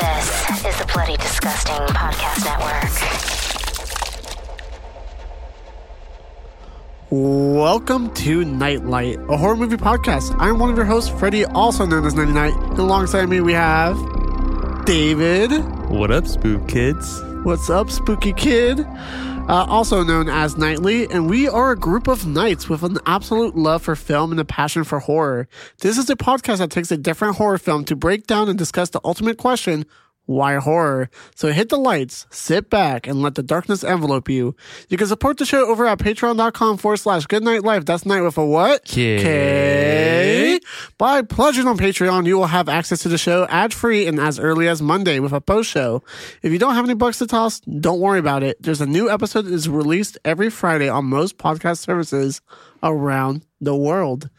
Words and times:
This 0.00 0.64
is 0.64 0.78
the 0.78 0.90
Bloody 0.94 1.16
Disgusting 1.18 1.74
Podcast 1.88 2.44
Network. 2.46 2.90
Welcome 7.10 8.14
to 8.14 8.42
Knight 8.46 8.86
Light, 8.86 9.18
a 9.28 9.36
horror 9.36 9.54
movie 9.56 9.76
podcast. 9.76 10.34
I'm 10.38 10.58
one 10.58 10.70
of 10.70 10.76
your 10.76 10.86
hosts, 10.86 11.10
Freddie, 11.10 11.44
also 11.44 11.84
known 11.84 12.06
as 12.06 12.14
Nighty 12.14 12.32
Night. 12.32 12.54
And 12.54 12.78
alongside 12.78 13.28
me, 13.28 13.40
we 13.42 13.52
have 13.52 13.98
David. 14.86 15.50
What 15.90 16.10
up, 16.10 16.26
spook 16.26 16.66
kids? 16.68 17.20
What's 17.44 17.68
up, 17.68 17.90
spooky 17.90 18.32
kid? 18.32 18.86
Uh, 19.48 19.66
also 19.68 20.02
known 20.02 20.28
as 20.28 20.56
Nightly, 20.56 21.06
and 21.10 21.28
we 21.28 21.48
are 21.48 21.72
a 21.72 21.76
group 21.76 22.06
of 22.06 22.26
knights 22.26 22.68
with 22.68 22.82
an 22.84 22.98
absolute 23.06 23.56
love 23.56 23.82
for 23.82 23.96
film 23.96 24.30
and 24.30 24.40
a 24.40 24.44
passion 24.44 24.84
for 24.84 25.00
horror. 25.00 25.48
This 25.80 25.98
is 25.98 26.08
a 26.08 26.16
podcast 26.16 26.58
that 26.58 26.70
takes 26.70 26.90
a 26.92 26.96
different 26.96 27.36
horror 27.36 27.58
film 27.58 27.84
to 27.86 27.96
break 27.96 28.26
down 28.26 28.48
and 28.48 28.56
discuss 28.56 28.90
the 28.90 29.00
ultimate 29.04 29.38
question 29.38 29.84
why 30.26 30.56
horror? 30.56 31.10
So 31.34 31.52
hit 31.52 31.68
the 31.68 31.76
lights, 31.76 32.26
sit 32.30 32.70
back, 32.70 33.06
and 33.06 33.22
let 33.22 33.34
the 33.34 33.42
darkness 33.42 33.84
envelope 33.84 34.28
you. 34.28 34.54
You 34.88 34.96
can 34.96 35.06
support 35.06 35.38
the 35.38 35.44
show 35.44 35.66
over 35.66 35.86
at 35.86 35.98
patreon.com 35.98 36.78
forward 36.78 36.98
slash 36.98 37.26
goodknight 37.26 37.64
life. 37.64 37.84
That's 37.84 38.06
night 38.06 38.22
with 38.22 38.38
a 38.38 38.46
what? 38.46 38.84
K. 38.84 39.22
K. 39.22 40.60
By 40.98 41.22
pledging 41.22 41.66
on 41.66 41.76
Patreon, 41.76 42.26
you 42.26 42.36
will 42.36 42.46
have 42.46 42.68
access 42.68 43.00
to 43.02 43.08
the 43.08 43.18
show 43.18 43.46
ad 43.46 43.74
free 43.74 44.06
and 44.06 44.20
as 44.20 44.38
early 44.38 44.68
as 44.68 44.80
Monday 44.80 45.18
with 45.18 45.32
a 45.32 45.40
post 45.40 45.70
show. 45.70 46.02
If 46.42 46.52
you 46.52 46.58
don't 46.58 46.74
have 46.74 46.84
any 46.84 46.94
bucks 46.94 47.18
to 47.18 47.26
toss, 47.26 47.60
don't 47.60 48.00
worry 48.00 48.18
about 48.18 48.42
it. 48.42 48.62
There's 48.62 48.80
a 48.80 48.86
new 48.86 49.10
episode 49.10 49.42
that 49.42 49.54
is 49.54 49.68
released 49.68 50.18
every 50.24 50.50
Friday 50.50 50.88
on 50.88 51.06
most 51.06 51.38
podcast 51.38 51.78
services 51.78 52.40
around 52.82 53.44
the 53.60 53.76
world. 53.76 54.30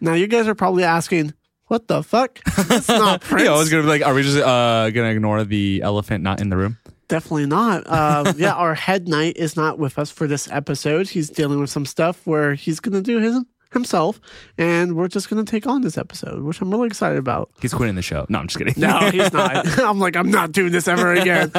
Now, 0.00 0.14
you 0.14 0.26
guys 0.26 0.48
are 0.48 0.54
probably 0.54 0.84
asking, 0.84 1.34
what 1.70 1.86
the 1.86 2.02
fuck? 2.02 2.42
That's 2.68 2.88
not 2.88 3.20
Prince. 3.20 3.44
Yeah, 3.44 3.54
I 3.54 3.58
was 3.58 3.70
gonna 3.70 3.84
be 3.84 3.88
like, 3.88 4.04
are 4.04 4.12
we 4.12 4.22
just 4.22 4.36
uh 4.36 4.90
gonna 4.90 5.10
ignore 5.10 5.44
the 5.44 5.82
elephant 5.82 6.24
not 6.24 6.40
in 6.40 6.50
the 6.50 6.56
room? 6.56 6.78
Definitely 7.06 7.46
not. 7.46 7.86
Uh, 7.86 8.32
yeah, 8.36 8.54
our 8.54 8.74
head 8.74 9.06
knight 9.08 9.36
is 9.36 9.56
not 9.56 9.78
with 9.78 9.96
us 9.98 10.10
for 10.10 10.26
this 10.26 10.50
episode. 10.50 11.08
He's 11.08 11.30
dealing 11.30 11.60
with 11.60 11.70
some 11.70 11.86
stuff 11.86 12.26
where 12.26 12.54
he's 12.54 12.78
going 12.80 12.94
to 12.94 13.02
do 13.02 13.18
his 13.18 13.40
himself, 13.72 14.20
and 14.58 14.94
we're 14.96 15.08
just 15.08 15.28
going 15.28 15.44
to 15.44 15.48
take 15.48 15.66
on 15.66 15.80
this 15.82 15.98
episode, 15.98 16.42
which 16.42 16.60
I'm 16.60 16.70
really 16.70 16.86
excited 16.86 17.18
about. 17.18 17.50
He's 17.60 17.74
quitting 17.74 17.96
the 17.96 18.02
show. 18.02 18.26
No, 18.28 18.38
I'm 18.38 18.46
just 18.46 18.58
kidding. 18.58 18.74
No, 18.76 19.10
he's 19.10 19.32
not. 19.32 19.78
I'm 19.80 19.98
like, 19.98 20.14
I'm 20.16 20.30
not 20.30 20.52
doing 20.52 20.70
this 20.70 20.86
ever 20.86 21.12
again. 21.12 21.50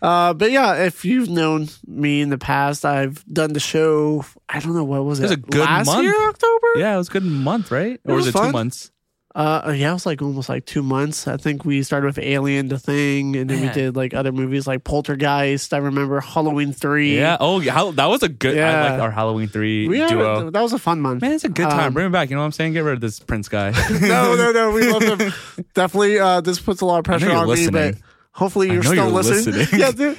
Uh, 0.00 0.34
but 0.34 0.50
yeah, 0.52 0.84
if 0.84 1.04
you've 1.04 1.28
known 1.28 1.68
me 1.86 2.20
in 2.20 2.30
the 2.30 2.38
past, 2.38 2.84
I've 2.84 3.24
done 3.32 3.52
the 3.54 3.60
show. 3.60 4.24
I 4.48 4.60
don't 4.60 4.74
know 4.74 4.84
what 4.84 5.04
was 5.04 5.18
it. 5.20 5.24
It 5.24 5.26
was 5.26 5.32
a 5.32 5.36
good 5.36 5.60
last 5.60 5.86
month. 5.86 6.04
year, 6.04 6.28
October. 6.28 6.66
yeah, 6.76 6.94
it 6.94 6.98
was 6.98 7.08
a 7.08 7.12
good 7.12 7.24
month, 7.24 7.70
right? 7.72 8.00
Or 8.04 8.14
was 8.16 8.26
was 8.26 8.34
it 8.34 8.38
two 8.38 8.52
months? 8.52 8.90
Uh, 9.34 9.72
yeah, 9.74 9.90
it 9.90 9.94
was 9.94 10.04
like 10.04 10.20
almost 10.20 10.50
like 10.50 10.66
two 10.66 10.82
months. 10.82 11.26
I 11.26 11.38
think 11.38 11.64
we 11.64 11.82
started 11.82 12.06
with 12.06 12.18
Alien, 12.18 12.68
the 12.68 12.78
Thing, 12.78 13.34
and 13.34 13.48
then 13.48 13.62
we 13.62 13.68
did 13.70 13.96
like 13.96 14.12
other 14.12 14.30
movies 14.30 14.66
like 14.66 14.84
Poltergeist. 14.84 15.72
I 15.72 15.78
remember 15.78 16.20
Halloween 16.20 16.74
three. 16.74 17.16
Yeah. 17.16 17.38
Oh, 17.40 17.60
yeah. 17.60 17.90
That 17.94 18.06
was 18.06 18.22
a 18.22 18.28
good. 18.28 18.54
I 18.54 18.58
Yeah. 18.58 18.90
like 18.92 19.00
our 19.00 19.10
Halloween 19.10 19.48
three 19.48 19.88
We 19.88 20.06
duo. 20.06 20.50
that 20.50 20.60
was 20.60 20.74
a 20.74 20.78
fun 20.78 21.00
month. 21.00 21.22
Man, 21.22 21.32
it's 21.32 21.44
a 21.44 21.48
good 21.48 21.70
time. 21.70 21.88
Um, 21.88 21.92
Bring 21.94 22.06
him 22.06 22.12
back. 22.12 22.28
You 22.28 22.36
know 22.36 22.42
what 22.42 22.46
I'm 22.46 22.52
saying? 22.52 22.74
Get 22.74 22.84
rid 22.84 22.92
of 22.94 23.00
this 23.00 23.20
Prince 23.20 23.48
guy. 23.48 23.70
no, 24.02 24.36
no, 24.36 24.52
no. 24.52 24.70
We 24.72 24.92
love 24.92 25.02
him. 25.02 25.32
Definitely, 25.74 26.18
uh, 26.18 26.42
this 26.42 26.60
puts 26.60 26.82
a 26.82 26.84
lot 26.84 26.98
of 26.98 27.04
pressure 27.06 27.30
on 27.32 27.48
me, 27.48 27.70
but 27.70 27.94
hopefully 28.32 28.70
you're 28.70 28.82
still 28.82 28.96
you're 28.96 29.06
listening. 29.06 29.54
listening. 29.54 29.80
yeah, 29.80 29.92
dude. 29.92 30.18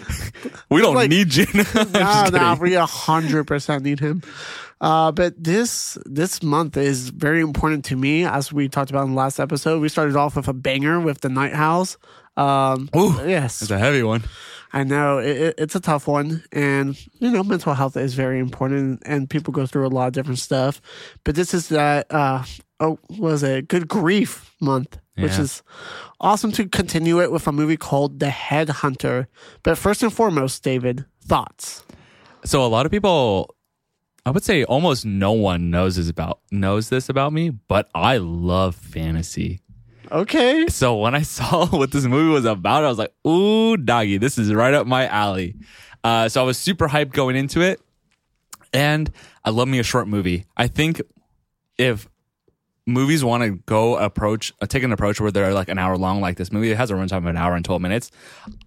we 0.71 0.81
don't 0.81 0.95
like- 0.95 1.11
need 1.11 1.35
you. 1.35 1.45
Nah, 1.91 2.29
nah, 2.29 2.55
we 2.55 2.73
a 2.73 2.85
hundred 2.88 3.43
percent 3.45 3.83
need 3.83 3.99
him. 3.99 4.23
Uh, 4.81 5.11
but 5.11 5.41
this 5.41 5.97
this 6.06 6.44
month 6.44 6.78
is 6.78 7.09
very 7.09 7.41
important 7.41 7.85
to 7.85 7.95
me, 7.95 8.25
as 8.25 8.51
we 8.51 8.67
talked 8.67 8.89
about 8.89 9.03
in 9.03 9.11
the 9.11 9.17
last 9.17 9.39
episode. 9.39 9.81
We 9.81 9.89
started 9.89 10.16
off 10.16 10.35
with 10.35 10.47
a 10.47 10.53
banger 10.53 11.00
with 11.00 11.22
the 11.22 11.29
Night 11.29 11.53
House. 11.53 11.97
Um, 12.35 12.89
Ooh, 12.95 13.16
yes, 13.25 13.62
It's 13.62 13.72
a 13.72 13.78
heavy 13.78 14.03
one. 14.03 14.23
I 14.75 14.83
know 14.83 15.19
it, 15.19 15.38
it, 15.38 15.56
it's 15.59 15.75
a 15.75 15.79
tough 15.79 16.07
one, 16.07 16.44
and 16.51 17.00
you 17.19 17.29
know, 17.29 17.44
mental 17.44 17.75
health 17.75 17.95
is 17.95 18.16
very 18.16 18.39
important, 18.39 19.03
and 19.06 19.29
people 19.29 19.53
go 19.53 19.67
through 19.67 19.85
a 19.85 19.89
lot 19.89 20.07
of 20.07 20.13
different 20.13 20.39
stuff. 20.39 20.81
But 21.23 21.35
this 21.35 21.53
is 21.53 21.69
that 21.69 22.12
uh, 22.12 22.44
oh, 22.79 22.97
was 23.19 23.44
it 23.44 23.67
good 23.67 23.88
grief 23.88 24.51
month, 24.59 24.97
which 25.16 25.38
is 25.38 25.62
awesome 26.19 26.51
to 26.53 26.67
continue 26.67 27.22
it 27.22 27.31
with 27.31 27.45
a 27.45 27.51
movie 27.51 27.78
called 27.78 28.19
The 28.19 28.28
Headhunter. 28.28 29.28
But 29.62 29.78
first 29.78 30.01
and 30.01 30.12
foremost, 30.12 30.63
David, 30.63 31.06
thoughts. 31.23 31.85
So 32.44 32.66
a 32.66 32.67
lot 32.67 32.88
of 32.88 32.91
people, 32.91 33.56
I 34.25 34.31
would 34.31 34.44
say 34.44 34.63
almost 34.63 35.06
no 35.06 35.34
one 35.34 35.69
knows 35.69 35.97
this 35.97 36.09
about 36.09 36.39
knows 36.51 36.89
this 36.89 37.09
about 37.09 37.34
me, 37.34 37.50
but 37.50 37.89
I 37.94 38.17
love 38.17 38.75
fantasy. 38.75 39.59
Okay, 40.11 40.67
So 40.67 40.97
when 40.97 41.16
I 41.16 41.23
saw 41.23 41.66
what 41.78 41.91
this 41.91 42.06
movie 42.06 42.31
was 42.31 42.45
about, 42.45 42.83
I 42.83 42.88
was 42.88 42.97
like, 43.00 43.13
"Ooh, 43.28 43.75
doggy, 43.78 44.17
this 44.17 44.38
is 44.38 44.53
right 44.53 44.73
up 44.73 44.85
my 44.85 45.07
alley." 45.07 45.56
Uh, 46.03 46.29
so 46.29 46.41
I 46.41 46.44
was 46.45 46.57
super 46.57 46.88
hyped 46.88 47.12
going 47.12 47.35
into 47.35 47.62
it, 47.62 47.81
and 48.73 49.12
I 49.44 49.50
love 49.50 49.67
me 49.67 49.79
a 49.79 49.83
short 49.83 50.07
movie. 50.07 50.45
I 50.56 50.67
think 50.67 51.01
if 51.78 52.07
movies 52.85 53.23
want 53.23 53.44
to 53.44 53.51
go 53.66 53.95
approach, 53.97 54.53
uh, 54.62 54.66
take 54.67 54.83
an 54.83 54.91
approach 54.91 55.19
where 55.19 55.31
they're 55.31 55.53
like 55.53 55.69
an 55.69 55.79
hour 55.79 55.97
long, 55.97 56.22
like 56.22 56.38
this 56.38 56.51
movie, 56.51 56.72
it 56.72 56.78
has 56.78 56.91
a 56.91 56.94
runtime 56.94 57.17
of 57.19 57.25
an 57.25 57.38
hour 57.38 57.56
and 57.56 57.66
twelve 57.66 57.81
minutes. 57.81 58.12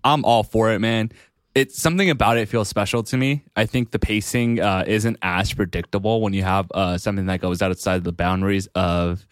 I'm 0.03 0.25
all 0.25 0.43
for 0.43 0.72
it, 0.72 0.81
man. 0.81 1.12
It's 1.56 1.81
something 1.81 2.11
about 2.11 2.37
it 2.37 2.50
feels 2.50 2.69
special 2.69 3.03
to 3.05 3.17
me. 3.17 3.43
I 3.56 3.65
think 3.65 3.91
the 3.91 3.99
pacing 3.99 4.61
uh, 4.61 4.84
isn't 4.87 5.17
as 5.22 5.55
predictable 5.55 6.21
when 6.21 6.34
you 6.34 6.43
have 6.43 6.71
uh, 6.72 6.99
something 6.99 7.25
that 7.27 7.41
goes 7.41 7.62
outside 7.62 8.05
the 8.05 8.12
boundaries 8.12 8.67
of 8.75 9.27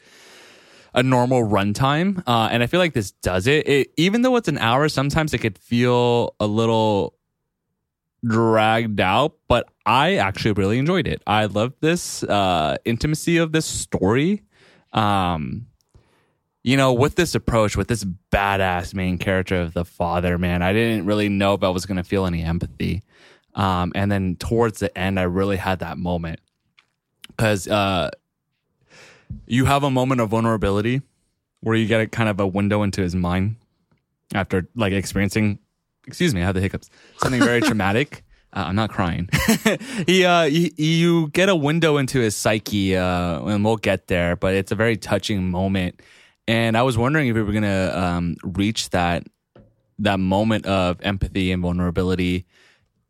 a 0.95 1.03
normal 1.03 1.43
runtime, 1.43 2.23
uh, 2.27 2.49
and 2.51 2.63
I 2.63 2.67
feel 2.67 2.81
like 2.81 2.95
this 2.95 3.11
does 3.11 3.47
it. 3.47 3.69
it. 3.69 3.93
Even 3.99 4.23
though 4.23 4.37
it's 4.37 4.49
an 4.49 4.57
hour, 4.57 4.89
sometimes 4.89 5.35
it 5.35 5.39
could 5.39 5.59
feel 5.59 6.35
a 6.41 6.47
little 6.47 7.15
dragged 8.27 9.01
out, 9.01 9.35
but 9.47 9.69
I 9.85 10.15
actually 10.15 10.53
really 10.53 10.79
enjoyed 10.79 11.07
it. 11.07 11.23
I 11.27 11.45
love 11.45 11.75
this 11.81 12.23
uh, 12.23 12.79
intimacy 12.87 13.37
of 13.37 13.53
this 13.53 13.67
story. 13.67 14.45
Um, 14.95 15.67
you 16.65 16.77
know, 16.79 16.93
with 16.93 17.15
this 17.15 17.35
approach, 17.35 17.77
with 17.77 17.89
this 17.89 18.05
badass 18.33 18.95
main 18.95 19.19
character 19.19 19.61
of 19.61 19.75
the 19.75 19.85
father, 19.85 20.39
man, 20.39 20.63
I 20.63 20.73
didn't 20.73 21.05
really 21.05 21.29
know 21.29 21.55
if 21.55 21.63
I 21.63 21.69
was 21.69 21.87
going 21.87 21.99
to 21.99 22.05
feel 22.05 22.27
any 22.27 22.43
empathy. 22.43 23.03
Um, 23.55 23.93
and 23.95 24.11
then 24.11 24.37
towards 24.37 24.81
the 24.81 24.97
end, 24.99 25.21
I 25.21 25.25
really 25.25 25.59
had 25.59 25.79
that 25.81 25.99
moment. 25.99 26.41
Because 27.29 27.69
uh, 27.69 28.11
you 29.47 29.67
have 29.67 29.83
a 29.85 29.91
moment 29.91 30.23
of 30.23 30.31
vulnerability 30.31 31.03
where 31.61 31.77
you 31.77 31.87
get 31.87 32.01
a 32.01 32.07
kind 32.07 32.29
of 32.29 32.41
a 32.41 32.47
window 32.47 32.83
into 32.83 33.03
his 33.03 33.15
mind 33.15 33.57
after 34.35 34.69
like 34.75 34.93
experiencing 34.93 35.59
excuse 36.07 36.35
me 36.35 36.43
i 36.43 36.45
have 36.45 36.55
the 36.55 36.61
hiccups 36.61 36.91
something 37.19 37.41
very 37.41 37.61
traumatic. 37.63 38.23
Uh, 38.53 38.65
i'm 38.67 38.77
not 38.77 38.91
crying. 38.91 39.29
He 40.07 40.25
uh 40.25 40.43
you, 40.45 40.71
you 40.77 41.29
get 41.31 41.49
a 41.49 41.57
window 41.57 41.97
into 41.97 42.21
his 42.21 42.37
psyche 42.37 42.97
uh 42.97 43.43
and 43.45 43.65
we'll 43.65 43.77
get 43.77 44.07
there 44.07 44.37
but 44.37 44.55
it's 44.55 44.71
a 44.71 44.75
very 44.75 44.97
touching 44.97 45.51
moment 45.51 46.01
and 46.49 46.77
i 46.77 46.83
was 46.83 46.97
wondering 46.99 47.29
if 47.29 47.35
we 47.35 47.43
were 47.43 47.53
gonna 47.53 47.93
um 47.95 48.37
reach 48.43 48.91
that 48.91 49.27
that 49.99 50.19
moment 50.19 50.67
of 50.67 51.01
empathy 51.03 51.53
and 51.53 51.63
vulnerability 51.63 52.45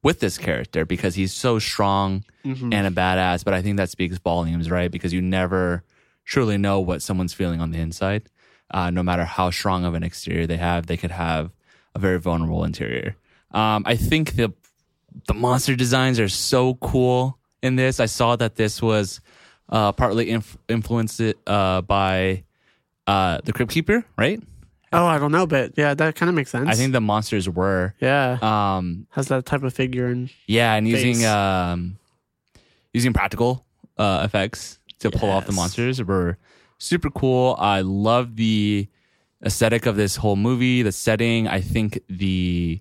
with 0.03 0.21
this 0.21 0.37
character 0.37 0.85
because 0.85 1.15
he's 1.15 1.33
so 1.33 1.59
strong 1.59 2.25
and 2.45 2.87
a 2.87 2.91
badass. 2.91 3.43
But 3.43 3.55
I 3.55 3.63
think 3.63 3.79
that 3.79 3.89
speaks 3.89 4.19
volumes, 4.19 4.71
right? 4.71 4.91
Because 4.91 5.15
you 5.15 5.23
never 5.23 5.83
truly 6.27 6.59
know 6.59 6.79
what 6.81 7.01
someone's 7.01 7.33
feeling 7.33 7.63
on 7.63 7.71
the 7.71 7.79
inside. 7.79 8.25
Uh, 8.71 8.91
no 8.91 9.03
matter 9.03 9.25
how 9.25 9.49
strong 9.51 9.87
of 9.87 9.95
an 9.95 10.03
exterior 10.03 10.47
they 10.47 10.59
have, 10.59 10.89
they 10.89 10.99
could 10.99 11.11
have 11.11 11.53
a 11.95 11.99
very 11.99 12.19
vulnerable 12.21 12.65
interior. 12.65 13.17
Um, 13.53 13.83
I 13.87 13.97
think 13.97 14.37
the 14.37 14.53
the 15.27 15.33
monster 15.35 15.75
designs 15.75 16.21
are 16.21 16.29
so 16.29 16.75
cool 16.75 17.39
in 17.63 17.77
this. 17.77 17.99
I 17.99 18.07
saw 18.07 18.37
that 18.37 18.57
this 18.57 18.83
was 18.83 19.23
uh, 19.71 19.93
partly 19.93 20.29
inf- 20.29 20.59
influenced 20.69 21.23
uh, 21.47 21.81
by 21.81 22.45
uh, 23.07 23.39
the 23.45 23.53
Crypt 23.53 23.73
Keeper, 23.73 24.05
right? 24.17 24.41
Oh, 24.93 25.07
I 25.07 25.19
don't 25.19 25.33
know, 25.33 25.47
but 25.47 25.73
yeah, 25.77 25.93
that 25.95 26.15
kind 26.15 26.29
of 26.29 26.37
makes 26.37 26.51
sense. 26.51 26.69
I 26.69 26.75
think 26.75 26.93
the 26.93 27.01
monsters 27.01 27.49
were. 27.49 27.95
yeah 28.01 28.39
Um, 28.41 29.07
has 29.11 29.27
that 29.29 29.45
type 29.45 29.63
of 29.65 29.75
figure 29.75 30.07
and 30.07 30.31
Yeah, 30.47 30.75
and 30.75 30.87
using 30.89 31.25
um 31.25 31.99
using 32.93 33.13
practical 33.13 33.65
uh 33.99 34.23
effects 34.25 34.79
to 35.01 35.11
pull 35.11 35.31
off 35.31 35.47
the 35.47 35.53
monsters 35.53 36.03
were 36.03 36.39
super 36.79 37.11
cool. 37.11 37.57
I 37.59 37.81
love 37.81 38.37
the 38.37 38.89
aesthetic 39.45 39.87
of 39.87 39.97
this 39.97 40.17
whole 40.17 40.37
movie, 40.37 40.83
the 40.83 40.93
setting. 40.93 41.49
I 41.49 41.61
think 41.61 41.99
the 42.09 42.81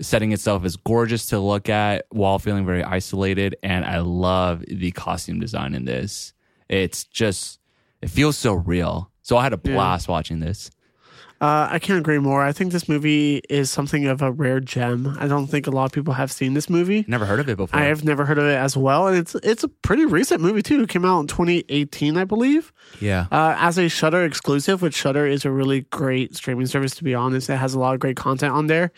setting 0.00 0.32
itself 0.32 0.64
is 0.64 0.76
gorgeous 0.76 1.26
to 1.26 1.38
look 1.40 1.68
at 1.68 2.06
while 2.10 2.38
feeling 2.38 2.64
very 2.66 2.82
isolated. 2.84 3.56
And 3.62 3.84
I 3.84 3.98
love 3.98 4.62
the 4.68 4.90
costume 4.92 5.40
design 5.40 5.74
in 5.74 5.84
this. 5.86 6.32
It's 6.68 7.04
just, 7.04 7.58
it 8.02 8.10
feels 8.10 8.36
so 8.36 8.52
real. 8.54 9.10
So 9.26 9.36
I 9.36 9.42
had 9.42 9.52
a 9.52 9.56
blast 9.56 10.06
watching 10.06 10.38
this. 10.38 10.70
Uh, 11.40 11.66
I 11.68 11.80
can't 11.80 11.98
agree 11.98 12.20
more. 12.20 12.42
I 12.42 12.52
think 12.52 12.70
this 12.70 12.88
movie 12.88 13.42
is 13.50 13.72
something 13.72 14.06
of 14.06 14.22
a 14.22 14.30
rare 14.30 14.60
gem. 14.60 15.16
I 15.18 15.26
don't 15.26 15.48
think 15.48 15.66
a 15.66 15.72
lot 15.72 15.86
of 15.86 15.92
people 15.92 16.14
have 16.14 16.30
seen 16.30 16.54
this 16.54 16.70
movie. 16.70 17.04
Never 17.08 17.26
heard 17.26 17.40
of 17.40 17.48
it 17.48 17.56
before. 17.56 17.76
I 17.76 17.86
have 17.86 18.04
never 18.04 18.24
heard 18.24 18.38
of 18.38 18.44
it 18.44 18.54
as 18.54 18.76
well, 18.76 19.08
and 19.08 19.18
it's 19.18 19.34
it's 19.42 19.64
a 19.64 19.68
pretty 19.68 20.04
recent 20.04 20.40
movie 20.40 20.62
too. 20.62 20.80
It 20.80 20.90
came 20.90 21.04
out 21.04 21.18
in 21.18 21.26
2018, 21.26 22.16
I 22.16 22.22
believe, 22.22 22.72
yeah. 23.00 23.26
uh, 23.32 23.56
as 23.58 23.78
a 23.78 23.88
Shudder 23.88 24.24
exclusive. 24.24 24.80
Which 24.80 24.94
Shudder 24.94 25.26
is 25.26 25.44
a 25.44 25.50
really 25.50 25.80
great 25.90 26.36
streaming 26.36 26.66
service. 26.66 26.94
To 26.94 27.02
be 27.02 27.16
honest, 27.16 27.50
it 27.50 27.56
has 27.56 27.74
a 27.74 27.80
lot 27.80 27.94
of 27.94 28.00
great 28.00 28.16
content 28.16 28.54
on 28.54 28.68
there, 28.68 28.92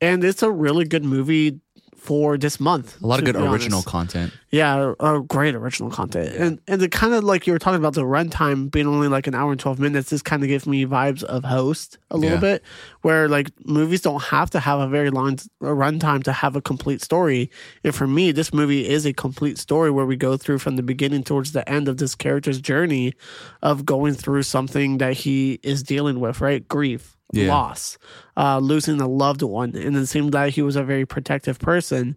and 0.00 0.24
it's 0.24 0.42
a 0.42 0.50
really 0.50 0.86
good 0.86 1.04
movie 1.04 1.60
for 2.06 2.38
this 2.38 2.58
month. 2.60 3.02
a 3.02 3.06
lot 3.06 3.18
of 3.18 3.24
good 3.26 3.36
original 3.36 3.78
honest. 3.78 3.86
content. 3.88 4.32
Yeah, 4.50 4.94
uh, 5.00 5.18
great 5.18 5.54
original 5.54 5.90
content, 5.90 6.34
and 6.36 6.60
and 6.68 6.80
the 6.80 6.88
kind 6.88 7.12
of 7.12 7.24
like 7.24 7.46
you 7.46 7.52
were 7.52 7.58
talking 7.58 7.78
about 7.80 7.94
the 7.94 8.04
runtime 8.04 8.70
being 8.70 8.86
only 8.86 9.08
like 9.08 9.26
an 9.26 9.34
hour 9.34 9.50
and 9.50 9.60
twelve 9.60 9.78
minutes. 9.80 10.10
This 10.10 10.22
kind 10.22 10.42
of 10.42 10.48
gives 10.48 10.66
me 10.66 10.86
vibes 10.86 11.22
of 11.24 11.44
Host 11.44 11.98
a 12.10 12.16
little 12.16 12.36
Yeah. 12.36 12.40
bit, 12.40 12.62
where 13.02 13.28
like 13.28 13.50
movies 13.66 14.00
don't 14.02 14.22
have 14.22 14.48
to 14.50 14.60
have 14.60 14.78
a 14.80 14.88
very 14.88 15.10
long 15.10 15.36
runtime 15.60 16.22
to 16.24 16.32
have 16.32 16.54
a 16.56 16.62
complete 16.62 17.02
story. 17.02 17.50
And 17.84 17.94
for 17.94 18.06
me, 18.06 18.32
this 18.32 18.54
movie 18.54 18.88
is 18.88 19.04
a 19.04 19.12
complete 19.12 19.58
story 19.58 19.90
where 19.90 20.06
we 20.06 20.16
go 20.16 20.36
through 20.36 20.58
from 20.60 20.76
the 20.76 20.82
beginning 20.82 21.24
towards 21.24 21.52
the 21.52 21.68
end 21.68 21.88
of 21.88 21.96
this 21.98 22.14
character's 22.14 22.60
journey 22.60 23.14
of 23.62 23.84
going 23.84 24.14
through 24.14 24.44
something 24.44 24.98
that 24.98 25.14
he 25.14 25.58
is 25.64 25.82
dealing 25.82 26.20
with, 26.20 26.40
right? 26.40 26.66
Grief, 26.68 27.15
Yeah. 27.32 27.48
loss, 27.48 27.98
uh, 28.36 28.58
losing 28.58 29.00
a 29.00 29.08
loved 29.08 29.42
one, 29.42 29.74
and 29.74 29.96
it 29.96 30.06
seemed 30.06 30.32
that 30.32 30.50
he 30.50 30.62
was 30.62 30.76
a 30.76 30.84
very 30.84 31.04
protective 31.04 31.58
person. 31.58 32.16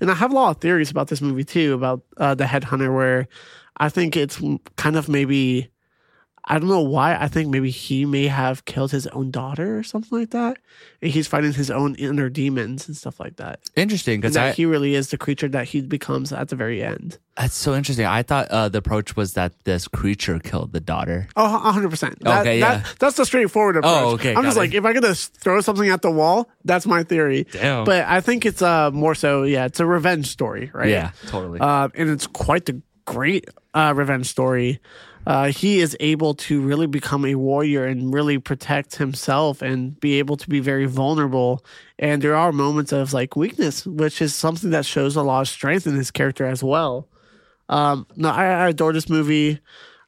And 0.00 0.10
I 0.10 0.14
have 0.14 0.32
a 0.32 0.34
lot 0.34 0.50
of 0.50 0.60
theories 0.60 0.90
about 0.90 1.08
this 1.08 1.22
movie 1.22 1.44
too, 1.44 1.72
about 1.74 2.02
uh, 2.18 2.34
the 2.34 2.44
headhunter, 2.44 2.94
where 2.94 3.26
I 3.78 3.88
think 3.88 4.16
it's 4.16 4.40
kind 4.76 4.96
of 4.96 5.08
maybe. 5.08 5.70
I 6.50 6.58
don't 6.58 6.68
know 6.68 6.80
why. 6.80 7.14
I 7.14 7.28
think 7.28 7.48
maybe 7.48 7.70
he 7.70 8.04
may 8.04 8.26
have 8.26 8.64
killed 8.64 8.90
his 8.90 9.06
own 9.08 9.30
daughter 9.30 9.78
or 9.78 9.84
something 9.84 10.18
like 10.18 10.30
that. 10.30 10.58
And 11.00 11.12
he's 11.12 11.28
fighting 11.28 11.52
his 11.52 11.70
own 11.70 11.94
inner 11.94 12.28
demons 12.28 12.88
and 12.88 12.96
stuff 12.96 13.20
like 13.20 13.36
that. 13.36 13.60
Interesting 13.76 14.20
because 14.20 14.56
he 14.56 14.66
really 14.66 14.96
is 14.96 15.10
the 15.10 15.16
creature 15.16 15.46
that 15.48 15.68
he 15.68 15.80
becomes 15.80 16.32
at 16.32 16.48
the 16.48 16.56
very 16.56 16.82
end. 16.82 17.18
that's 17.36 17.54
so 17.54 17.74
interesting. 17.76 18.04
I 18.04 18.24
thought 18.24 18.48
uh, 18.48 18.68
the 18.68 18.78
approach 18.78 19.14
was 19.14 19.34
that 19.34 19.52
this 19.64 19.86
creature 19.86 20.40
killed 20.40 20.72
the 20.72 20.80
daughter. 20.80 21.28
Oh, 21.36 21.72
100%. 21.72 22.18
That, 22.18 22.40
Okay, 22.40 22.58
yeah. 22.58 22.78
that- 22.78 22.94
that's 22.98 23.16
the 23.16 23.24
straightforward 23.24 23.76
approach. 23.76 23.92
Oh, 24.02 24.10
okay, 24.14 24.34
I'm 24.34 24.42
just 24.42 24.56
got 24.56 24.60
like, 24.62 24.74
if 24.74 24.84
I 24.84 24.92
could 24.92 25.04
just 25.04 25.34
throw 25.36 25.60
something 25.60 25.88
at 25.88 26.02
the 26.02 26.10
wall, 26.10 26.50
that's 26.64 26.84
my 26.84 27.04
theory. 27.04 27.44
Damn. 27.52 27.84
But 27.84 28.06
I 28.06 28.20
think 28.20 28.44
it's 28.44 28.60
uh, 28.60 28.90
more 28.90 29.14
so, 29.14 29.44
yeah, 29.44 29.66
it's 29.66 29.78
a 29.78 29.86
revenge 29.86 30.26
story, 30.26 30.72
right? 30.74 30.88
Yeah, 30.90 31.12
totally. 31.28 31.60
Uh, 31.60 31.88
and 31.94 32.10
it's 32.10 32.26
quite 32.26 32.66
the 32.66 32.82
great 33.04 33.48
uh, 33.72 33.92
revenge 33.96 34.26
story. 34.26 34.80
Uh, 35.30 35.52
he 35.52 35.78
is 35.78 35.96
able 36.00 36.34
to 36.34 36.60
really 36.60 36.88
become 36.88 37.24
a 37.24 37.36
warrior 37.36 37.86
and 37.86 38.12
really 38.12 38.36
protect 38.36 38.96
himself 38.96 39.62
and 39.62 40.00
be 40.00 40.18
able 40.18 40.36
to 40.36 40.48
be 40.48 40.58
very 40.58 40.86
vulnerable. 40.86 41.64
And 42.00 42.20
there 42.20 42.34
are 42.34 42.50
moments 42.50 42.90
of 42.90 43.12
like 43.12 43.36
weakness, 43.36 43.86
which 43.86 44.20
is 44.20 44.34
something 44.34 44.70
that 44.70 44.84
shows 44.84 45.14
a 45.14 45.22
lot 45.22 45.42
of 45.42 45.48
strength 45.48 45.86
in 45.86 45.94
his 45.94 46.10
character 46.10 46.46
as 46.46 46.64
well. 46.64 47.06
Um, 47.68 48.08
no, 48.16 48.28
I, 48.28 48.46
I 48.46 48.68
adore 48.70 48.92
this 48.92 49.08
movie. 49.08 49.60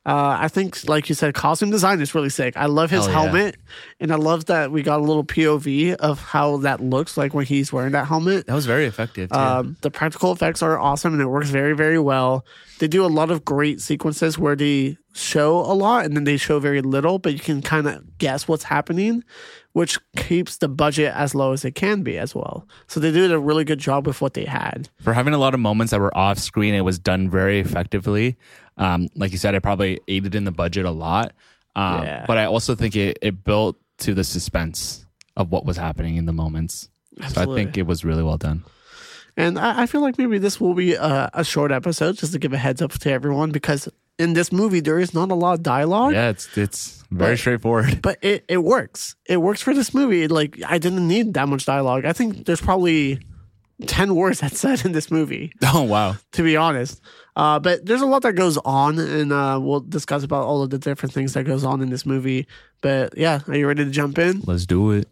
Uh, 0.04 0.36
I 0.40 0.48
think, 0.48 0.88
like 0.88 1.08
you 1.08 1.14
said, 1.14 1.32
costume 1.34 1.70
design 1.70 2.00
is 2.00 2.12
really 2.12 2.28
sick. 2.28 2.56
I 2.56 2.66
love 2.66 2.90
his 2.90 3.06
Hell 3.06 3.24
yeah. 3.24 3.30
helmet, 3.30 3.56
and 4.00 4.10
I 4.12 4.16
love 4.16 4.46
that 4.46 4.72
we 4.72 4.82
got 4.82 4.98
a 4.98 5.04
little 5.04 5.22
POV 5.22 5.94
of 5.94 6.20
how 6.20 6.56
that 6.58 6.80
looks 6.80 7.16
like 7.16 7.34
when 7.34 7.46
he's 7.46 7.72
wearing 7.72 7.92
that 7.92 8.08
helmet. 8.08 8.46
that 8.46 8.54
was 8.54 8.66
very 8.66 8.86
effective. 8.86 9.30
Too. 9.30 9.38
Um, 9.38 9.76
the 9.80 9.92
practical 9.92 10.32
effects 10.32 10.60
are 10.60 10.76
awesome 10.76 11.12
and 11.12 11.22
it 11.22 11.26
works 11.26 11.50
very, 11.50 11.74
very 11.76 12.00
well. 12.00 12.44
They 12.80 12.88
do 12.88 13.04
a 13.04 13.06
lot 13.06 13.30
of 13.30 13.44
great 13.44 13.80
sequences 13.80 14.36
where 14.36 14.56
they 14.56 14.98
show 15.14 15.58
a 15.60 15.74
lot 15.74 16.04
and 16.04 16.16
then 16.16 16.24
they 16.24 16.36
show 16.36 16.58
very 16.58 16.82
little, 16.82 17.20
but 17.20 17.32
you 17.34 17.38
can 17.38 17.62
kind 17.62 17.86
of 17.86 18.18
guess 18.18 18.48
what's 18.48 18.64
happening, 18.64 19.22
which 19.72 19.98
keeps 20.16 20.56
the 20.56 20.68
budget 20.68 21.12
as 21.14 21.32
low 21.32 21.52
as 21.52 21.64
it 21.64 21.76
can 21.76 22.02
be 22.02 22.18
as 22.18 22.34
well. 22.34 22.66
So 22.88 22.98
they 22.98 23.12
did 23.12 23.30
a 23.30 23.38
really 23.38 23.62
good 23.64 23.78
job 23.78 24.06
with 24.06 24.20
what 24.20 24.34
they 24.34 24.46
had. 24.46 24.88
for 25.00 25.12
having 25.12 25.32
a 25.34 25.38
lot 25.38 25.54
of 25.54 25.60
moments 25.60 25.92
that 25.92 26.00
were 26.00 26.16
off 26.16 26.38
screen, 26.38 26.74
it 26.74 26.80
was 26.80 26.98
done 26.98 27.30
very 27.30 27.60
effectively. 27.60 28.36
Um, 28.76 29.08
like 29.14 29.32
you 29.32 29.38
said, 29.38 29.54
it 29.54 29.62
probably 29.62 30.00
aided 30.08 30.34
in 30.34 30.44
the 30.44 30.52
budget 30.52 30.84
a 30.84 30.90
lot. 30.90 31.32
Um, 31.76 32.02
Yeah. 32.04 32.24
But 32.26 32.38
I 32.38 32.44
also 32.46 32.74
think 32.74 32.96
it, 32.96 33.18
it 33.22 33.44
built 33.44 33.76
to 33.98 34.14
the 34.14 34.24
suspense 34.24 35.06
of 35.36 35.50
what 35.50 35.64
was 35.64 35.76
happening 35.76 36.16
in 36.16 36.26
the 36.26 36.32
moments. 36.32 36.88
So 37.28 37.42
I 37.42 37.54
think 37.54 37.76
it 37.78 37.86
was 37.86 38.04
really 38.04 38.22
well 38.22 38.38
done. 38.38 38.64
And 39.36 39.58
I, 39.58 39.82
I 39.82 39.86
feel 39.86 40.00
like 40.02 40.18
maybe 40.18 40.38
this 40.38 40.60
will 40.60 40.74
be 40.74 40.94
a, 40.94 41.30
a 41.32 41.44
short 41.44 41.72
episode 41.72 42.16
just 42.18 42.32
to 42.32 42.38
give 42.38 42.52
a 42.52 42.58
heads 42.58 42.82
up 42.82 42.92
to 42.92 43.10
everyone 43.10 43.50
because 43.50 43.88
in 44.18 44.34
this 44.34 44.52
movie, 44.52 44.80
there 44.80 44.98
is 44.98 45.14
not 45.14 45.30
a 45.30 45.34
lot 45.34 45.54
of 45.54 45.62
dialogue. 45.62 46.12
Yeah, 46.12 46.28
it's 46.28 46.56
it's 46.58 47.02
very 47.10 47.32
But- 47.32 47.38
straightforward. 47.38 48.02
but 48.02 48.18
it, 48.22 48.44
it 48.48 48.58
works. 48.58 49.16
It 49.26 49.38
works 49.38 49.62
for 49.62 49.72
this 49.74 49.94
movie. 49.94 50.28
Like 50.28 50.58
I 50.66 50.76
didn't 50.78 51.06
need 51.08 51.32
that 51.34 51.48
much 51.48 51.64
dialogue. 51.64 52.04
I 52.04 52.12
think 52.12 52.44
there's 52.44 52.60
probably 52.60 53.20
ten 53.86 54.14
words 54.14 54.40
that's 54.40 54.58
said 54.60 54.84
in 54.84 54.92
this 54.92 55.10
movie, 55.10 55.52
Oh 55.62 55.82
wow, 55.82 56.16
to 56.32 56.42
be 56.42 56.56
honest. 56.56 57.00
Uh, 57.34 57.58
but 57.58 57.86
there's 57.86 58.02
a 58.02 58.06
lot 58.06 58.22
that 58.22 58.34
goes 58.34 58.58
on, 58.58 58.98
and 58.98 59.32
uh, 59.32 59.58
we'll 59.62 59.80
discuss 59.80 60.22
about 60.22 60.44
all 60.44 60.62
of 60.62 60.70
the 60.70 60.78
different 60.78 61.12
things 61.14 61.32
that 61.34 61.44
goes 61.44 61.64
on 61.64 61.80
in 61.80 61.88
this 61.90 62.04
movie. 62.04 62.46
But 62.82 63.16
yeah, 63.16 63.40
are 63.48 63.56
you 63.56 63.66
ready 63.66 63.84
to 63.84 63.90
jump 63.90 64.18
in? 64.18 64.42
let's 64.44 64.66
do 64.66 64.90
it. 64.90 65.08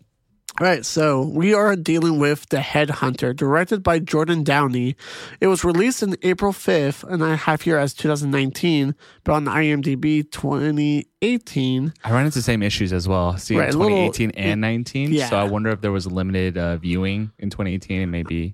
All 0.58 0.66
right, 0.66 0.84
so 0.84 1.22
we 1.22 1.54
are 1.54 1.74
dealing 1.76 2.18
with 2.18 2.46
The 2.50 2.58
Headhunter, 2.58 3.34
directed 3.34 3.82
by 3.82 3.98
Jordan 3.98 4.42
Downey. 4.44 4.94
It 5.40 5.46
was 5.46 5.64
released 5.64 6.02
in 6.02 6.16
April 6.22 6.52
5th, 6.52 7.02
and 7.04 7.24
I 7.24 7.36
have 7.36 7.62
here 7.62 7.78
as 7.78 7.94
2019, 7.94 8.94
but 9.24 9.32
on 9.32 9.44
the 9.44 9.52
IMDb 9.52 10.30
2018. 10.30 11.94
I 12.04 12.10
ran 12.12 12.26
into 12.26 12.38
the 12.38 12.42
same 12.42 12.62
issues 12.62 12.92
as 12.92 13.08
well. 13.08 13.38
See, 13.38 13.56
Right, 13.56 13.72
a 13.72 13.78
little- 13.78 14.10
2018 14.12 14.30
and 14.32 14.60
19. 14.60 15.12
yeah. 15.12 15.30
So 15.30 15.38
I 15.38 15.44
wonder 15.44 15.70
if 15.70 15.80
there 15.80 15.92
was 15.92 16.04
a 16.04 16.10
limited 16.10 16.58
uh, 16.58 16.76
viewing 16.76 17.30
in 17.38 17.48
2018 17.48 18.02
and 18.02 18.12
maybe. 18.12 18.52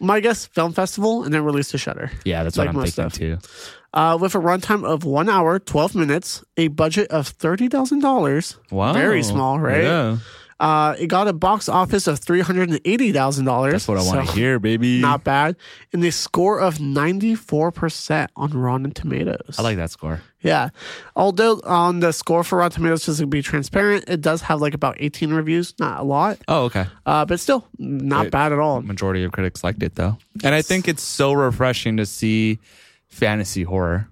My 0.00 0.18
guess, 0.20 0.46
film 0.46 0.72
festival, 0.72 1.22
and 1.22 1.32
then 1.32 1.44
released 1.44 1.70
to 1.72 1.78
Shudder. 1.78 2.10
Yeah, 2.24 2.42
that's 2.42 2.56
Like 2.56 2.66
what 2.68 2.76
I'm 2.76 2.82
thinking 2.90 2.92
stuff. 2.92 3.12
too. 3.12 3.38
uh, 3.94 4.18
with 4.20 4.34
a 4.34 4.38
runtime 4.38 4.84
of 4.84 5.04
one 5.04 5.28
hour, 5.28 5.58
12 5.60 5.94
minutes, 5.94 6.42
a 6.56 6.68
budget 6.68 7.08
of 7.10 7.38
$30,000. 7.38 8.56
Wow, 8.72 8.92
Very 8.94 9.22
small, 9.22 9.60
right? 9.60 9.84
Yeah, 9.84 10.16
Uh, 10.58 10.94
it 10.98 11.08
got 11.08 11.28
a 11.28 11.34
box 11.34 11.68
office 11.68 12.06
of 12.06 12.18
$380,000. 12.18 13.70
that's 13.70 13.88
what 13.88 13.98
I 13.98 14.02
want 14.02 14.20
to 14.22 14.26
so 14.26 14.32
hear, 14.32 14.58
baby. 14.58 15.00
Not 15.00 15.22
bad. 15.22 15.56
And 15.92 16.02
a 16.02 16.10
score 16.10 16.60
of 16.60 16.78
94% 16.78 18.28
on 18.36 18.50
Rotten 18.52 18.90
Tomatoes. 18.92 19.56
I 19.58 19.62
like 19.62 19.76
that 19.76 19.90
score. 19.90 20.22
Yeah. 20.40 20.70
Although 21.14 21.60
on 21.64 22.00
the 22.00 22.12
score 22.12 22.42
for 22.42 22.58
Rotten 22.58 22.76
Tomatoes, 22.76 23.04
just 23.04 23.18
to 23.20 23.26
be 23.26 23.42
transparent, 23.42 24.04
it 24.08 24.22
does 24.22 24.40
have 24.42 24.60
like 24.60 24.72
about 24.72 24.96
18 24.98 25.32
reviews, 25.32 25.74
not 25.78 26.00
a 26.00 26.04
lot. 26.04 26.38
Oh, 26.48 26.64
okay. 26.64 26.86
Uh, 27.04 27.26
but 27.26 27.38
still, 27.38 27.66
not 27.78 28.24
Wait. 28.24 28.32
bad 28.32 28.52
at 28.52 28.58
all. 28.58 28.80
Majority 28.80 29.24
of 29.24 29.32
critics 29.32 29.62
liked 29.62 29.82
it 29.82 29.96
though, 29.96 30.16
and 30.44 30.54
I 30.54 30.62
think 30.62 30.88
it's 30.88 31.02
so 31.02 31.32
refreshing 31.32 31.96
to 31.98 32.06
see 32.06 32.60
fantasy 33.08 33.64
horror, 33.64 34.08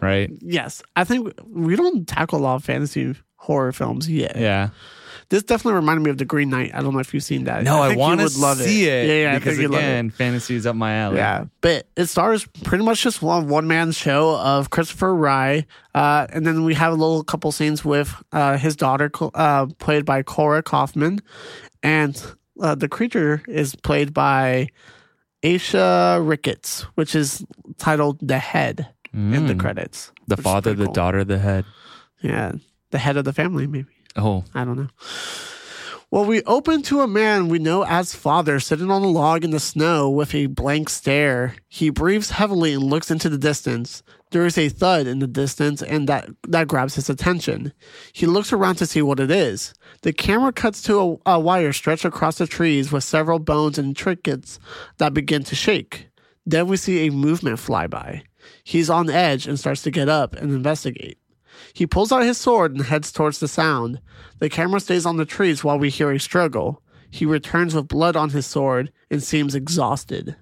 right? 0.00 0.30
Yes. 0.40 0.82
I 0.96 1.04
think 1.04 1.32
we 1.46 1.76
don't 1.76 2.08
tackle 2.08 2.38
a 2.38 2.42
lot 2.42 2.54
of 2.56 2.64
fantasy 2.64 3.14
horror 3.36 3.72
films 3.72 4.08
yet. 4.08 4.36
Yeah. 4.36 4.70
This 5.30 5.42
definitely 5.42 5.74
reminded 5.74 6.04
me 6.04 6.10
of 6.10 6.16
The 6.16 6.24
Green 6.24 6.48
Knight. 6.48 6.70
I 6.74 6.80
don't 6.80 6.94
know 6.94 7.00
if 7.00 7.12
you've 7.12 7.22
seen 7.22 7.44
that. 7.44 7.62
No, 7.62 7.82
I, 7.82 7.90
you 7.92 7.98
want 7.98 8.20
to 8.20 8.30
see 8.30 8.88
it. 8.88 9.06
Yeah, 9.06 9.14
yeah, 9.14 9.32
I 9.32 9.38
because 9.38 9.56
think 9.56 9.62
you'd 9.62 9.70
love 9.72 9.82
it. 9.82 9.84
again, 9.84 10.10
fantasy 10.10 10.54
is 10.54 10.66
up 10.66 10.74
my 10.74 10.94
alley. 10.94 11.16
Yeah, 11.18 11.44
but 11.60 11.86
it 11.96 12.06
stars 12.06 12.46
pretty 12.64 12.82
much 12.82 13.02
just 13.02 13.20
one 13.20 13.46
one 13.48 13.66
man 13.66 13.92
show 13.92 14.38
of 14.38 14.70
Christopher 14.70 15.14
Rygh, 15.14 15.66
uh, 15.94 16.26
and 16.30 16.46
then 16.46 16.64
we 16.64 16.72
have 16.74 16.94
a 16.94 16.96
little 16.96 17.22
couple 17.24 17.52
scenes 17.52 17.84
with 17.84 18.14
uh, 18.32 18.56
his 18.56 18.74
daughter, 18.74 19.10
uh, 19.34 19.66
played 19.78 20.06
by 20.06 20.22
Cora 20.22 20.62
Kaufman, 20.62 21.20
and 21.82 22.22
uh, 22.60 22.74
the 22.74 22.88
creature 22.88 23.42
is 23.46 23.74
played 23.74 24.14
by 24.14 24.68
Aisha 25.42 26.26
Ricketts, 26.26 26.82
which 26.94 27.14
is 27.14 27.44
titled 27.76 28.18
"The 28.26 28.38
Head" 28.38 28.88
in 29.12 29.46
the 29.46 29.54
credits. 29.54 30.10
Mm. 30.10 30.36
The 30.36 30.36
father, 30.38 30.74
the 30.74 30.86
cool. 30.86 30.94
daughter, 30.94 31.22
the 31.24 31.38
head. 31.38 31.66
Yeah, 32.22 32.52
the 32.90 32.98
head 32.98 33.16
of 33.16 33.24
the 33.24 33.32
family, 33.32 33.66
maybe. 33.66 33.88
Oh, 34.18 34.44
I 34.54 34.64
don't 34.64 34.76
know. 34.76 34.88
Well, 36.10 36.24
we 36.24 36.42
open 36.44 36.80
to 36.84 37.02
a 37.02 37.06
man 37.06 37.48
we 37.48 37.58
know 37.58 37.84
as 37.84 38.14
father 38.14 38.60
sitting 38.60 38.90
on 38.90 39.02
a 39.02 39.08
log 39.08 39.44
in 39.44 39.50
the 39.50 39.60
snow 39.60 40.08
with 40.08 40.34
a 40.34 40.46
blank 40.46 40.88
stare. 40.88 41.54
He 41.68 41.90
breathes 41.90 42.30
heavily 42.30 42.72
and 42.72 42.82
looks 42.82 43.10
into 43.10 43.28
the 43.28 43.36
distance. 43.36 44.02
There 44.30 44.46
is 44.46 44.56
a 44.56 44.70
thud 44.70 45.06
in 45.06 45.18
the 45.18 45.26
distance, 45.26 45.82
and 45.82 46.08
that, 46.08 46.30
that 46.48 46.66
grabs 46.66 46.94
his 46.94 47.10
attention. 47.10 47.74
He 48.14 48.24
looks 48.24 48.54
around 48.54 48.76
to 48.76 48.86
see 48.86 49.02
what 49.02 49.20
it 49.20 49.30
is. 49.30 49.74
The 50.00 50.14
camera 50.14 50.52
cuts 50.52 50.80
to 50.82 51.20
a, 51.26 51.34
a 51.34 51.40
wire 51.40 51.74
stretched 51.74 52.06
across 52.06 52.38
the 52.38 52.46
trees 52.46 52.90
with 52.90 53.04
several 53.04 53.38
bones 53.38 53.78
and 53.78 53.94
trinkets 53.94 54.58
that 54.96 55.12
begin 55.12 55.44
to 55.44 55.54
shake. 55.54 56.08
Then 56.46 56.68
we 56.68 56.78
see 56.78 57.06
a 57.06 57.12
movement 57.12 57.58
fly 57.58 57.86
by. 57.86 58.22
He's 58.64 58.88
on 58.88 59.10
edge 59.10 59.46
and 59.46 59.58
starts 59.58 59.82
to 59.82 59.90
get 59.90 60.08
up 60.08 60.34
and 60.34 60.52
investigate. 60.52 61.18
He 61.72 61.86
pulls 61.86 62.12
out 62.12 62.22
his 62.22 62.38
sword 62.38 62.72
and 62.72 62.84
heads 62.84 63.12
towards 63.12 63.38
the 63.38 63.48
sound. 63.48 64.00
The 64.38 64.48
camera 64.48 64.80
stays 64.80 65.06
on 65.06 65.16
the 65.16 65.24
trees 65.24 65.64
while 65.64 65.78
we 65.78 65.90
hear 65.90 66.10
a 66.10 66.20
struggle. 66.20 66.82
He 67.10 67.24
returns 67.24 67.74
with 67.74 67.88
blood 67.88 68.16
on 68.16 68.30
his 68.30 68.46
sword 68.46 68.92
and 69.10 69.22
seems 69.22 69.54
exhausted. 69.54 70.36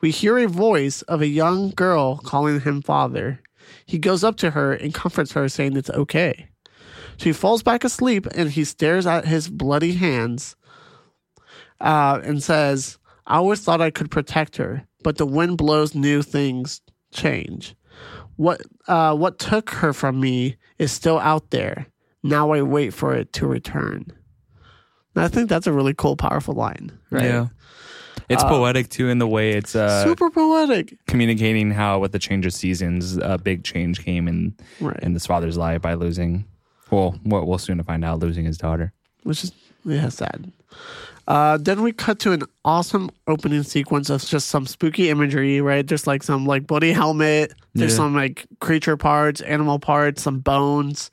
We 0.00 0.10
hear 0.10 0.38
a 0.38 0.48
voice 0.48 1.02
of 1.02 1.20
a 1.20 1.26
young 1.26 1.70
girl 1.70 2.18
calling 2.18 2.60
him 2.60 2.82
father. 2.82 3.40
He 3.86 3.98
goes 3.98 4.24
up 4.24 4.36
to 4.38 4.50
her 4.50 4.72
and 4.72 4.94
comforts 4.94 5.32
her, 5.32 5.48
saying 5.48 5.76
it's 5.76 5.90
okay. 5.90 6.48
She 7.16 7.32
falls 7.32 7.62
back 7.62 7.84
asleep 7.84 8.26
and 8.34 8.50
he 8.50 8.64
stares 8.64 9.06
at 9.06 9.26
his 9.26 9.48
bloody 9.48 9.92
hands 9.92 10.56
uh, 11.80 12.20
and 12.22 12.42
says, 12.42 12.98
I 13.26 13.36
always 13.36 13.60
thought 13.60 13.80
I 13.80 13.90
could 13.90 14.10
protect 14.10 14.56
her, 14.56 14.86
but 15.02 15.18
the 15.18 15.26
wind 15.26 15.58
blows 15.58 15.94
new 15.94 16.22
things 16.22 16.80
change. 17.12 17.74
What 18.40 18.62
uh, 18.88 19.14
what 19.14 19.38
took 19.38 19.68
her 19.68 19.92
from 19.92 20.18
me 20.18 20.56
is 20.78 20.90
still 20.92 21.18
out 21.18 21.50
there. 21.50 21.86
Now 22.22 22.52
I 22.52 22.62
wait 22.62 22.94
for 22.94 23.14
it 23.14 23.34
to 23.34 23.46
return. 23.46 24.06
And 25.14 25.24
I 25.24 25.28
think 25.28 25.50
that's 25.50 25.66
a 25.66 25.72
really 25.74 25.92
cool, 25.92 26.16
powerful 26.16 26.54
line, 26.54 26.90
right? 27.10 27.24
Yeah. 27.24 27.46
It's 28.30 28.42
poetic 28.44 28.88
too 28.88 29.08
in 29.10 29.18
the 29.18 29.26
way 29.26 29.50
it's 29.52 29.74
uh, 29.76 30.04
Super 30.04 30.30
poetic. 30.30 30.96
communicating 31.06 31.70
how 31.70 31.98
with 31.98 32.12
the 32.12 32.18
change 32.18 32.46
of 32.46 32.54
seasons, 32.54 33.18
a 33.18 33.36
big 33.36 33.62
change 33.62 34.04
came 34.04 34.26
in 34.26 34.54
Right. 34.80 34.98
in 35.02 35.12
this 35.12 35.26
father's 35.26 35.58
life 35.58 35.82
by 35.82 35.92
losing. 35.94 36.46
Well, 36.90 37.18
we'll 37.24 37.44
we'll 37.44 37.58
soon 37.58 37.82
find 37.82 38.04
out 38.06 38.20
losing 38.20 38.46
his 38.46 38.56
daughter. 38.56 38.94
which 39.24 39.44
is 39.44 39.52
yeah 39.84 40.08
sad. 40.08 40.50
Uh, 41.30 41.56
then 41.58 41.80
we 41.82 41.92
cut 41.92 42.18
to 42.18 42.32
an 42.32 42.42
awesome 42.64 43.08
opening 43.28 43.62
sequence 43.62 44.10
of 44.10 44.20
just 44.26 44.48
some 44.48 44.66
spooky 44.66 45.10
imagery. 45.10 45.60
Right, 45.60 45.86
there's 45.86 46.04
like 46.08 46.24
some 46.24 46.44
like 46.44 46.66
bloody 46.66 46.90
helmet. 46.92 47.52
There's 47.72 47.92
Yeah. 47.92 47.98
some 47.98 48.16
like 48.16 48.46
creature 48.60 48.96
parts, 48.96 49.40
animal 49.40 49.78
parts, 49.78 50.22
some 50.22 50.40
bones, 50.40 51.12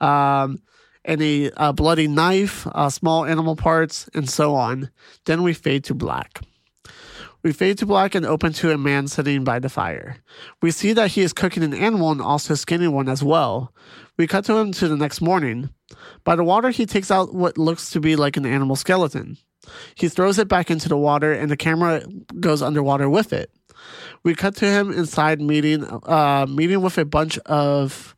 um, 0.00 0.62
and 1.04 1.20
a, 1.20 1.50
uh 1.58 1.72
bloody 1.72 2.08
knife, 2.08 2.66
uh, 2.72 2.88
small 2.88 3.26
animal 3.26 3.54
parts, 3.54 4.08
and 4.14 4.30
so 4.30 4.54
on. 4.54 4.88
Then 5.26 5.42
we 5.42 5.52
fade 5.52 5.84
to 5.84 5.94
black. 5.94 6.40
We 7.42 7.52
fade 7.52 7.76
to 7.78 7.86
black 7.86 8.14
and 8.14 8.24
open 8.24 8.54
to 8.54 8.70
a 8.70 8.78
man 8.78 9.08
sitting 9.08 9.44
by 9.44 9.58
the 9.58 9.68
fire. 9.68 10.16
We 10.62 10.70
see 10.70 10.94
that 10.94 11.10
he 11.10 11.20
is 11.20 11.34
cooking 11.34 11.62
an 11.62 11.74
animal 11.74 12.10
and 12.12 12.22
also 12.22 12.54
skinning 12.54 12.92
one 12.92 13.10
as 13.10 13.22
well. 13.22 13.74
We 14.16 14.26
cut 14.26 14.46
to 14.46 14.56
him 14.56 14.72
to 14.72 14.88
the 14.88 14.96
next 14.96 15.20
morning. 15.20 15.68
By 16.24 16.36
the 16.36 16.44
water, 16.44 16.70
he 16.70 16.86
takes 16.86 17.10
out 17.10 17.34
what 17.34 17.58
looks 17.58 17.90
to 17.90 18.00
be 18.00 18.16
like 18.16 18.38
an 18.38 18.46
animal 18.46 18.76
skeleton. 18.76 19.36
He 19.94 20.08
throws 20.08 20.38
it 20.38 20.48
back 20.48 20.70
into 20.70 20.88
the 20.88 20.96
water, 20.96 21.32
and 21.32 21.50
the 21.50 21.56
camera 21.56 22.02
goes 22.38 22.62
underwater 22.62 23.08
with 23.08 23.32
it. 23.32 23.50
We 24.22 24.34
cut 24.34 24.56
to 24.56 24.66
him 24.66 24.92
inside 24.92 25.40
meeting, 25.40 25.84
uh, 25.84 26.46
meeting 26.48 26.82
with 26.82 26.98
a 26.98 27.04
bunch 27.04 27.38
of, 27.38 28.14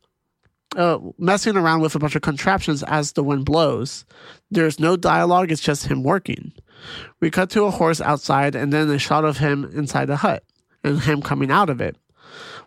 uh, 0.75 0.99
messing 1.17 1.55
around 1.55 1.81
with 1.81 1.95
a 1.95 1.99
bunch 1.99 2.15
of 2.15 2.21
contraptions 2.21 2.83
as 2.83 3.13
the 3.13 3.23
wind 3.23 3.45
blows. 3.45 4.05
There's 4.51 4.79
no 4.79 4.95
dialogue; 4.97 5.51
it's 5.51 5.61
just 5.61 5.87
him 5.87 6.03
working. 6.03 6.51
We 7.19 7.31
cut 7.31 7.49
to 7.51 7.63
a 7.63 7.71
horse 7.71 8.01
outside, 8.01 8.55
and 8.55 8.73
then 8.73 8.89
a 8.89 8.99
shot 8.99 9.25
of 9.25 9.37
him 9.37 9.69
inside 9.73 10.05
the 10.05 10.17
hut, 10.17 10.43
and 10.83 10.99
him 10.99 11.21
coming 11.21 11.51
out 11.51 11.69
of 11.69 11.79
it. 11.81 11.97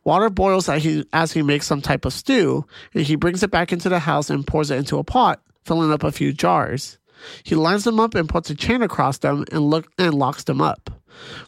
Water 0.04 0.30
boils 0.30 0.68
as 0.68 0.84
he, 0.84 1.04
as 1.12 1.32
he 1.32 1.42
makes 1.42 1.66
some 1.66 1.82
type 1.82 2.04
of 2.04 2.12
stew, 2.12 2.64
and 2.94 3.04
he 3.04 3.16
brings 3.16 3.42
it 3.42 3.50
back 3.50 3.72
into 3.72 3.88
the 3.88 3.98
house 3.98 4.30
and 4.30 4.46
pours 4.46 4.70
it 4.70 4.78
into 4.78 4.98
a 4.98 5.04
pot, 5.04 5.42
filling 5.64 5.90
up 5.92 6.04
a 6.04 6.12
few 6.12 6.32
jars. 6.32 6.98
He 7.44 7.54
lines 7.54 7.84
them 7.84 7.98
up 8.00 8.14
and 8.14 8.28
puts 8.28 8.50
a 8.50 8.54
chain 8.54 8.82
across 8.82 9.18
them 9.18 9.44
and 9.52 9.62
look 9.70 9.88
and 9.98 10.14
locks 10.14 10.44
them 10.44 10.60
up. 10.60 10.90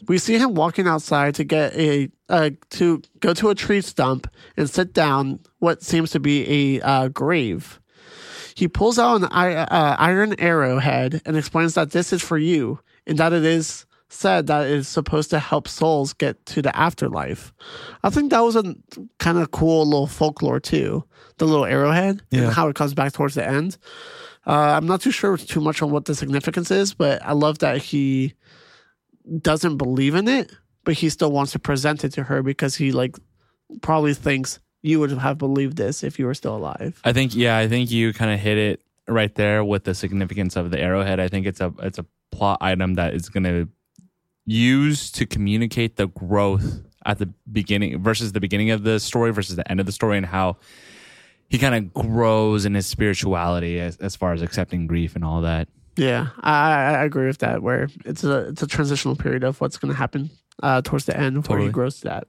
We 0.07 0.17
see 0.17 0.37
him 0.37 0.55
walking 0.55 0.87
outside 0.87 1.35
to 1.35 1.43
get 1.43 1.75
a 1.75 2.09
uh, 2.27 2.51
to 2.71 3.01
go 3.19 3.33
to 3.35 3.49
a 3.49 3.55
tree 3.55 3.81
stump 3.81 4.27
and 4.57 4.69
sit 4.69 4.93
down 4.93 5.39
what 5.59 5.83
seems 5.83 6.11
to 6.11 6.19
be 6.19 6.77
a 6.77 6.81
uh, 6.81 7.07
grave. 7.09 7.79
He 8.55 8.67
pulls 8.67 8.97
out 8.99 9.17
an 9.17 9.25
uh, 9.25 9.95
iron 9.99 10.35
arrowhead 10.39 11.21
and 11.25 11.37
explains 11.37 11.75
that 11.75 11.91
this 11.91 12.11
is 12.11 12.21
for 12.21 12.37
you 12.37 12.79
and 13.07 13.17
that 13.19 13.31
it 13.31 13.45
is 13.45 13.85
said 14.11 14.47
that 14.47 14.65
it 14.65 14.71
is 14.73 14.87
supposed 14.87 15.29
to 15.29 15.37
help 15.39 15.67
souls 15.67 16.13
get 16.13 16.43
to 16.47 16.63
the 16.63 16.75
afterlife. 16.75 17.53
I 18.03 18.09
think 18.09 18.31
that 18.31 18.39
was 18.39 18.55
a 18.55 18.75
kind 19.19 19.37
of 19.37 19.51
cool 19.51 19.85
little 19.85 20.07
folklore 20.07 20.59
too. 20.59 21.03
The 21.37 21.45
little 21.45 21.65
arrowhead 21.65 22.21
Yeah. 22.31 22.45
and 22.45 22.51
how 22.53 22.67
it 22.69 22.75
comes 22.75 22.95
back 22.95 23.13
towards 23.13 23.35
the 23.35 23.47
end. 23.47 23.77
Uh, 24.49 24.75
I'm 24.75 24.87
not 24.87 25.01
too 25.01 25.11
sure 25.11 25.37
too 25.37 25.61
much 25.61 25.83
on 25.83 25.91
what 25.91 26.05
the 26.05 26.15
significance 26.15 26.71
is, 26.71 26.95
but 26.95 27.23
I 27.23 27.33
love 27.33 27.59
that 27.59 27.77
he 27.77 28.33
doesn't 29.41 29.77
believe 29.77 30.15
in 30.15 30.27
it, 30.27 30.51
but 30.83 30.95
he 30.95 31.09
still 31.09 31.31
wants 31.31 31.51
to 31.51 31.59
present 31.59 32.03
it 32.03 32.13
to 32.13 32.23
her 32.23 32.41
because 32.41 32.75
he 32.75 32.91
like 32.91 33.15
probably 33.81 34.15
thinks 34.15 34.59
you 34.81 34.99
would 34.99 35.11
have 35.11 35.37
believed 35.37 35.77
this 35.77 36.03
if 36.03 36.17
you 36.17 36.25
were 36.25 36.33
still 36.33 36.55
alive. 36.55 36.99
I 37.03 37.13
think 37.13 37.35
yeah, 37.35 37.59
I 37.59 37.67
think 37.67 37.91
you 37.91 38.11
kind 38.11 38.33
of 38.33 38.39
hit 38.39 38.57
it 38.57 38.81
right 39.07 39.33
there 39.35 39.63
with 39.63 39.83
the 39.83 39.93
significance 39.93 40.55
of 40.55 40.71
the 40.71 40.79
arrowhead. 40.79 41.19
I 41.19 41.27
think 41.27 41.45
it's 41.45 41.61
a 41.61 41.71
it's 41.83 41.99
a 41.99 42.05
plot 42.31 42.57
item 42.59 42.95
that 42.95 43.13
is 43.13 43.29
going 43.29 43.43
to 43.43 43.69
use 44.47 45.11
to 45.11 45.27
communicate 45.27 45.97
the 45.97 46.07
growth 46.07 46.81
at 47.05 47.19
the 47.19 47.31
beginning 47.51 48.01
versus 48.01 48.31
the 48.31 48.39
beginning 48.39 48.71
of 48.71 48.81
the 48.81 48.99
story 48.99 49.31
versus 49.31 49.57
the 49.57 49.69
end 49.69 49.79
of 49.79 49.85
the 49.85 49.91
story 49.91 50.17
and 50.17 50.25
how 50.25 50.57
he 51.49 51.57
kind 51.57 51.75
of 51.75 51.93
grows 51.93 52.65
in 52.65 52.75
his 52.75 52.85
spirituality 52.87 53.79
as, 53.79 53.97
as 53.97 54.15
far 54.15 54.33
as 54.33 54.41
accepting 54.41 54.87
grief 54.87 55.15
and 55.15 55.25
all 55.25 55.41
that. 55.41 55.67
Yeah, 55.95 56.27
I, 56.39 56.95
I 56.95 57.03
agree 57.03 57.27
with 57.27 57.39
that. 57.39 57.61
Where 57.61 57.89
it's 58.05 58.23
a 58.23 58.49
it's 58.49 58.61
a 58.61 58.67
transitional 58.67 59.15
period 59.15 59.43
of 59.43 59.59
what's 59.59 59.77
going 59.77 59.91
to 59.91 59.97
happen 59.97 60.29
uh, 60.63 60.81
towards 60.81 61.05
the 61.05 61.17
end, 61.17 61.45
where 61.47 61.59
he 61.59 61.69
grows 61.69 61.99
to 61.99 62.03
that. 62.05 62.27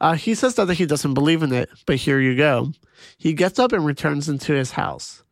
Uh, 0.00 0.14
he 0.14 0.34
says 0.34 0.56
that 0.56 0.68
he 0.70 0.86
doesn't 0.86 1.14
believe 1.14 1.42
in 1.42 1.52
it, 1.52 1.70
but 1.86 1.96
here 1.96 2.18
you 2.20 2.36
go. 2.36 2.72
He 3.16 3.32
gets 3.32 3.58
up 3.58 3.72
and 3.72 3.86
returns 3.86 4.28
into 4.28 4.52
his 4.52 4.72
house. 4.72 5.22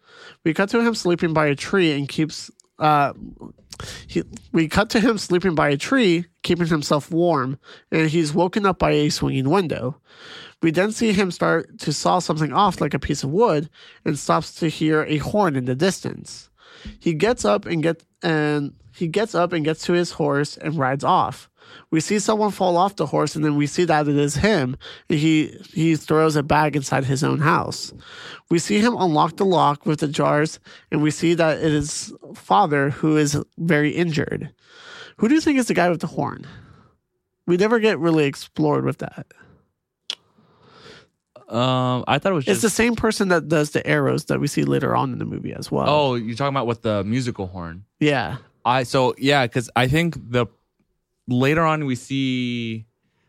We 0.45 0.55
cut 0.55 0.69
to 0.71 0.81
him 0.81 0.95
sleeping 0.95 1.33
by 1.33 1.47
a 1.47 1.57
tree 1.57 1.93
and 1.93 2.09
keeps. 2.09 2.51
Uh, 2.79 3.13
he, 4.07 4.23
we 4.53 4.69
cut 4.69 4.91
to 4.91 5.01
him 5.01 5.19
sleeping 5.19 5.55
by 5.55 5.69
a 5.71 5.77
tree, 5.77 6.27
keeping 6.43 6.67
himself 6.67 7.11
warm, 7.11 7.59
and 7.91 8.09
he's 8.11 8.35
woken 8.35 8.67
up 8.67 8.79
by 8.79 8.91
a 8.91 9.11
swinging 9.11 9.51
window. 9.51 10.01
We 10.63 10.71
then 10.71 10.93
see 10.93 11.13
him 11.13 11.31
start 11.31 11.79
to 11.81 11.93
saw 11.93 12.21
something 12.21 12.53
off 12.53 12.81
like 12.81 12.95
a 12.95 12.99
piece 12.99 13.25
of 13.25 13.31
wood 13.31 13.69
and 14.05 14.19
stops 14.19 14.55
to 14.57 14.69
hear 14.69 15.05
a 15.05 15.19
horn 15.19 15.57
in 15.57 15.65
the 15.65 15.75
distance. 15.75 16.51
He 16.99 17.15
gets 17.15 17.45
up 17.45 17.67
and 17.67 17.83
get 17.83 18.05
and 18.23 18.75
he 18.95 19.09
gets 19.09 19.35
up 19.35 19.53
and 19.53 19.65
gets 19.65 19.85
to 19.87 19.93
his 19.93 20.13
horse 20.13 20.57
and 20.57 20.79
rides 20.79 21.05
off. 21.05 21.49
We 21.91 22.01
see 22.01 22.19
someone 22.19 22.51
fall 22.53 22.77
off 22.77 22.97
the 22.97 23.07
horse 23.07 23.37
and 23.37 23.45
then 23.45 23.57
we 23.57 23.67
see 23.67 23.85
that 23.85 24.09
it 24.09 24.17
is 24.17 24.37
him 24.37 24.77
and 25.11 25.19
he 25.19 25.59
he 25.73 25.97
throws 25.97 26.37
a 26.37 26.43
bag 26.43 26.75
inside 26.77 27.05
his 27.05 27.23
own 27.23 27.41
house. 27.41 27.93
We 28.51 28.59
see 28.59 28.79
him 28.81 28.97
unlock 28.97 29.37
the 29.37 29.45
lock 29.45 29.85
with 29.87 30.01
the 30.01 30.09
jars 30.09 30.59
and 30.91 31.03
we 31.03 31.11
see 31.11 31.35
that 31.35 31.59
it 31.59 31.73
is 31.73 32.13
father 32.35 32.91
who 32.91 33.17
is 33.17 33.39
very 33.59 33.91
injured. 33.91 34.51
Who 35.19 35.29
do 35.29 35.35
you 35.35 35.41
think 35.41 35.59
is 35.59 35.67
the 35.69 35.75
guy 35.75 35.91
with 35.91 36.01
the 36.01 36.07
horn? 36.07 36.47
We 37.47 37.57
never 37.57 37.79
get 37.79 37.99
really 37.99 38.25
explored 38.25 38.85
with 38.85 38.99
that. 38.99 39.27
Um, 41.49 42.05
I 42.09 42.19
thought 42.19 42.33
it 42.33 42.35
was 42.35 42.49
It's 42.49 42.63
the 42.63 42.71
same 42.71 42.97
person 42.97 43.29
that 43.29 43.49
does 43.49 43.71
the 43.73 43.87
arrows 43.87 44.25
that 44.27 44.41
we 44.41 44.47
see 44.47 44.65
later 44.65 44.97
on 44.97 45.13
in 45.13 45.19
the 45.19 45.27
movie 45.27 45.53
as 45.53 45.71
well. 45.71 45.85
oh, 45.89 46.15
you're 46.15 46.35
talking 46.37 46.55
about 46.55 46.67
with 46.67 46.83
the 46.83 47.05
musical 47.05 47.47
horn. 47.49 47.85
yeah. 48.01 48.39
I 48.65 48.85
so 48.85 49.13
yeah, 49.19 49.45
because 49.45 49.69
I 49.75 49.89
think 49.89 50.15
the 50.31 50.47
later 51.29 51.63
on 51.63 51.85
we 51.87 51.95
see 51.95 52.87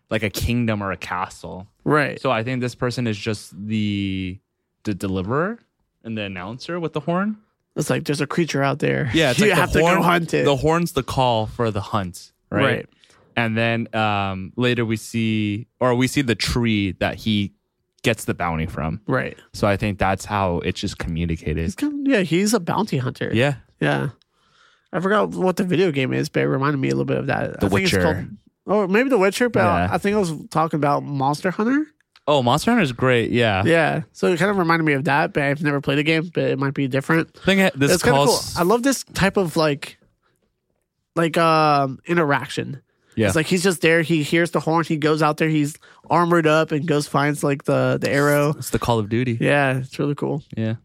like 0.09 0.23
a 0.23 0.29
kingdom 0.29 0.81
or 0.83 0.91
a 0.91 0.97
castle. 0.97 1.67
Right. 1.83 2.19
So 2.21 2.31
I 2.31 2.43
think 2.43 2.61
this 2.61 2.75
person 2.75 3.07
is 3.07 3.17
just 3.17 3.53
the 3.67 4.39
the 4.83 4.93
deliverer 4.93 5.59
and 6.03 6.17
the 6.17 6.23
announcer 6.23 6.79
with 6.79 6.93
the 6.93 6.99
horn. 6.99 7.37
It's 7.75 7.89
like 7.89 8.03
there's 8.05 8.21
a 8.21 8.27
creature 8.27 8.61
out 8.61 8.79
there. 8.79 9.09
Yeah, 9.13 9.31
it's 9.31 9.39
you 9.39 9.49
like 9.49 9.57
have 9.57 9.73
the 9.73 9.79
to 9.79 9.85
horn, 9.85 9.97
go 9.97 10.03
hunt 10.03 10.33
it. 10.33 10.45
The 10.45 10.55
horn's 10.55 10.91
the 10.91 11.03
call 11.03 11.47
for 11.47 11.71
the 11.71 11.81
hunt, 11.81 12.31
right? 12.51 12.63
Right. 12.63 12.89
And 13.35 13.57
then 13.57 13.93
um, 13.95 14.53
later 14.57 14.85
we 14.85 14.95
see, 14.95 15.65
or 15.79 15.95
we 15.95 16.05
see 16.07 16.21
the 16.21 16.35
tree 16.35 16.91
that 16.99 17.15
he 17.15 17.51
gets 18.03 18.25
the 18.25 18.33
bounty 18.35 18.67
from. 18.67 19.01
right. 19.07 19.35
So 19.53 19.65
I 19.65 19.75
think 19.75 19.97
that's 19.97 20.25
how 20.25 20.59
it's 20.59 20.79
just 20.79 20.99
communicated. 20.99 21.57
He's 21.63 21.73
kind 21.73 22.05
of, 22.05 22.13
yeah, 22.13 22.19
he's 22.21 22.53
a 22.53 22.59
bounty 22.59 22.97
hunter. 22.97 23.31
Yeah, 23.33 23.55
Yeah. 23.79 24.09
I 24.93 24.99
forgot 24.99 25.29
what 25.31 25.57
the 25.57 25.63
video 25.63 25.91
game 25.91 26.13
is, 26.13 26.29
but 26.29 26.43
it 26.43 26.47
reminded 26.47 26.77
me 26.77 26.87
a 26.89 26.91
little 26.91 27.05
bit 27.05 27.17
of 27.17 27.27
that. 27.27 27.59
The 27.59 27.65
I 27.65 27.69
Witcher. 27.69 28.01
called, 28.01 28.25
or 28.65 28.87
maybe 28.87 29.09
The 29.09 29.17
Witcher, 29.17 29.49
but 29.49 29.61
Yeah. 29.61 29.89
I 29.91 29.97
think 29.97 30.15
I 30.15 30.19
was 30.19 30.31
talking 30.51 30.77
about 30.77 31.03
Monster 31.03 31.51
Hunter. 31.51 31.87
Oh, 32.27 32.41
Monster 32.43 32.71
Hunter 32.71 32.83
is 32.83 32.91
great. 32.93 33.31
Yeah. 33.31 33.63
Yeah. 33.65 34.03
So 34.13 34.27
it 34.27 34.37
kind 34.39 34.49
of 34.51 34.57
reminded 34.57 34.85
me 34.85 34.93
of 34.93 35.03
that, 35.05 35.33
but 35.33 35.43
I've 35.43 35.61
never 35.61 35.81
played 35.81 35.97
a 35.99 36.03
game, 36.03 36.31
but 36.33 36.43
it 36.43 36.59
might 36.59 36.73
be 36.73 36.87
different. 36.87 37.35
I 37.41 37.45
think 37.45 37.73
this 37.73 37.91
it's 37.91 38.03
kind 38.03 38.15
of 38.15 38.27
cool. 38.27 38.39
I 38.55 38.63
love 38.63 38.83
this 38.83 39.03
type 39.03 39.35
of 39.35 39.57
like, 39.57 39.97
like 41.15 41.37
um 41.37 41.99
interaction. 42.05 42.81
Yeah. 43.15 43.27
It's 43.27 43.35
like 43.35 43.45
he's 43.47 43.61
just 43.63 43.81
there. 43.81 44.01
He 44.03 44.23
hears 44.23 44.51
the 44.51 44.59
horn. 44.59 44.85
He 44.85 44.97
goes 44.97 45.21
out 45.21 45.37
there. 45.37 45.49
He's 45.49 45.75
armored 46.09 46.47
up 46.47 46.71
and 46.71 46.87
goes 46.87 47.07
finds 47.07 47.43
like 47.43 47.63
the 47.65 47.97
the 47.99 48.09
arrow. 48.09 48.51
It's 48.57 48.69
the 48.69 48.79
Call 48.79 48.99
of 48.99 49.09
Duty. 49.09 49.37
Yeah, 49.41 49.77
it's 49.79 49.99
really 49.99 50.15
cool. 50.15 50.43
Yeah. 50.55 50.75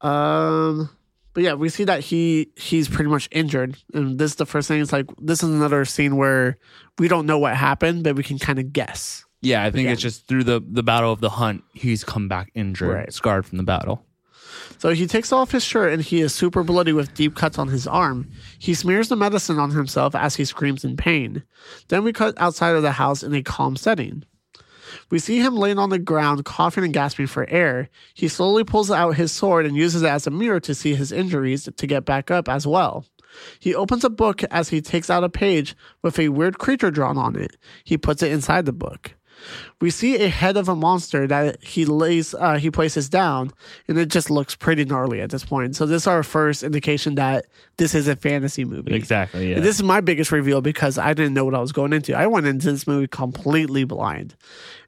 Um, 0.00 0.88
but 1.34 1.42
yeah, 1.42 1.54
we 1.54 1.68
see 1.68 1.84
that 1.84 2.00
he 2.00 2.48
he's 2.56 2.88
pretty 2.88 3.10
much 3.10 3.28
injured, 3.32 3.76
and 3.94 4.18
this 4.18 4.32
is 4.32 4.36
the 4.36 4.46
first 4.46 4.68
thing. 4.68 4.80
It's 4.80 4.92
like 4.92 5.06
this 5.20 5.42
is 5.42 5.48
another 5.50 5.84
scene 5.84 6.16
where 6.16 6.58
we 6.98 7.08
don't 7.08 7.26
know 7.26 7.38
what 7.38 7.56
happened, 7.56 8.04
but 8.04 8.16
we 8.16 8.22
can 8.22 8.38
kind 8.38 8.58
of 8.58 8.72
guess. 8.72 9.24
Yeah, 9.42 9.64
I 9.64 9.70
think 9.70 9.86
Yeah. 9.86 9.92
it's 9.92 10.02
just 10.02 10.26
through 10.28 10.44
the 10.44 10.60
the 10.66 10.82
battle 10.82 11.12
of 11.12 11.20
the 11.20 11.30
hunt, 11.30 11.64
he's 11.72 12.04
come 12.04 12.28
back 12.28 12.50
injured, 12.54 12.90
Right. 12.94 13.12
scarred 13.12 13.46
from 13.46 13.58
the 13.58 13.64
battle. 13.64 14.04
So 14.78 14.90
he 14.90 15.06
takes 15.06 15.30
off 15.32 15.52
his 15.52 15.62
shirt 15.64 15.92
and 15.92 16.02
he 16.02 16.20
is 16.20 16.34
super 16.34 16.62
bloody 16.62 16.92
with 16.92 17.14
deep 17.14 17.34
cuts 17.36 17.58
on 17.58 17.68
his 17.68 17.86
arm. 17.86 18.30
He 18.58 18.74
smears 18.74 19.08
the 19.08 19.16
medicine 19.16 19.58
on 19.58 19.70
himself 19.70 20.14
as 20.14 20.36
he 20.36 20.44
screams 20.44 20.84
in 20.84 20.96
pain. 20.96 21.42
Then 21.88 22.02
we 22.02 22.12
cut 22.12 22.34
outside 22.38 22.74
of 22.74 22.82
the 22.82 22.92
house 22.92 23.22
in 23.22 23.32
a 23.34 23.42
calm 23.42 23.76
setting. 23.76 24.24
We 25.10 25.18
see 25.18 25.38
him 25.38 25.56
laying 25.56 25.78
on 25.78 25.90
the 25.90 25.98
ground, 25.98 26.44
coughing 26.44 26.84
and 26.84 26.92
gasping 26.92 27.26
for 27.26 27.48
air. 27.48 27.88
He 28.14 28.28
slowly 28.28 28.64
pulls 28.64 28.90
out 28.90 29.16
his 29.16 29.32
sword 29.32 29.66
and 29.66 29.76
uses 29.76 30.02
it 30.02 30.08
as 30.08 30.26
a 30.26 30.30
mirror 30.30 30.60
to 30.60 30.74
see 30.74 30.94
his 30.94 31.12
injuries 31.12 31.68
to 31.74 31.86
get 31.86 32.04
back 32.04 32.30
up 32.30 32.48
as 32.48 32.66
well. 32.66 33.04
He 33.58 33.74
opens 33.74 34.04
a 34.04 34.10
book 34.10 34.42
as 34.50 34.70
he 34.70 34.80
takes 34.80 35.10
out 35.10 35.24
a 35.24 35.28
page 35.28 35.76
with 36.02 36.18
a 36.18 36.30
weird 36.30 36.58
creature 36.58 36.90
drawn 36.90 37.16
on 37.16 37.36
it. 37.36 37.56
He 37.84 37.96
puts 37.96 38.22
it 38.22 38.32
inside 38.32 38.66
the 38.66 38.72
book. 38.72 39.14
We 39.80 39.90
see 39.90 40.22
a 40.22 40.28
head 40.28 40.56
of 40.56 40.68
a 40.68 40.76
monster 40.76 41.26
that 41.26 41.62
he 41.64 41.86
lays, 41.86 42.34
uh, 42.34 42.56
he 42.56 42.70
places 42.70 43.08
down, 43.08 43.52
and 43.88 43.98
it 43.98 44.10
just 44.10 44.30
looks 44.30 44.54
pretty 44.54 44.84
gnarly 44.84 45.20
at 45.22 45.30
this 45.30 45.44
point. 45.44 45.76
So 45.76 45.86
this 45.86 46.02
is 46.02 46.06
our 46.06 46.22
first 46.22 46.62
indication 46.62 47.14
that 47.14 47.46
this 47.80 47.94
is 47.94 48.06
a 48.06 48.14
fantasy 48.14 48.64
movie. 48.64 48.94
Exactly. 48.94 49.50
Yeah. 49.50 49.60
This 49.60 49.76
is 49.76 49.82
my 49.82 50.00
biggest 50.00 50.30
reveal 50.30 50.60
because 50.60 50.98
I 50.98 51.14
didn't 51.14 51.34
know 51.34 51.44
what 51.44 51.54
I 51.54 51.60
was 51.60 51.72
going 51.72 51.92
into. 51.92 52.14
I 52.16 52.26
went 52.28 52.46
into 52.46 52.70
this 52.70 52.86
movie 52.86 53.08
completely 53.08 53.84
blind. 53.84 54.36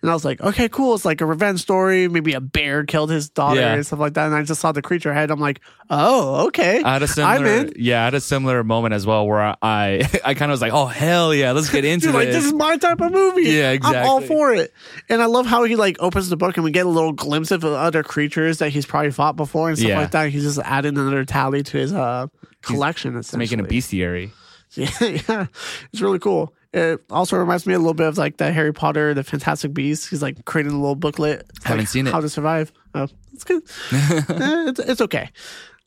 And 0.02 0.10
I 0.10 0.14
was 0.14 0.24
like, 0.24 0.40
okay, 0.40 0.68
cool. 0.68 0.94
It's 0.96 1.04
like 1.04 1.20
a 1.20 1.26
revenge 1.26 1.60
story. 1.60 2.08
Maybe 2.08 2.32
a 2.34 2.40
bear 2.40 2.84
killed 2.84 3.10
his 3.10 3.28
daughter 3.30 3.60
Yeah. 3.60 3.74
and 3.74 3.86
stuff 3.86 4.00
like 4.00 4.14
that. 4.14 4.26
And 4.26 4.34
I 4.34 4.42
just 4.42 4.60
saw 4.60 4.72
the 4.72 4.82
creature 4.82 5.14
head. 5.14 5.30
I'm 5.30 5.38
like, 5.38 5.60
oh, 5.90 6.48
okay. 6.48 6.82
I 6.82 6.94
had 6.94 7.02
a 7.02 7.04
I'm 7.04 7.08
similar, 7.08 7.70
yeah, 7.76 8.02
I 8.02 8.04
had 8.06 8.14
a 8.14 8.20
similar 8.20 8.64
moment 8.64 8.94
as 8.94 9.06
well 9.06 9.26
where 9.26 9.40
I, 9.40 9.56
I 9.62 10.02
kind 10.34 10.50
of 10.50 10.54
was 10.54 10.60
like, 10.60 10.72
oh 10.72 10.86
hell 10.86 11.32
yeah, 11.32 11.52
let's 11.52 11.70
get 11.70 11.84
into 11.84 12.06
Dude, 12.08 12.14
like 12.16 12.26
this. 12.26 12.36
this 12.36 12.44
is 12.46 12.52
my 12.52 12.76
type 12.76 13.00
of 13.00 13.12
movie. 13.12 13.42
Yeah, 13.44 13.78
I'm 13.82 14.04
all 14.06 14.20
for 14.20 14.52
it. 14.52 14.72
And 15.08 15.22
I 15.22 15.26
love 15.26 15.46
how 15.46 15.62
he 15.64 15.76
like 15.76 15.96
opens 16.00 16.28
the 16.28 16.36
book 16.36 16.56
and 16.56 16.64
we 16.64 16.72
get 16.72 16.84
a 16.84 16.90
little 16.90 17.12
glimpse 17.12 17.50
of 17.52 17.64
other 17.64 18.02
creatures 18.02 18.58
that 18.58 18.70
he's 18.70 18.84
probably 18.86 19.12
fought 19.12 19.36
before 19.36 19.68
and 19.68 19.78
stuff 19.78 19.88
Yeah. 19.88 20.00
like 20.00 20.10
that. 20.10 20.30
He's 20.30 20.42
just 20.42 20.58
adding 20.58 20.98
another 20.98 21.24
tally 21.24 21.62
to 21.62 21.78
his 21.78 21.92
uh 21.92 22.26
collection. 22.62 23.16
It's 23.16 23.34
making 23.34 23.60
a 23.60 23.64
bestiary. 23.64 24.30
Yeah, 24.74 24.88
yeah, 25.28 25.46
it's 25.92 26.00
really 26.00 26.18
cool. 26.18 26.54
It 26.72 27.02
also 27.10 27.36
reminds 27.36 27.66
me 27.66 27.74
a 27.74 27.78
little 27.78 27.92
bit 27.92 28.06
of 28.06 28.16
like 28.16 28.38
the 28.38 28.50
Harry 28.50 28.72
Potter, 28.72 29.12
the 29.12 29.22
Fantastic 29.22 29.74
Beasts. 29.74 30.06
He's 30.08 30.22
like 30.22 30.46
creating 30.46 30.72
a 30.72 30.76
little 30.80 30.94
booklet. 30.94 31.44
It's 31.56 31.64
Haven't 31.66 31.80
like, 31.80 31.88
seen 31.88 32.06
it. 32.06 32.12
How 32.14 32.22
to 32.22 32.30
survive. 32.30 32.72
Oh, 32.94 33.06
it's 33.34 33.44
good. 33.44 33.62
Eh, 33.92 34.68
it's, 34.70 34.80
it's 34.80 35.00
okay. 35.02 35.28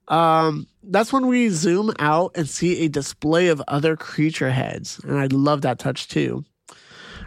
Um, 0.08 0.68
that's 0.84 1.12
when 1.12 1.26
we 1.26 1.50
zoom 1.50 1.94
out 1.98 2.34
and 2.36 2.48
see 2.48 2.86
a 2.86 2.88
display 2.88 3.48
of 3.48 3.60
other 3.68 3.96
creature 3.98 4.52
heads, 4.52 5.00
and 5.04 5.18
I 5.18 5.30
love 5.32 5.62
that 5.62 5.80
touch 5.80 6.08
too. 6.08 6.46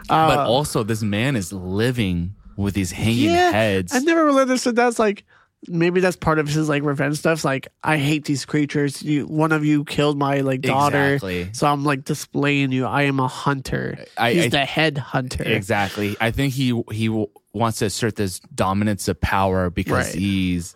but 0.07 0.39
Uh, 0.39 0.45
also, 0.47 0.81
this 0.83 1.01
man 1.01 1.35
is 1.35 1.51
living 1.51 2.35
with 2.55 2.73
these 2.73 2.91
hanging 2.91 3.31
heads. 3.31 3.93
I 3.93 3.99
never 3.99 4.23
really 4.25 4.43
understood 4.43 4.77
that's 4.77 4.97
like 4.97 5.25
maybe 5.67 5.99
that's 5.99 6.15
part 6.15 6.39
of 6.39 6.47
his 6.47 6.69
like 6.69 6.83
revenge 6.83 7.17
stuff. 7.17 7.43
Like 7.43 7.67
I 7.83 7.97
hate 7.97 8.25
these 8.25 8.45
creatures. 8.45 9.03
You 9.03 9.25
one 9.27 9.51
of 9.51 9.65
you 9.65 9.83
killed 9.85 10.17
my 10.17 10.39
like 10.41 10.61
daughter, 10.61 11.15
Exactly. 11.15 11.49
so 11.53 11.67
I'm 11.67 11.83
like 11.83 12.05
displaying 12.05 12.71
you. 12.71 12.85
I 12.85 13.03
am 13.03 13.19
a 13.19 13.27
hunter. 13.27 14.03
I- 14.17 14.33
He's 14.33 14.45
I- 14.45 14.49
the 14.49 14.65
head 14.65 14.97
hunter. 14.97 15.43
Exactly. 15.43 16.15
I 16.21 16.31
think 16.31 16.53
he 16.53 16.81
he 16.91 17.07
w- 17.07 17.27
wants 17.53 17.79
to 17.79 17.85
assert 17.85 18.15
this 18.15 18.39
dominance 18.53 19.07
of 19.07 19.19
power 19.19 19.69
because 19.69 20.07
Right. 20.07 20.15
he's 20.15 20.75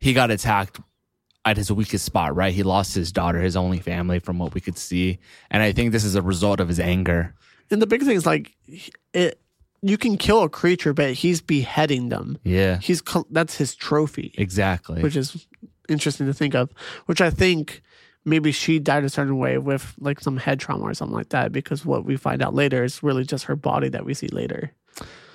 he 0.00 0.12
got 0.12 0.30
attacked 0.30 0.80
at 1.46 1.56
his 1.56 1.70
weakest 1.70 2.04
spot, 2.04 2.34
right? 2.34 2.54
He 2.54 2.62
lost 2.62 2.94
his 2.94 3.12
daughter, 3.12 3.40
his 3.40 3.54
only 3.56 3.78
family 3.78 4.18
from 4.18 4.38
what 4.38 4.54
we 4.54 4.60
could 4.60 4.78
see. 4.78 5.18
And 5.50 5.62
I 5.62 5.72
think 5.72 5.92
this 5.92 6.04
is 6.04 6.14
a 6.14 6.22
result 6.22 6.58
of 6.60 6.68
his 6.68 6.80
anger. 6.80 7.34
And 7.70 7.80
the 7.82 7.86
big 7.86 8.02
thing 8.02 8.16
is 8.16 8.26
like 8.26 8.54
it. 9.12 9.40
You 9.86 9.98
can 9.98 10.16
kill 10.16 10.42
a 10.42 10.48
creature, 10.48 10.94
but 10.94 11.12
he's 11.12 11.42
beheading 11.42 12.08
them. 12.08 12.38
Yeah. 12.42 12.78
He's 12.78 13.02
that's 13.30 13.56
his 13.56 13.74
trophy, 13.74 14.34
Exactly. 14.38 15.02
which 15.02 15.14
is 15.14 15.46
interesting 15.88 16.26
to 16.26 16.32
think 16.32 16.54
of. 16.54 16.70
Which 17.04 17.20
I 17.20 17.28
think 17.30 17.82
maybe 18.24 18.50
she 18.50 18.78
died 18.78 19.04
a 19.04 19.10
certain 19.10 19.36
way 19.36 19.58
with 19.58 19.94
like 20.00 20.20
some 20.20 20.38
head 20.38 20.58
trauma 20.58 20.84
or 20.84 20.94
something 20.94 21.14
like 21.14 21.28
that. 21.30 21.52
Because 21.52 21.84
what 21.84 22.06
we 22.06 22.16
find 22.16 22.42
out 22.42 22.54
later 22.54 22.82
is 22.82 23.02
really 23.02 23.24
just 23.24 23.44
her 23.44 23.56
body 23.56 23.90
that 23.90 24.06
we 24.06 24.14
see 24.14 24.28
later. 24.28 24.72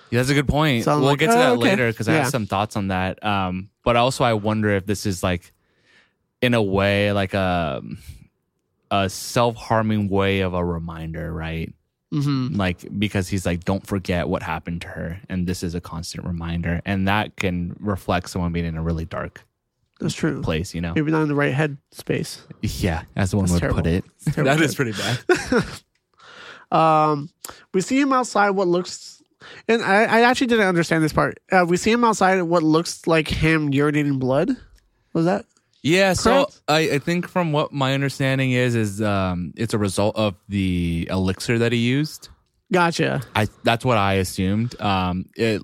Yeah, 0.10 0.18
that's 0.20 0.30
a 0.30 0.34
good 0.34 0.48
point. 0.48 0.86
So 0.86 0.98
we'll 0.98 1.10
like, 1.10 1.20
get 1.20 1.28
to 1.28 1.34
oh, 1.34 1.38
that 1.38 1.52
okay. 1.52 1.70
later 1.70 1.92
because 1.92 2.08
I 2.10 2.14
Yeah. 2.14 2.24
have 2.24 2.32
some 2.32 2.48
thoughts 2.48 2.76
on 2.76 2.88
that. 2.88 3.24
Um, 3.24 3.70
but 3.84 3.96
also 3.96 4.24
I 4.24 4.34
wonder 4.34 4.70
if 4.72 4.88
this 4.88 5.06
is 5.06 5.22
like, 5.22 5.54
in 6.42 6.56
a 6.56 6.64
way, 6.64 7.12
like 7.12 7.36
a 7.36 7.84
a 8.90 9.08
self 9.10 9.56
harming 9.56 10.10
way 10.10 10.40
of 10.40 10.56
a 10.56 10.66
reminder, 10.66 11.32
right? 11.32 11.72
Hmm 12.12 12.48
Like 12.56 12.86
because 12.98 13.28
he's 13.30 13.46
like, 13.46 13.64
don't 13.66 13.86
forget 13.86 14.28
what 14.30 14.42
happened 14.44 14.82
to 14.82 14.88
her, 14.88 15.20
and 15.30 15.46
this 15.48 15.62
is 15.64 15.76
a 15.76 15.82
constant 15.82 16.26
reminder, 16.26 16.82
and 16.86 17.08
that 17.08 17.36
can 17.36 17.76
reflect 17.80 18.30
someone 18.30 18.52
being 18.52 18.66
in 18.66 18.76
a 18.78 18.82
really 18.82 19.06
dark 19.06 19.46
That's 20.00 20.16
true. 20.16 20.42
place, 20.42 20.74
you 20.74 20.82
know? 20.82 20.94
Maybe 20.96 21.12
not 21.12 21.22
in 21.24 21.28
the 21.28 21.36
right 21.36 21.54
head 21.54 21.78
space. 21.92 22.42
Yeah, 22.62 23.04
as 23.16 23.36
one 23.36 23.46
That's 23.46 23.54
would 23.54 23.60
terrible. 23.60 23.82
put 23.84 23.88
it. 23.88 24.06
that 24.36 24.60
is 24.62 24.76
pretty 24.76 24.94
bad. 24.94 25.64
Um, 26.72 27.30
we 27.74 27.82
see 27.82 28.00
him 28.00 28.14
outside. 28.14 28.52
What 28.52 28.68
looks, 28.68 29.24
and 29.68 29.82
I, 29.82 30.04
I 30.04 30.22
actually 30.22 30.46
didn't 30.48 30.68
understand 30.68 31.04
this 31.04 31.14
part. 31.14 31.40
Uh, 31.52 31.66
we 31.68 31.78
see 31.78 31.92
him 31.92 32.04
outside. 32.04 32.40
What 32.44 32.62
looks 32.62 33.08
like 33.08 33.28
him 33.28 33.72
urinating 33.72 34.20
blood. 34.20 34.52
Was 35.14 35.26
that? 35.26 35.46
Yeah, 35.82 36.14
so 36.14 36.50
I, 36.68 36.80
I 36.96 37.00
think 37.00 37.28
from 37.30 37.52
what 37.54 37.72
my 37.72 37.94
understanding 37.94 38.52
is, 38.52 38.76
is 38.76 39.02
um, 39.02 39.54
it's 39.56 39.74
a 39.74 39.78
result 39.78 40.16
of 40.18 40.36
the 40.50 41.08
elixir 41.10 41.58
that 41.60 41.72
he 41.72 41.78
used. 41.80 42.30
Gotcha. 42.72 43.22
I 43.36 43.48
that's 43.64 43.84
what 43.86 43.98
I 43.98 44.16
assumed. 44.16 44.80
Um, 44.82 45.26
it 45.36 45.62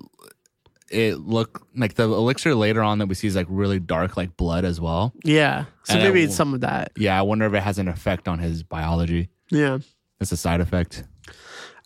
it 0.90 1.18
looked 1.20 1.62
like 1.76 1.94
the 1.94 2.04
elixir 2.04 2.54
later 2.54 2.82
on 2.82 2.98
that 2.98 3.06
we 3.06 3.14
see 3.14 3.26
is 3.26 3.36
like 3.36 3.46
really 3.50 3.78
dark, 3.78 4.16
like 4.16 4.36
blood 4.36 4.64
as 4.64 4.80
well. 4.80 5.12
Yeah. 5.24 5.64
So 5.84 5.94
And 5.94 6.02
maybe 6.04 6.20
I- 6.20 6.24
it's 6.24 6.34
some 6.36 6.54
of 6.54 6.60
that. 6.62 6.92
Yeah, 6.96 7.18
I 7.18 7.22
wonder 7.22 7.44
if 7.46 7.54
it 7.54 7.62
has 7.62 7.78
an 7.78 7.88
effect 7.88 8.26
on 8.28 8.38
his 8.38 8.62
biology. 8.62 9.28
Yeah. 9.50 9.78
It's 10.20 10.32
a 10.32 10.36
side 10.36 10.60
effect. 10.60 11.04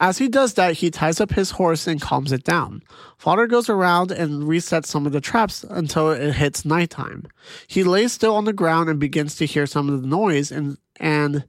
As 0.00 0.16
he 0.16 0.28
does 0.28 0.54
that, 0.54 0.74
he 0.74 0.90
ties 0.90 1.20
up 1.20 1.32
his 1.32 1.50
horse 1.50 1.86
and 1.86 2.00
calms 2.00 2.32
it 2.32 2.42
down. 2.42 2.82
Father 3.18 3.46
goes 3.46 3.68
around 3.68 4.10
and 4.10 4.44
resets 4.44 4.86
some 4.86 5.04
of 5.04 5.12
the 5.12 5.20
traps 5.20 5.62
until 5.68 6.10
it 6.10 6.32
hits 6.32 6.64
nighttime. 6.64 7.26
He 7.66 7.84
lays 7.84 8.14
still 8.14 8.34
on 8.34 8.46
the 8.46 8.54
ground 8.54 8.88
and 8.88 8.98
begins 8.98 9.36
to 9.36 9.46
hear 9.46 9.66
some 9.66 9.90
of 9.90 10.00
the 10.00 10.08
noise, 10.08 10.50
and 10.50 10.78
and 10.98 11.44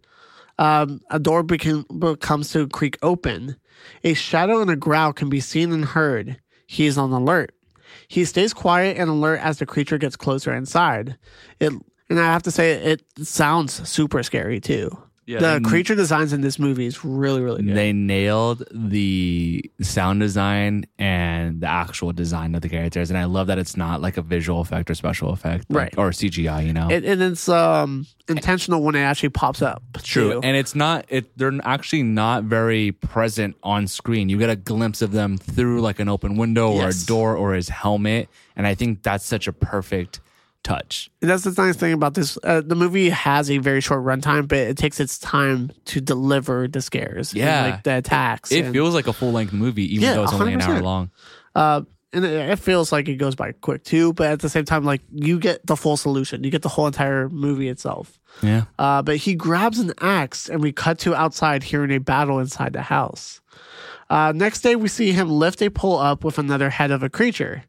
um, 0.60 1.02
a 1.10 1.18
door 1.18 1.44
became, 1.44 1.86
becomes 1.98 2.52
to 2.52 2.68
creak 2.68 2.98
open. 3.02 3.56
A 4.04 4.14
shadow 4.14 4.62
and 4.62 4.70
a 4.70 4.76
growl 4.76 5.14
can 5.14 5.30
be 5.30 5.40
seen 5.40 5.72
and 5.72 5.86
heard. 5.86 6.40
He 6.68 6.86
is 6.86 6.98
on 6.98 7.12
alert. 7.12 7.56
He 8.10 8.26
stays 8.26 8.54
quiet 8.54 8.98
and 8.98 9.10
alert 9.10 9.40
as 9.40 9.60
the 9.60 9.66
creature 9.66 9.98
gets 9.98 10.18
closer 10.18 10.54
inside. 10.54 11.18
It 11.62 11.72
and 12.10 12.20
I 12.20 12.26
have 12.26 12.44
to 12.44 12.52
say 12.52 12.74
it 12.74 13.04
sounds 13.24 13.88
super 13.88 14.22
scary 14.24 14.60
too. 14.60 15.02
Yeah, 15.28 15.40
the 15.40 15.62
creature 15.64 15.94
designs 15.96 16.34
in 16.34 16.42
this 16.42 16.58
movie 16.58 16.86
is 16.88 17.06
really 17.06 17.42
really 17.42 17.62
good. 17.64 17.76
They 17.76 17.94
nailed 17.94 18.64
the 18.72 19.64
sound 19.82 20.20
design 20.20 20.86
and 20.98 21.62
the 21.62 21.68
actual 21.68 22.12
design 22.12 22.56
of 22.56 22.62
the 22.62 22.70
characters, 22.70 23.10
and 23.12 23.18
I 23.18 23.26
love 23.26 23.48
that 23.48 23.60
it's 23.60 23.78
not 23.78 24.02
like 24.02 24.18
a 24.18 24.22
visual 24.24 24.62
effect 24.62 24.90
or 24.90 24.96
special 24.96 25.30
effect, 25.32 25.66
like- 25.70 25.78
Right. 25.82 25.98
Or 25.98 26.10
CGI. 26.12 26.66
You 26.66 26.74
know, 26.74 26.90
It, 26.90 27.06
and 27.06 27.22
it's 27.22 27.48
um 27.48 28.08
intentional 28.28 28.82
when 28.82 28.96
it 28.96 29.02
actually 29.02 29.30
pops 29.30 29.62
up. 29.62 29.84
True, 30.02 30.34
too. 30.34 30.40
and 30.44 30.58
it's 30.58 30.74
not. 30.76 31.06
It 31.10 31.38
they're 31.38 31.54
actually 31.64 32.04
not 32.04 32.44
very 32.46 32.92
present 32.92 33.56
on 33.64 33.88
screen. 33.88 34.28
You 34.28 34.38
get 34.38 34.50
a 34.50 34.56
glimpse 34.56 35.02
of 35.02 35.12
them 35.12 35.38
through 35.38 35.82
like 35.82 36.00
an 36.00 36.10
open 36.10 36.36
window 36.36 36.72
or 36.72 36.90
a 36.90 36.94
door 37.06 37.36
or 37.38 37.54
his 37.54 37.70
helmet, 37.70 38.28
and 38.56 38.66
I 38.66 38.74
think 38.76 39.04
that's 39.04 39.26
such 39.26 39.48
a 39.48 39.54
perfect 39.54 40.20
touch. 40.64 41.10
And 41.22 41.30
that's 41.30 41.44
the 41.44 41.54
nice 41.62 41.76
thing 41.76 41.94
about 41.94 42.14
this. 42.14 42.38
Uh, 42.44 42.62
the 42.62 42.76
movie 42.76 43.10
has 43.10 43.50
a 43.50 43.58
very 43.58 43.82
short 43.82 44.04
runtime, 44.04 44.48
but 44.48 44.58
it 44.60 44.78
takes 44.78 45.00
its 45.00 45.18
time 45.20 45.72
to 45.86 46.02
deliver 46.02 46.68
the 46.68 46.82
scares. 46.82 47.32
and, 47.34 47.40
Yeah. 47.42 47.66
like 47.66 47.84
the 47.84 47.98
attacks. 47.98 48.52
It 48.52 48.66
and, 48.66 48.74
feels 48.74 48.94
like 48.94 49.08
a 49.08 49.14
full 49.14 49.32
length 49.32 49.54
movie, 49.54 49.86
even 49.96 50.04
Yeah, 50.08 50.14
though 50.16 50.24
it's 50.24 50.34
only 50.34 50.54
an 50.54 50.62
hour 50.62 50.82
long. 50.82 51.10
uh, 51.56 51.82
and 52.14 52.26
it, 52.26 52.50
it 52.52 52.60
feels 52.60 52.92
like 52.92 53.08
it 53.08 53.16
goes 53.16 53.36
by 53.36 53.54
quick 53.54 53.84
too. 53.86 54.12
But 54.14 54.28
at 54.32 54.40
the 54.42 54.50
same 54.50 54.66
time, 54.66 54.84
like 54.84 55.02
you 55.14 55.40
get 55.40 55.66
the 55.66 55.78
full 55.78 55.96
solution. 55.98 56.44
You 56.44 56.52
get 56.52 56.62
the 56.62 56.70
whole 56.70 56.86
entire 56.88 57.30
movie 57.30 57.70
itself. 57.70 58.20
Yeah, 58.44 58.64
Uh, 58.78 59.02
but 59.02 59.18
he 59.18 59.34
grabs 59.36 59.80
an 59.80 59.94
axe, 60.02 60.50
and 60.50 60.62
we 60.62 60.72
cut 60.72 61.00
to 61.00 61.16
outside 61.16 61.64
hearing 61.64 61.92
a 61.92 62.00
battle 62.00 62.40
inside 62.40 62.74
the 62.74 62.82
house. 62.82 63.40
Uh, 64.10 64.34
next 64.36 64.60
day, 64.62 64.76
we 64.76 64.90
see 64.90 65.12
him 65.14 65.30
lift 65.30 65.62
a 65.62 65.70
pole 65.70 65.98
up 65.98 66.24
with 66.26 66.38
another 66.38 66.70
head 66.70 66.92
of 66.92 67.02
a 67.02 67.10
creature. 67.10 67.64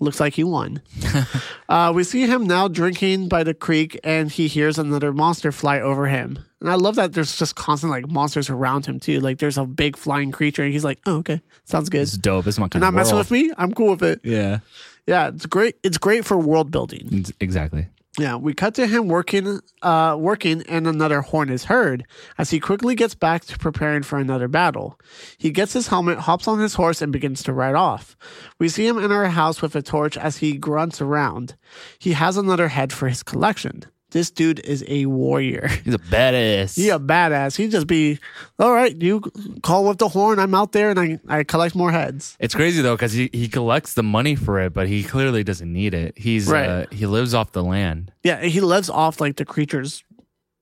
Looks 0.00 0.20
like 0.20 0.34
he 0.34 0.44
won. 0.44 0.80
uh, 1.68 1.92
we 1.94 2.04
see 2.04 2.26
him 2.26 2.46
now 2.46 2.68
drinking 2.68 3.28
by 3.28 3.42
the 3.42 3.52
creek, 3.54 3.98
and 4.04 4.30
he 4.30 4.46
hears 4.46 4.78
another 4.78 5.12
monster 5.12 5.50
fly 5.50 5.80
over 5.80 6.06
him. 6.06 6.38
And 6.60 6.70
I 6.70 6.74
love 6.74 6.94
that 6.96 7.12
there's 7.14 7.36
just 7.36 7.56
constant 7.56 7.90
like 7.90 8.08
monsters 8.08 8.48
around 8.48 8.86
him 8.86 9.00
too. 9.00 9.18
Like 9.20 9.38
there's 9.38 9.58
a 9.58 9.64
big 9.64 9.96
flying 9.96 10.30
creature, 10.30 10.62
and 10.62 10.72
he's 10.72 10.84
like, 10.84 11.00
"Oh, 11.06 11.16
okay, 11.18 11.40
sounds 11.64 11.88
good." 11.88 12.02
it's 12.02 12.16
dope. 12.16 12.46
It's 12.46 12.58
my 12.58 12.68
You're 12.72 12.80
not 12.80 12.88
of 12.88 12.94
messing 12.94 13.14
world. 13.16 13.30
with 13.30 13.30
me. 13.32 13.52
I'm 13.58 13.72
cool 13.74 13.90
with 13.90 14.02
it. 14.02 14.20
Yeah, 14.22 14.60
Yeah, 15.06 15.28
it's 15.28 15.46
great. 15.46 15.76
It's 15.82 15.98
great 15.98 16.24
for 16.24 16.38
world 16.38 16.70
building. 16.70 17.06
It's- 17.08 17.32
exactly. 17.40 17.86
Yeah, 18.18 18.34
we 18.34 18.52
cut 18.52 18.74
to 18.74 18.86
him 18.88 19.06
working, 19.06 19.60
uh, 19.80 20.16
working, 20.18 20.62
and 20.68 20.88
another 20.88 21.20
horn 21.20 21.50
is 21.50 21.66
heard 21.66 22.04
as 22.36 22.50
he 22.50 22.58
quickly 22.58 22.96
gets 22.96 23.14
back 23.14 23.44
to 23.44 23.56
preparing 23.56 24.02
for 24.02 24.18
another 24.18 24.48
battle. 24.48 24.98
He 25.38 25.50
gets 25.52 25.72
his 25.72 25.86
helmet, 25.86 26.18
hops 26.18 26.48
on 26.48 26.58
his 26.58 26.74
horse, 26.74 27.00
and 27.00 27.12
begins 27.12 27.44
to 27.44 27.52
ride 27.52 27.76
off. 27.76 28.16
We 28.58 28.68
see 28.68 28.88
him 28.88 28.98
enter 28.98 29.22
a 29.22 29.30
house 29.30 29.62
with 29.62 29.76
a 29.76 29.82
torch 29.82 30.16
as 30.16 30.38
he 30.38 30.56
grunts 30.56 31.00
around. 31.00 31.54
He 32.00 32.14
has 32.14 32.36
another 32.36 32.66
head 32.66 32.92
for 32.92 33.08
his 33.08 33.22
collection. 33.22 33.84
This 34.10 34.30
dude 34.30 34.60
is 34.60 34.82
a 34.88 35.04
warrior. 35.06 35.68
He's 35.84 35.92
a 35.94 35.98
badass. 35.98 36.74
He's 36.76 36.88
a 36.90 36.98
badass. 36.98 37.56
He'd 37.56 37.70
just 37.70 37.86
be, 37.86 38.18
all 38.58 38.72
right, 38.72 38.96
you 39.02 39.20
call 39.62 39.84
with 39.84 39.98
the 39.98 40.08
horn. 40.08 40.38
I'm 40.38 40.54
out 40.54 40.72
there 40.72 40.88
and 40.90 40.98
I, 40.98 41.20
I 41.28 41.44
collect 41.44 41.74
more 41.74 41.92
heads. 41.92 42.34
It's 42.40 42.54
crazy 42.54 42.80
though 42.80 42.94
because 42.96 43.12
he, 43.12 43.28
he 43.34 43.48
collects 43.48 43.92
the 43.94 44.02
money 44.02 44.34
for 44.34 44.60
it, 44.60 44.72
but 44.72 44.88
he 44.88 45.04
clearly 45.04 45.44
doesn't 45.44 45.70
need 45.70 45.92
it. 45.92 46.14
He's 46.16 46.48
Right. 46.48 46.68
uh, 46.68 46.86
he 46.90 47.04
lives 47.06 47.34
off 47.34 47.52
the 47.52 47.62
land. 47.62 48.10
Yeah, 48.22 48.40
he 48.42 48.60
lives 48.62 48.88
off 48.88 49.20
like 49.20 49.36
the 49.36 49.44
creature's 49.44 50.02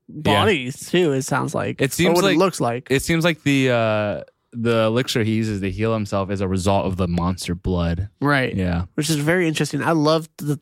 bodies 0.09 0.89
too. 0.89 1.13
It 1.13 1.23
sounds 1.23 1.53
like 1.55 1.81
It 1.81 1.93
seems 1.93 2.09
or 2.09 2.13
what 2.15 2.23
like 2.25 2.35
it 2.35 2.39
looks 2.39 2.59
like. 2.61 2.87
It 2.89 3.01
seems 3.01 3.23
like 3.23 3.43
the 3.43 3.69
uh, 3.71 4.23
the 4.53 4.85
elixir 4.85 5.23
he 5.23 5.35
uses 5.35 5.61
to 5.61 5.71
heal 5.71 5.93
himself 5.93 6.31
is 6.31 6.41
a 6.41 6.47
result 6.47 6.85
of 6.85 6.97
the 6.97 7.07
monster 7.07 7.55
blood. 7.55 8.09
right. 8.21 8.55
Yeah, 8.55 8.85
which 8.95 9.09
is 9.09 9.17
very 9.17 9.47
interesting. 9.47 9.83
I 9.83 9.91
love 9.91 10.27
the 10.37 10.59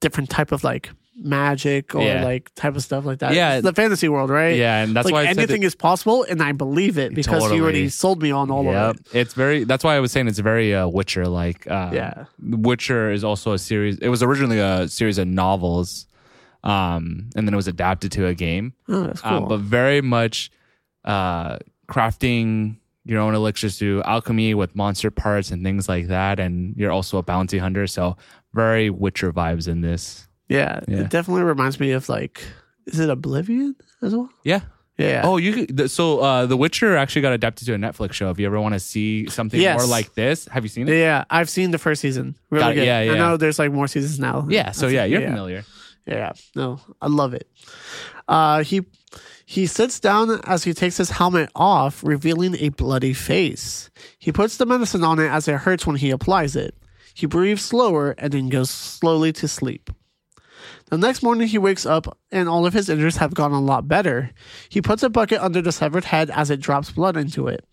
different 0.00 0.30
type 0.30 0.52
of 0.52 0.64
like 0.64 0.90
magic 1.16 1.94
or 1.94 2.02
Yeah. 2.02 2.24
like 2.24 2.50
type 2.54 2.74
of 2.76 2.82
stuff 2.82 3.04
like 3.04 3.20
that. 3.20 3.34
Yeah. 3.34 3.54
It's 3.56 3.64
the 3.64 3.72
fantasy 3.72 4.08
world, 4.08 4.30
right? 4.30 4.56
yeah, 4.56 4.82
and 4.82 4.94
that's 4.96 5.04
like 5.04 5.14
why 5.14 5.24
anything 5.26 5.62
is 5.62 5.74
possible, 5.74 6.24
and 6.28 6.42
I 6.42 6.52
believe 6.52 6.98
it 6.98 7.14
because 7.14 7.40
Totally. 7.42 7.56
you 7.56 7.62
already 7.62 7.88
sold 7.88 8.20
me 8.22 8.30
on 8.32 8.50
all 8.50 8.64
Yep. 8.64 8.74
of 8.74 8.96
it. 8.96 9.06
It's 9.14 9.34
very. 9.34 9.64
That's 9.64 9.84
why 9.84 9.96
I 9.96 10.00
was 10.00 10.10
saying 10.12 10.26
it's 10.28 10.38
very 10.40 10.74
uh, 10.74 10.88
Witcher 10.88 11.26
like. 11.28 11.66
Uh, 11.70 11.90
Yeah. 11.92 12.24
Witcher 12.40 13.12
is 13.12 13.22
also 13.24 13.52
a 13.52 13.58
series. 13.58 13.98
It 13.98 14.08
was 14.08 14.22
originally 14.22 14.58
a 14.58 14.88
series 14.88 15.18
of 15.18 15.28
novels, 15.28 16.06
um, 16.64 17.30
and 17.36 17.46
then 17.46 17.54
it 17.54 17.56
was 17.56 17.68
adapted 17.68 18.10
to 18.12 18.26
a 18.26 18.34
game. 18.34 18.72
Oh, 18.88 19.02
that's 19.04 19.20
Uh, 19.24 19.38
cool. 19.38 19.48
but 19.48 19.60
very 19.60 20.00
much 20.00 20.50
uh, 21.04 21.58
crafting 21.88 22.76
your 23.04 23.20
own 23.20 23.34
elixirs 23.34 23.78
through 23.78 24.02
alchemy 24.04 24.54
with 24.54 24.74
monster 24.74 25.10
parts 25.10 25.50
and 25.50 25.62
things 25.62 25.88
like 25.88 26.06
that. 26.08 26.40
And 26.40 26.74
you're 26.76 26.90
also 26.90 27.18
a 27.18 27.22
bounty 27.22 27.58
hunter, 27.58 27.86
so 27.86 28.16
very 28.54 28.88
Witcher 28.88 29.30
vibes 29.32 29.68
in 29.68 29.82
this. 29.82 30.26
Yeah, 30.48 30.80
yeah. 30.88 31.00
it 31.00 31.10
definitely 31.10 31.42
reminds 31.44 31.78
me 31.80 31.92
of 31.92 32.08
like, 32.08 32.42
is 32.86 32.98
it 33.00 33.10
Oblivion 33.10 33.76
as 34.02 34.14
well? 34.14 34.30
Yeah. 34.44 34.60
Yeah. 34.96 35.22
Oh, 35.24 35.38
you 35.38 35.52
could- 35.66 35.90
so 35.90 36.20
uh, 36.20 36.46
The 36.46 36.56
Witcher 36.56 36.96
actually 36.96 37.22
got 37.22 37.32
adapted 37.32 37.66
to 37.66 37.74
a 37.74 37.76
Netflix 37.78 38.12
show. 38.12 38.30
If 38.30 38.38
you 38.38 38.46
ever 38.46 38.60
want 38.60 38.74
to 38.74 38.80
see 38.80 39.28
something 39.28 39.60
Yes. 39.60 39.78
more 39.80 39.88
like 39.88 40.14
this, 40.14 40.46
have 40.46 40.62
you 40.62 40.68
seen 40.68 40.86
it? 40.88 40.96
yeah. 40.96 41.24
I've 41.30 41.50
seen 41.50 41.72
the 41.72 41.78
first 41.78 42.00
season. 42.00 42.36
Really 42.50 42.62
Got 42.62 42.70
it. 42.72 42.74
good. 42.76 42.86
Yeah, 42.86 42.98
I 43.12 43.18
know 43.18 43.36
there's 43.36 43.58
like 43.58 43.72
more 43.72 43.88
seasons 43.88 44.20
now. 44.20 44.46
Yeah. 44.48 44.70
So 44.70 44.86
yeah, 44.86 45.04
you're 45.04 45.22
familiar. 45.22 45.64
Yeah, 46.06 46.32
no, 46.54 46.80
I 47.00 47.08
love 47.08 47.32
it. 47.34 47.48
Uh, 48.28 48.62
he 48.62 48.82
he 49.46 49.66
sits 49.66 49.98
down 50.00 50.38
as 50.44 50.62
he 50.64 50.74
takes 50.74 50.96
his 50.98 51.10
helmet 51.10 51.50
off, 51.56 52.04
revealing 52.04 52.54
a 52.56 52.68
bloody 52.68 53.14
face. 53.14 53.90
He 54.18 54.30
puts 54.30 54.58
the 54.58 54.66
medicine 54.66 55.02
on 55.02 55.18
it 55.18 55.28
as 55.28 55.48
it 55.48 55.56
hurts 55.56 55.86
when 55.86 55.96
he 55.96 56.10
applies 56.10 56.56
it. 56.56 56.74
He 57.14 57.26
breathes 57.26 57.64
slower 57.64 58.14
and 58.18 58.32
then 58.32 58.48
goes 58.50 58.68
slowly 58.70 59.32
to 59.34 59.48
sleep. 59.48 59.90
The 60.90 60.98
next 60.98 61.22
morning, 61.22 61.48
he 61.48 61.58
wakes 61.58 61.86
up 61.86 62.18
and 62.30 62.48
all 62.48 62.66
of 62.66 62.72
his 62.72 62.88
injuries 62.88 63.16
have 63.16 63.34
gone 63.34 63.52
a 63.52 63.60
lot 63.60 63.88
better. 63.88 64.30
He 64.68 64.82
puts 64.82 65.02
a 65.02 65.08
bucket 65.08 65.40
under 65.40 65.62
the 65.62 65.72
severed 65.72 66.04
head 66.04 66.30
as 66.30 66.50
it 66.50 66.60
drops 66.60 66.90
blood 66.90 67.16
into 67.16 67.48
it. 67.48 67.64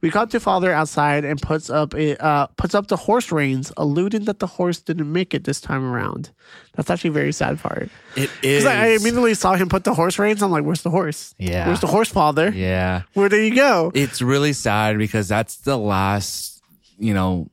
We 0.00 0.10
got 0.10 0.30
to 0.30 0.40
father 0.40 0.72
outside 0.72 1.24
and 1.24 1.40
puts 1.40 1.70
up 1.70 1.94
a 1.94 2.16
uh, 2.22 2.46
puts 2.56 2.74
up 2.74 2.88
the 2.88 2.96
horse 2.96 3.30
reins, 3.30 3.72
alluding 3.76 4.24
that 4.24 4.38
the 4.38 4.46
horse 4.46 4.80
didn't 4.80 5.12
make 5.12 5.34
it 5.34 5.44
this 5.44 5.60
time 5.60 5.84
around. 5.84 6.30
That's 6.74 6.90
actually 6.90 7.10
a 7.10 7.12
very 7.12 7.32
sad 7.32 7.60
part. 7.60 7.88
It 8.16 8.30
is. 8.42 8.66
I, 8.66 8.84
I 8.84 8.86
immediately 8.88 9.34
saw 9.34 9.54
him 9.54 9.68
put 9.68 9.84
the 9.84 9.94
horse 9.94 10.18
reins. 10.18 10.42
I'm 10.42 10.50
like, 10.50 10.64
"Where's 10.64 10.82
the 10.82 10.90
horse? 10.90 11.34
Yeah. 11.38 11.66
where's 11.66 11.80
the 11.80 11.86
horse 11.86 12.08
father? 12.08 12.50
Yeah. 12.50 13.02
Where 13.14 13.28
did 13.28 13.44
he 13.44 13.50
go?" 13.50 13.92
It's 13.94 14.20
really 14.22 14.54
sad 14.54 14.98
because 14.98 15.28
that's 15.28 15.58
the 15.58 15.76
last, 15.78 16.62
you 16.98 17.14
know, 17.14 17.48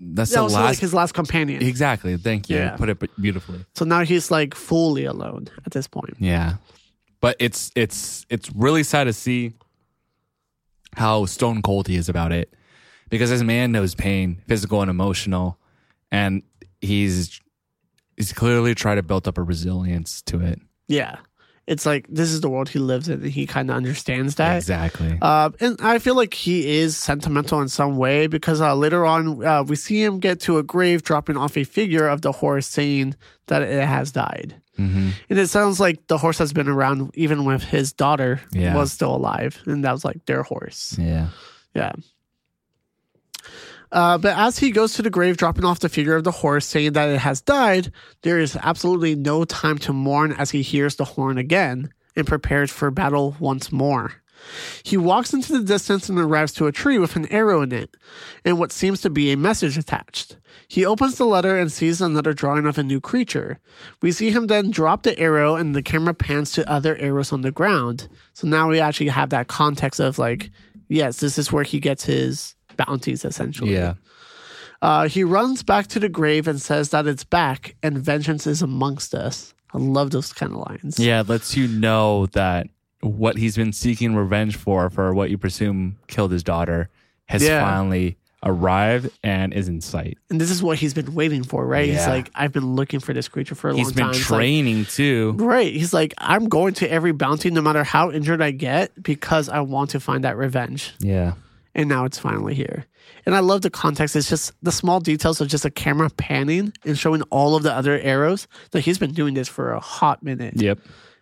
that's 0.00 0.30
That 0.30 0.36
the 0.38 0.42
was 0.44 0.54
last. 0.54 0.64
like 0.64 0.78
his 0.78 0.94
last 0.94 1.12
companion. 1.12 1.62
exactly. 1.62 2.16
Thank 2.16 2.48
you. 2.48 2.56
Yeah. 2.56 2.76
Put 2.76 2.88
it 2.88 3.20
beautifully. 3.20 3.64
so 3.74 3.84
now 3.84 4.00
he's 4.04 4.30
like 4.30 4.54
fully 4.54 5.04
alone 5.04 5.48
at 5.66 5.72
this 5.72 5.86
point. 5.86 6.16
Yeah. 6.18 6.54
But 7.20 7.36
it's 7.38 7.70
it's 7.76 8.24
it's 8.30 8.50
really 8.54 8.82
sad 8.82 9.04
to 9.04 9.12
see 9.12 9.52
how 10.96 11.26
stone 11.26 11.62
cold 11.62 11.86
he 11.88 11.96
is 11.96 12.08
about 12.08 12.32
it. 12.32 12.52
Because 13.10 13.30
this 13.30 13.42
man 13.42 13.72
knows 13.72 13.94
pain, 13.94 14.40
physical 14.46 14.80
and 14.82 14.90
emotional, 14.90 15.58
and 16.12 16.42
he's 16.80 17.40
he's 18.16 18.32
clearly 18.32 18.74
tried 18.74 18.94
to 18.94 19.02
build 19.02 19.26
up 19.28 19.36
a 19.36 19.42
resilience 19.42 20.22
to 20.22 20.40
it. 20.40 20.60
Yeah, 20.88 21.16
it's 21.66 21.86
like 21.86 22.06
this 22.08 22.30
is 22.30 22.40
the 22.40 22.48
world 22.50 22.68
he 22.68 22.78
lives 22.78 23.08
in, 23.08 23.22
and 23.22 23.30
he 23.30 23.46
kind 23.46 23.70
of 23.70 23.76
understands 23.76 24.34
that. 24.36 24.56
Exactly. 24.56 25.18
Uh, 25.22 25.50
and 25.60 25.76
I 25.80 25.98
feel 25.98 26.16
like 26.16 26.34
he 26.34 26.78
is 26.80 26.96
sentimental 26.96 27.60
in 27.60 27.68
some 27.68 27.96
way 27.96 28.26
because 28.26 28.60
uh, 28.60 28.74
later 28.74 29.06
on 29.06 29.44
uh, 29.44 29.62
we 29.62 29.76
see 29.76 30.02
him 30.02 30.18
get 30.18 30.40
to 30.40 30.58
a 30.58 30.62
grave, 30.62 31.02
dropping 31.02 31.36
off 31.36 31.56
a 31.56 31.64
figure 31.64 32.08
of 32.08 32.22
the 32.22 32.32
horse, 32.32 32.66
saying 32.66 33.14
that 33.46 33.62
it 33.62 33.86
has 33.86 34.10
died. 34.12 34.54
hmm 34.76 35.10
And 35.28 35.38
it 35.38 35.48
sounds 35.48 35.78
like 35.78 36.06
the 36.08 36.18
horse 36.18 36.38
has 36.38 36.52
been 36.52 36.68
around 36.68 37.10
even 37.14 37.44
when 37.44 37.60
his 37.60 37.92
daughter 37.92 38.40
Yeah. 38.52 38.74
was 38.74 38.90
still 38.92 39.14
alive, 39.14 39.60
and 39.66 39.84
that 39.84 39.92
was 39.92 40.04
like 40.04 40.24
their 40.26 40.42
horse. 40.42 40.96
Yeah. 40.98 41.28
Yeah. 41.74 41.92
Uh, 43.92 44.18
but 44.18 44.36
as 44.36 44.58
he 44.58 44.70
goes 44.70 44.94
to 44.94 45.02
the 45.02 45.10
grave, 45.10 45.36
dropping 45.36 45.64
off 45.64 45.80
the 45.80 45.88
figure 45.88 46.14
of 46.14 46.24
the 46.24 46.30
horse, 46.30 46.66
saying 46.66 46.92
that 46.92 47.08
it 47.08 47.18
has 47.18 47.40
died, 47.40 47.92
there 48.22 48.38
is 48.38 48.56
absolutely 48.62 49.14
no 49.14 49.44
time 49.44 49.78
to 49.78 49.92
mourn 49.92 50.32
as 50.32 50.50
he 50.50 50.62
hears 50.62 50.96
the 50.96 51.04
horn 51.04 51.38
again 51.38 51.92
and 52.16 52.26
prepares 52.26 52.70
for 52.70 52.90
battle 52.90 53.36
once 53.40 53.72
more. 53.72 54.12
He 54.82 54.96
walks 54.96 55.34
into 55.34 55.52
the 55.52 55.62
distance 55.62 56.08
and 56.08 56.18
arrives 56.18 56.52
to 56.54 56.66
a 56.66 56.72
tree 56.72 56.98
with 56.98 57.16
an 57.16 57.26
arrow 57.26 57.62
in 57.62 57.72
it 57.72 57.94
and 58.44 58.58
what 58.58 58.72
seems 58.72 59.00
to 59.02 59.10
be 59.10 59.30
a 59.30 59.36
message 59.36 59.76
attached. 59.76 60.38
He 60.66 60.84
opens 60.84 61.16
the 61.16 61.26
letter 61.26 61.58
and 61.58 61.70
sees 61.70 62.00
another 62.00 62.32
drawing 62.32 62.66
of 62.66 62.78
a 62.78 62.82
new 62.82 63.00
creature. 63.00 63.58
We 64.00 64.12
see 64.12 64.30
him 64.30 64.46
then 64.46 64.70
drop 64.70 65.02
the 65.02 65.18
arrow 65.18 65.56
and 65.56 65.74
the 65.74 65.82
camera 65.82 66.14
pans 66.14 66.52
to 66.52 66.70
other 66.70 66.96
arrows 66.96 67.32
on 67.32 67.42
the 67.42 67.50
ground. 67.50 68.08
So 68.32 68.46
now 68.46 68.68
we 68.68 68.80
actually 68.80 69.08
have 69.08 69.30
that 69.30 69.48
context 69.48 70.00
of 70.00 70.18
like, 70.18 70.50
yes, 70.88 71.20
this 71.20 71.38
is 71.38 71.52
where 71.52 71.64
he 71.64 71.80
gets 71.80 72.04
his 72.04 72.54
bounties 72.86 73.24
essentially. 73.24 73.72
Yeah. 73.74 73.94
Uh, 74.82 75.08
he 75.08 75.22
runs 75.24 75.62
back 75.62 75.86
to 75.88 76.00
the 76.00 76.08
grave 76.08 76.48
and 76.48 76.60
says 76.60 76.88
that 76.90 77.06
it's 77.06 77.24
back 77.24 77.76
and 77.82 77.98
vengeance 77.98 78.46
is 78.46 78.62
amongst 78.62 79.14
us. 79.14 79.52
I 79.74 79.78
love 79.78 80.10
those 80.10 80.32
kind 80.32 80.52
of 80.52 80.58
lines. 80.58 80.98
Yeah, 80.98 81.20
it 81.20 81.28
lets 81.28 81.56
you 81.56 81.68
know 81.68 82.26
that 82.32 82.66
what 83.02 83.36
he's 83.36 83.56
been 83.56 83.72
seeking 83.72 84.14
revenge 84.16 84.56
for, 84.56 84.88
for 84.90 85.12
what 85.14 85.30
you 85.30 85.38
presume 85.38 85.96
killed 86.06 86.32
his 86.32 86.42
daughter, 86.42 86.88
has 87.26 87.42
Yeah. 87.42 87.62
finally 87.62 88.16
arrived 88.42 89.10
and 89.22 89.52
is 89.52 89.68
in 89.68 89.82
sight. 89.82 90.16
And 90.30 90.40
this 90.40 90.50
is 90.50 90.62
what 90.62 90.78
he's 90.78 90.94
been 90.94 91.14
waiting 91.14 91.42
for, 91.44 91.66
right? 91.66 91.86
He's 91.86 92.06
like, 92.06 92.30
I've 92.34 92.52
been 92.52 92.74
looking 92.74 92.98
for 92.98 93.12
this 93.12 93.28
creature 93.28 93.54
for 93.54 93.68
a 93.68 93.76
He's 93.76 93.88
long 93.88 93.92
been 93.94 94.04
time. 94.06 94.10
It's 94.14 94.30
like- 94.30 94.38
training 94.38 94.86
too. 94.86 95.34
Right. 95.36 95.72
He's 95.74 95.92
like, 95.92 96.14
I'm 96.16 96.48
going 96.48 96.72
to 96.74 96.90
every 96.90 97.12
bounty, 97.12 97.50
no 97.50 97.60
matter 97.60 97.84
how 97.84 98.10
injured 98.10 98.40
I 98.40 98.50
get, 98.52 98.90
because 99.02 99.50
I 99.50 99.60
want 99.60 99.90
to 99.90 100.00
find 100.00 100.24
that 100.24 100.38
revenge. 100.38 100.94
Yeah. 101.00 101.34
And 101.74 101.88
now 101.88 102.04
it's 102.04 102.18
finally 102.18 102.54
here. 102.54 102.84
And 103.26 103.34
I 103.34 103.40
love 103.40 103.62
the 103.62 103.70
context. 103.70 104.16
It's 104.16 104.28
just 104.28 104.52
the 104.62 104.72
small 104.72 104.98
details 105.00 105.40
of 105.40 105.48
just 105.48 105.64
a 105.64 105.70
camera 105.70 106.10
panning 106.10 106.72
and 106.84 106.98
showing 106.98 107.22
all 107.30 107.54
of 107.54 107.62
the 107.62 107.72
other 107.72 107.98
arrows. 108.00 108.48
That 108.72 108.80
he's 108.80 108.98
been 108.98 109.12
doing 109.12 109.34
this 109.34 109.48
for 109.48 109.72
a 109.72 109.80
hot 109.80 110.22
minute. 110.22 110.54
Yep. 110.56 110.80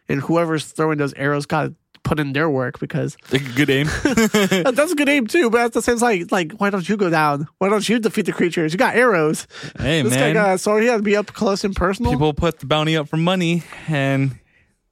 And 0.08 0.20
whoever's 0.20 0.64
throwing 0.66 0.96
those 0.98 1.12
arrows 1.14 1.44
got 1.44 1.64
to 1.64 1.74
put 2.04 2.18
in 2.18 2.32
their 2.32 2.48
work 2.48 2.78
because 2.78 3.16
Good 3.54 3.68
aim. 3.68 3.86
that's 4.02 4.92
a 4.92 4.94
good 4.94 5.08
aim 5.10 5.26
too. 5.26 5.50
But 5.50 5.60
at 5.60 5.72
the 5.74 5.82
same 5.82 5.98
time, 5.98 6.26
like, 6.30 6.52
why 6.52 6.70
don't 6.70 6.88
you 6.88 6.96
go 6.96 7.10
down? 7.10 7.46
Why 7.58 7.68
don't 7.68 7.86
you 7.86 7.98
defeat 7.98 8.24
the 8.24 8.32
creatures? 8.32 8.72
You 8.72 8.78
got 8.78 8.96
arrows. 8.96 9.46
hey 9.78 10.00
This 10.00 10.14
man. 10.14 10.32
guy 10.34 10.40
got 10.40 10.54
a 10.54 10.58
sword. 10.58 10.82
He 10.82 10.88
had 10.88 10.96
to 10.98 11.02
be 11.02 11.16
up 11.16 11.26
close 11.34 11.64
and 11.64 11.76
personal. 11.76 12.12
People 12.12 12.32
put 12.32 12.60
the 12.60 12.66
bounty 12.66 12.96
up 12.96 13.08
for 13.08 13.18
money, 13.18 13.64
and 13.88 14.38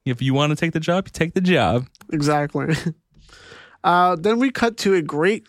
if 0.05 0.21
you 0.21 0.35
want 0.35 0.51
to 0.51 0.57
take 0.57 0.73
the 0.73 0.81
job, 0.81 1.07
you 1.07 1.13
take 1.13 1.33
the 1.33 1.41
job. 1.41 1.87
Exactly. 2.13 2.75
Uh, 3.87 4.17
then 4.17 4.39
we 4.39 4.51
cut 4.51 4.77
to 4.79 4.95
a 4.95 5.03
great 5.03 5.47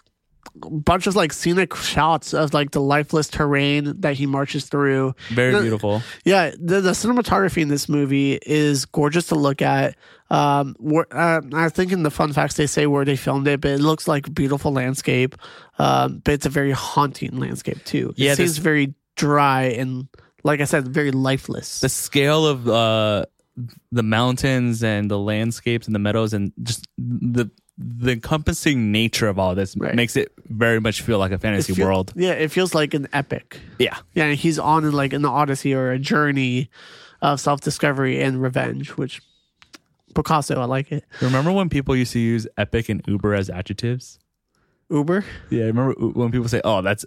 bunch 0.55 1.05
of 1.07 1.15
like 1.15 1.33
scenic 1.33 1.75
shots 1.75 2.33
of 2.33 2.53
like 2.53 2.71
the 2.71 2.81
lifeless 2.81 3.27
terrain 3.27 3.93
that 4.01 4.15
he 4.15 4.25
marches 4.25 4.65
through. 4.65 5.13
Very 5.29 5.53
The- 5.53 5.61
beautiful. 5.61 6.01
Yeah, 6.23 6.51
the, 6.59 6.81
the 6.81 6.91
cinematography 6.91 7.61
in 7.61 7.67
this 7.67 7.89
movie 7.89 8.39
is 8.45 8.85
gorgeous 8.85 9.27
to 9.27 9.35
look 9.35 9.61
at. 9.61 9.95
Um, 10.29 10.75
uh, 11.11 11.41
I 11.53 11.69
think 11.69 11.91
in 11.91 12.03
the 12.03 12.11
fun 12.11 12.33
facts 12.33 12.55
they 12.55 12.67
say 12.67 12.85
where 12.87 13.05
they 13.05 13.15
filmed 13.15 13.47
it, 13.47 13.61
but 13.61 13.71
it 13.71 13.79
looks 13.79 14.07
like 14.07 14.33
beautiful 14.33 14.71
landscape. 14.71 15.35
Um, 15.79 16.21
but 16.23 16.33
it's 16.35 16.45
a 16.45 16.49
very 16.49 16.71
haunting 16.71 17.37
landscape 17.39 17.83
too. 17.85 18.13
Yeah, 18.15 18.33
seems 18.35 18.55
this- 18.55 18.57
very 18.57 18.93
dry 19.15 19.63
and, 19.63 20.07
like 20.43 20.61
I 20.61 20.65
said, 20.65 20.87
very 20.87 21.11
lifeless. 21.11 21.81
The 21.81 21.89
scale 21.89 22.45
of 22.45 22.67
uh, 22.67 23.25
the 23.91 24.03
mountains 24.03 24.83
and 24.83 25.09
the 25.09 25.17
landscapes 25.19 25.87
and 25.87 25.95
the 25.95 25.99
meadows 25.99 26.33
and 26.33 26.51
just 26.63 26.87
the 26.97 27.49
the 27.77 28.13
encompassing 28.13 28.91
nature 28.91 29.27
of 29.27 29.37
all 29.37 29.53
this 29.53 29.75
Right. 29.77 29.93
makes 29.95 30.15
it 30.15 30.31
very 30.49 30.79
much 30.81 31.01
feel 31.01 31.19
like 31.19 31.31
a 31.31 31.37
fantasy 31.37 31.73
feel- 31.75 31.85
world. 31.85 32.11
Yeah, 32.15 32.31
it 32.31 32.49
feels 32.51 32.73
like 32.73 32.93
an 32.95 33.07
epic. 33.13 33.59
Yeah. 33.77 33.97
Yeah, 34.15 34.31
he's 34.31 34.57
on 34.57 34.91
like 34.91 35.13
an 35.13 35.25
odyssey 35.25 35.73
or 35.73 35.91
a 35.91 35.99
journey. 35.99 36.69
of 37.19 37.39
self 37.39 37.61
discovery 37.61 38.21
and 38.21 38.39
revenge, 38.41 38.89
which 38.97 39.21
Picasso, 40.13 40.59
I 40.61 40.65
like 40.65 40.91
it. 40.91 41.03
Remember 41.21 41.51
when 41.51 41.67
people 41.67 41.95
used 41.95 42.13
to 42.13 42.19
use 42.19 42.47
epic 42.59 42.89
and 42.89 43.01
uber 43.07 43.33
as 43.33 43.49
adjectives? 43.49 44.19
Uber. 44.91 45.25
Yeah, 45.49 45.63
I 45.63 45.67
remember 45.67 45.93
when 45.93 46.31
people 46.31 46.47
say, 46.47 46.61
"Oh, 46.63 46.83
that's 46.83 47.05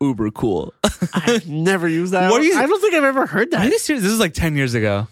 uber 0.00 0.30
cool." 0.30 0.72
I 1.14 1.42
never 1.46 1.88
used 1.88 2.12
that. 2.14 2.30
What 2.30 2.40
do 2.40 2.46
you- 2.46 2.56
I 2.58 2.66
don't 2.66 2.80
think 2.80 2.94
I've 2.94 3.04
ever 3.04 3.26
heard 3.26 3.50
that. 3.50 3.68
This 3.70 3.88
is 3.90 4.18
like 4.18 4.32
ten 4.32 4.56
years 4.56 4.72
ago. 4.74 5.08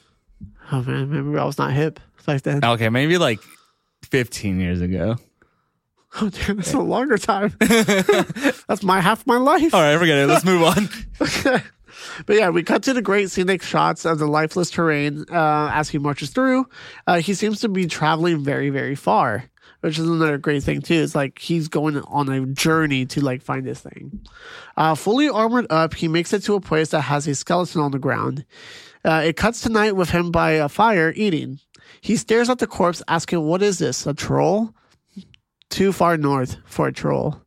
Oh 0.73 0.83
man, 0.83 1.11
maybe 1.11 1.39
I 1.39 1.45
was 1.45 1.59
not 1.59 1.73
hip 1.75 2.01
back 2.27 2.41
then. 2.43 2.65
Okay, 2.65 2.89
maybe 2.89 3.19
like 3.19 3.41
fifteen 4.03 4.61
years 4.61 4.81
ago. 4.81 5.17
Oh 6.23 6.31
damn, 6.31 6.57
that's 6.57 6.73
a 6.73 6.81
longer 6.81 7.19
time. 7.19 7.55
that's 7.61 8.83
my 8.83 8.99
half 8.99 9.27
my 9.27 9.37
life. 9.37 9.75
All 9.75 9.83
right, 9.83 9.99
forget 9.99 10.17
it. 10.17 10.27
Let's 10.27 10.45
move 10.45 10.63
on. 10.63 10.89
okay. 11.21 11.63
But 12.27 12.37
yeah, 12.37 12.49
we 12.51 12.63
cut 12.63 12.83
to 12.85 12.93
the 12.93 13.03
great 13.03 13.31
scenic 13.31 13.61
shots 13.63 14.05
of 14.05 14.19
the 14.19 14.27
lifeless 14.27 14.71
terrain 14.71 15.25
uh, 15.31 15.71
as 15.73 15.89
he 15.91 15.99
marches 15.99 16.31
through. 16.31 16.67
Uh, 17.07 17.21
he 17.21 17.35
seems 17.35 17.61
to 17.61 17.69
be 17.69 17.87
traveling 17.87 18.43
very, 18.43 18.71
very 18.71 18.95
far, 18.95 19.45
which 19.81 19.99
is 19.99 20.09
another 20.09 20.39
great 20.39 20.63
thing 20.63 20.81
too. 20.81 20.95
It's 20.95 21.15
like 21.15 21.39
he's 21.39 21.69
going 21.69 21.99
on 22.03 22.29
a 22.29 22.47
journey 22.47 23.05
to 23.07 23.21
like 23.21 23.43
find 23.43 23.67
this 23.67 23.81
thing. 23.81 24.21
Uh, 24.77 24.95
fully 24.95 25.29
armored 25.29 25.67
up, 25.71 25.93
he 25.95 26.09
makes 26.09 26.33
it 26.33 26.43
to 26.45 26.55
a 26.55 26.61
place 26.61 26.91
that 26.91 27.03
has 27.03 27.27
a 27.27 27.35
skeleton 27.35 27.81
on 27.81 27.91
the 27.91 27.99
ground. 27.99 28.45
Uh, 29.05 29.23
it 29.25 29.37
cuts 29.37 29.61
to 29.63 29.69
night 29.69 29.97
with 29.97 30.11
him 30.11 30.31
by 30.31 30.53
a 30.53 30.69
fire 30.69 31.13
eating. 31.17 31.59
He 32.01 32.17
stares 32.17 32.49
at 32.51 32.59
the 32.59 32.67
corpse, 32.67 33.03
asking, 33.09 33.41
"What 33.43 33.63
is 33.63 33.79
this? 33.79 34.07
A 34.07 34.15
troll?" 34.15 34.75
Too 35.71 35.93
far 35.93 36.17
north 36.17 36.57
for 36.65 36.89
a 36.89 36.93
troll. 36.93 37.43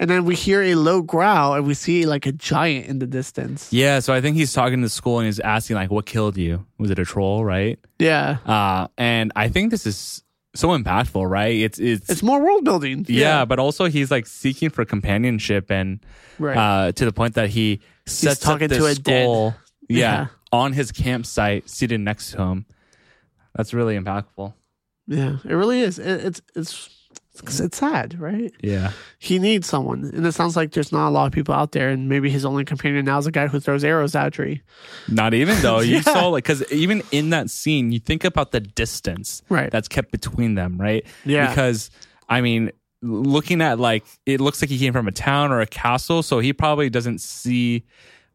And 0.00 0.10
then 0.10 0.24
we 0.24 0.34
hear 0.34 0.62
a 0.62 0.74
low 0.74 1.00
growl, 1.02 1.54
and 1.54 1.64
we 1.66 1.74
see 1.74 2.06
like 2.06 2.26
a 2.26 2.32
giant 2.32 2.86
in 2.86 2.98
the 2.98 3.06
distance. 3.06 3.72
yeah, 3.72 4.00
so 4.00 4.12
I 4.12 4.20
think 4.20 4.36
he's 4.36 4.52
talking 4.52 4.82
to 4.82 4.88
school 4.88 5.18
and 5.20 5.26
he's 5.26 5.38
asking 5.38 5.76
like, 5.76 5.90
"What 5.90 6.06
killed 6.06 6.36
you? 6.36 6.66
Was 6.78 6.90
it 6.90 6.98
a 6.98 7.04
troll?" 7.04 7.44
Right? 7.44 7.78
Yeah. 7.98 8.38
Uh, 8.44 8.88
and 8.98 9.30
I 9.36 9.48
think 9.48 9.70
this 9.70 9.86
is 9.86 10.24
so 10.54 10.68
impactful, 10.70 11.28
right? 11.30 11.54
It's 11.54 11.78
it's, 11.78 12.10
It's 12.10 12.22
more 12.22 12.42
world 12.42 12.64
building. 12.64 13.04
yeah, 13.08 13.44
but 13.44 13.58
also 13.60 13.84
he's 13.84 14.10
like 14.10 14.26
seeking 14.26 14.70
for 14.70 14.84
companionship 14.84 15.70
and 15.70 16.00
Right. 16.38 16.56
uh, 16.56 16.92
to 16.92 17.04
the 17.04 17.12
point 17.12 17.34
that 17.34 17.50
he 17.50 17.80
sets 18.06 18.40
talking 18.40 18.64
up 18.64 18.70
this 18.70 18.78
to 18.78 18.86
a 18.86 18.94
dead- 18.94 19.28
yeah, 19.88 19.98
Yeah. 19.98 20.26
on 20.50 20.72
his 20.72 20.90
campsite, 20.90 21.70
seated 21.70 22.00
next 22.00 22.32
to 22.32 22.38
him. 22.42 22.66
That's 23.54 23.74
really 23.74 23.98
impactful. 23.98 24.54
yeah, 25.06 25.36
it 25.44 25.52
really 25.54 25.80
is. 25.80 25.98
It, 25.98 26.24
it's 26.24 26.42
it's 26.54 26.88
it's 27.58 27.78
sad, 27.78 28.20
right? 28.20 28.52
Yeah. 28.62 28.92
He 29.18 29.38
needs 29.38 29.66
someone, 29.66 30.04
and 30.14 30.26
it 30.26 30.32
sounds 30.32 30.54
like 30.54 30.72
there's 30.72 30.92
not 30.92 31.08
a 31.08 31.10
lot 31.10 31.26
of 31.26 31.32
people 31.32 31.54
out 31.54 31.72
there. 31.72 31.88
And 31.88 32.08
maybe 32.08 32.28
his 32.28 32.44
only 32.44 32.64
companion 32.64 33.04
now 33.06 33.16
is 33.18 33.26
a 33.26 33.30
guy 33.30 33.46
who 33.46 33.58
throws 33.58 33.84
arrows 33.84 34.14
at 34.14 34.26
a 34.26 34.30
tree. 34.30 34.60
Not 35.08 35.32
even 35.32 35.58
though 35.62 35.80
you 35.80 35.96
Yeah. 35.96 36.00
saw 36.02 36.28
like 36.28 36.44
because 36.44 36.70
even 36.70 37.02
in 37.10 37.30
that 37.30 37.48
scene, 37.50 37.90
you 37.90 38.00
think 38.00 38.24
about 38.24 38.52
the 38.52 38.60
distance 38.60 39.42
Right. 39.48 39.70
that's 39.70 39.88
kept 39.88 40.12
between 40.12 40.54
them, 40.56 40.78
right? 40.78 41.06
Yeah. 41.24 41.48
Because 41.48 41.90
I 42.28 42.42
mean, 42.42 42.70
looking 43.00 43.62
at 43.62 43.78
like 43.80 44.04
it 44.26 44.40
looks 44.40 44.62
like 44.62 44.68
he 44.70 44.78
came 44.78 44.92
from 44.92 45.08
a 45.08 45.12
town 45.12 45.52
or 45.52 45.60
a 45.62 45.66
castle, 45.66 46.22
so 46.22 46.38
he 46.38 46.52
probably 46.52 46.90
doesn't 46.90 47.20
see 47.20 47.84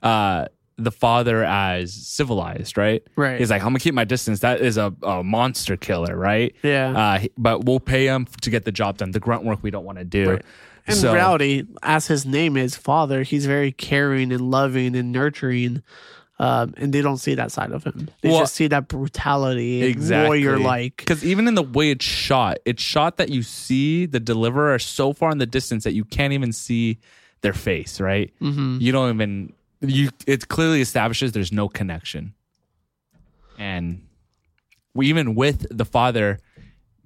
uh 0.03 0.45
the 0.77 0.91
father 0.91 1.43
as 1.43 1.93
civilized, 1.93 2.77
right? 2.77 3.03
Right. 3.15 3.39
He's 3.39 3.49
like, 3.49 3.61
I'm 3.61 3.69
gonna 3.69 3.79
keep 3.79 3.93
my 3.95 4.03
distance. 4.03 4.41
That 4.41 4.61
is 4.61 4.77
a, 4.77 4.93
a 5.03 5.23
monster 5.23 5.75
killer, 5.75 6.15
right? 6.15 6.55
Yeah. 6.63 6.91
Uh, 6.97 7.27
but 7.37 7.65
we'll 7.65 7.79
pay 7.79 8.05
him 8.05 8.27
to 8.41 8.49
get 8.49 8.63
the 8.65 8.71
job 8.71 8.97
done. 8.97 9.11
The 9.11 9.19
grunt 9.19 9.43
work 9.43 9.59
we 9.63 9.71
don't 9.71 9.85
want 9.85 9.97
to 9.97 10.05
do. 10.05 10.31
Right. 10.31 10.45
In 10.87 10.95
So- 10.95 11.13
reality, 11.13 11.63
as 11.83 12.07
his 12.07 12.25
name 12.25 12.55
is 12.57 12.75
father, 12.75 13.23
he's 13.23 13.45
very 13.45 13.71
caring 13.71 14.31
and 14.31 14.51
loving 14.51 14.95
and 14.95 15.11
nurturing. 15.11 15.83
Um, 16.39 16.75
and 16.77 16.93
they 16.93 17.01
don't 17.01 17.17
see 17.17 17.33
that 17.33 17.51
side 17.51 17.71
of 17.71 17.83
him. 17.83 18.11
They 18.21 18.29
Well, 18.29 18.41
just 18.41 18.53
see 18.53 18.67
that 18.67 18.87
brutality, 18.87 19.81
exactly 19.81 20.45
warrior 20.45 20.59
like. 20.59 20.97
because 20.97 21.25
even 21.25 21.47
in 21.47 21.55
the 21.55 21.63
way 21.63 21.89
it's 21.89 22.05
shot 22.05 22.59
it's 22.63 22.83
shot 22.83 23.17
that 23.17 23.29
you 23.29 23.41
see 23.41 24.05
the 24.05 24.19
deliverer 24.19 24.77
so 24.77 25.13
far 25.13 25.31
in 25.31 25.39
the 25.39 25.47
distance 25.47 25.83
that 25.83 25.93
you 25.93 26.05
can't 26.05 26.33
even 26.33 26.53
see 26.53 26.99
their 27.41 27.53
face 27.53 27.99
right 27.99 28.31
mm-hmm. 28.39 28.77
you 28.79 28.91
don't 28.91 29.15
even 29.15 29.51
you 29.81 30.09
it 30.25 30.47
clearly 30.47 30.81
establishes 30.81 31.31
there's 31.31 31.51
no 31.51 31.67
connection 31.69 32.33
and 33.59 34.01
we, 34.93 35.07
even 35.07 35.35
with 35.35 35.65
the 35.75 35.85
father 35.85 36.39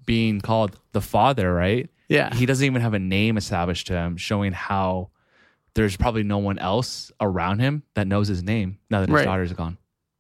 being 0.06 0.42
called 0.42 0.78
the 0.94 1.02
father 1.02 1.54
right 1.54 1.90
Yeah. 2.10 2.34
he 2.34 2.46
doesn't 2.46 2.66
even 2.66 2.82
have 2.82 2.94
a 2.94 3.00
name 3.00 3.38
established 3.38 3.88
to 3.88 3.94
him 3.94 4.18
showing 4.18 4.52
how 4.54 5.10
there's 5.74 5.96
probably 5.98 6.24
no 6.24 6.38
one 6.38 6.60
else 6.60 7.12
around 7.22 7.60
him 7.60 7.84
that 7.94 8.08
knows 8.08 8.28
his 8.28 8.44
name 8.44 8.78
now 8.90 9.00
that 9.02 9.10
his 9.10 9.16
Right. 9.16 9.26
daughter's 9.26 9.54
gone 9.54 9.78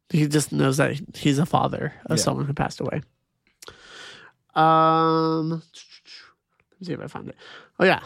He 0.09 0.27
just 0.27 0.51
knows 0.51 0.77
that 0.77 0.99
he's 1.15 1.39
a 1.39 1.45
father 1.45 1.93
of 2.05 2.17
Yeah. 2.17 2.23
someone 2.23 2.45
who 2.45 2.53
passed 2.53 2.79
away. 2.81 3.01
Um, 4.55 5.49
let 5.51 5.61
me 6.81 6.85
see 6.85 6.93
if 6.93 6.99
I 6.99 7.07
find 7.07 7.29
it. 7.29 7.35
Oh 7.79 7.85
yeah. 7.85 8.01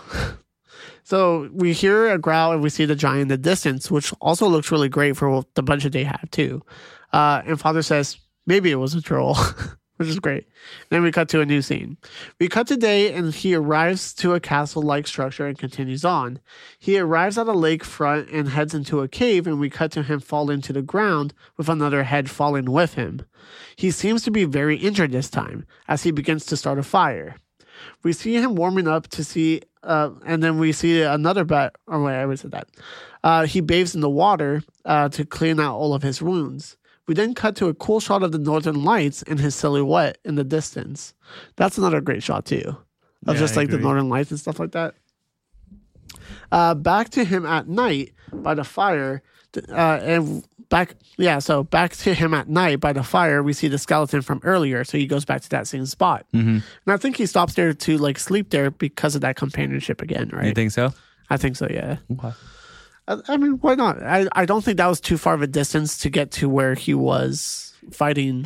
So 1.03 1.49
we 1.53 1.73
hear 1.73 2.11
a 2.11 2.17
growl 2.17 2.51
and 2.51 2.61
we 2.61 2.69
see 2.69 2.85
the 2.85 2.95
giant 2.95 3.23
in 3.23 3.27
the 3.27 3.37
distance, 3.37 3.91
which 3.91 4.13
also 4.21 4.47
looks 4.47 4.71
really 4.71 4.89
great 4.89 5.17
for 5.17 5.29
what 5.29 5.53
the 5.55 5.63
budget 5.63 5.93
they 5.93 6.03
have 6.03 6.29
too. 6.31 6.63
Uh, 7.13 7.41
and 7.45 7.59
father 7.59 7.81
says 7.81 8.17
maybe 8.45 8.71
it 8.71 8.75
was 8.75 8.93
a 8.93 9.01
troll, 9.01 9.37
which 9.97 10.09
is 10.09 10.19
great. 10.19 10.47
then 10.89 11.03
we 11.03 11.11
cut 11.11 11.29
to 11.29 11.41
a 11.41 11.45
new 11.45 11.61
scene. 11.61 11.97
We 12.39 12.47
cut 12.47 12.67
to 12.67 12.77
day 12.77 13.13
and 13.13 13.33
he 13.33 13.55
arrives 13.55 14.13
to 14.15 14.33
a 14.33 14.39
castle-like 14.39 15.07
structure 15.07 15.45
and 15.45 15.57
continues 15.57 16.03
on. 16.03 16.39
He 16.79 16.97
arrives 16.97 17.37
at 17.37 17.47
a 17.47 17.53
lake 17.53 17.83
front 17.83 18.29
and 18.29 18.49
heads 18.49 18.73
into 18.73 19.01
a 19.01 19.07
cave, 19.07 19.47
and 19.47 19.59
we 19.59 19.69
cut 19.69 19.91
to 19.93 20.03
him 20.03 20.19
fall 20.19 20.49
into 20.49 20.73
the 20.73 20.81
ground 20.81 21.33
with 21.57 21.69
another 21.69 22.03
head 22.03 22.29
falling 22.29 22.71
with 22.71 22.95
him. 22.95 23.25
He 23.75 23.91
seems 23.91 24.23
to 24.23 24.31
be 24.31 24.45
very 24.45 24.77
injured 24.77 25.11
this 25.11 25.29
time 25.29 25.65
as 25.87 26.03
he 26.03 26.11
begins 26.11 26.45
to 26.47 26.57
start 26.57 26.79
a 26.79 26.83
fire. 26.83 27.37
We 28.03 28.13
see 28.13 28.35
him 28.35 28.55
warming 28.55 28.87
up 28.87 29.07
to 29.09 29.23
see, 29.23 29.61
uh, 29.83 30.11
and 30.25 30.43
then 30.43 30.59
we 30.59 30.71
see 30.71 31.01
another 31.01 31.43
bat. 31.43 31.75
Oh 31.87 32.03
wait, 32.03 32.15
I 32.15 32.21
already 32.21 32.37
said 32.37 32.51
that. 32.51 32.69
Uh, 33.23 33.45
he 33.45 33.61
bathes 33.61 33.95
in 33.95 34.01
the 34.01 34.09
water 34.09 34.63
uh, 34.85 35.09
to 35.09 35.25
clean 35.25 35.59
out 35.59 35.75
all 35.75 35.93
of 35.93 36.03
his 36.03 36.21
wounds. 36.21 36.77
We 37.07 37.13
then 37.13 37.33
cut 37.33 37.55
to 37.57 37.67
a 37.67 37.73
cool 37.73 37.99
shot 37.99 38.23
of 38.23 38.31
the 38.31 38.39
northern 38.39 38.83
lights 38.83 39.21
and 39.23 39.39
his 39.39 39.55
silhouette 39.55 40.17
in 40.25 40.35
the 40.35 40.43
distance. 40.43 41.13
That's 41.55 41.77
another 41.77 42.01
great 42.01 42.23
shot 42.23 42.45
too, 42.45 42.77
of 43.27 43.35
Yeah, 43.35 43.39
just 43.39 43.55
like 43.55 43.69
the 43.69 43.77
northern 43.77 44.09
lights 44.09 44.31
and 44.31 44.39
stuff 44.39 44.59
like 44.59 44.71
that. 44.71 44.95
Uh, 46.51 46.73
back 46.73 47.09
to 47.09 47.23
him 47.23 47.45
at 47.45 47.67
night 47.67 48.13
by 48.33 48.53
the 48.53 48.63
fire, 48.63 49.21
uh, 49.69 49.99
and 50.01 50.45
back, 50.75 50.95
yeah. 51.17 51.39
So 51.39 51.63
back 51.63 51.93
to 51.97 52.13
him 52.13 52.33
at 52.33 52.49
night 52.49 52.81
by 52.81 52.91
the 52.91 53.03
fire, 53.03 53.41
we 53.41 53.53
see 53.53 53.69
the 53.69 53.77
skeleton 53.77 54.21
from 54.21 54.41
earlier. 54.43 54.83
So 54.83 54.97
he 54.97 55.07
goes 55.07 55.23
back 55.23 55.41
to 55.41 55.49
that 55.51 55.67
same 55.67 55.85
spot, 55.85 56.25
mm-hmm. 56.33 56.49
and 56.49 56.63
I 56.87 56.97
think 56.97 57.15
he 57.15 57.25
stops 57.25 57.53
there 57.53 57.73
to 57.73 57.97
like 57.97 58.19
sleep 58.19 58.49
there 58.49 58.71
because 58.71 59.15
of 59.15 59.21
that 59.21 59.37
companionship 59.37 60.01
again, 60.01 60.29
right? 60.33 60.47
you 60.47 60.53
think 60.53 60.71
so 60.71 60.93
I 61.29 61.37
think 61.37 61.55
so, 61.55 61.67
yeah. 61.69 61.97
I, 63.07 63.17
I 63.27 63.37
mean, 63.37 63.53
why 63.53 63.75
not? 63.75 64.03
I, 64.03 64.27
I 64.33 64.45
don't 64.45 64.63
think 64.63 64.77
that 64.77 64.87
was 64.87 64.99
too 64.99 65.17
far 65.17 65.33
of 65.33 65.41
a 65.41 65.47
distance 65.47 65.97
to 65.99 66.09
get 66.09 66.31
to 66.31 66.49
where 66.49 66.75
he 66.75 66.93
was 66.93 67.73
fighting 67.91 68.45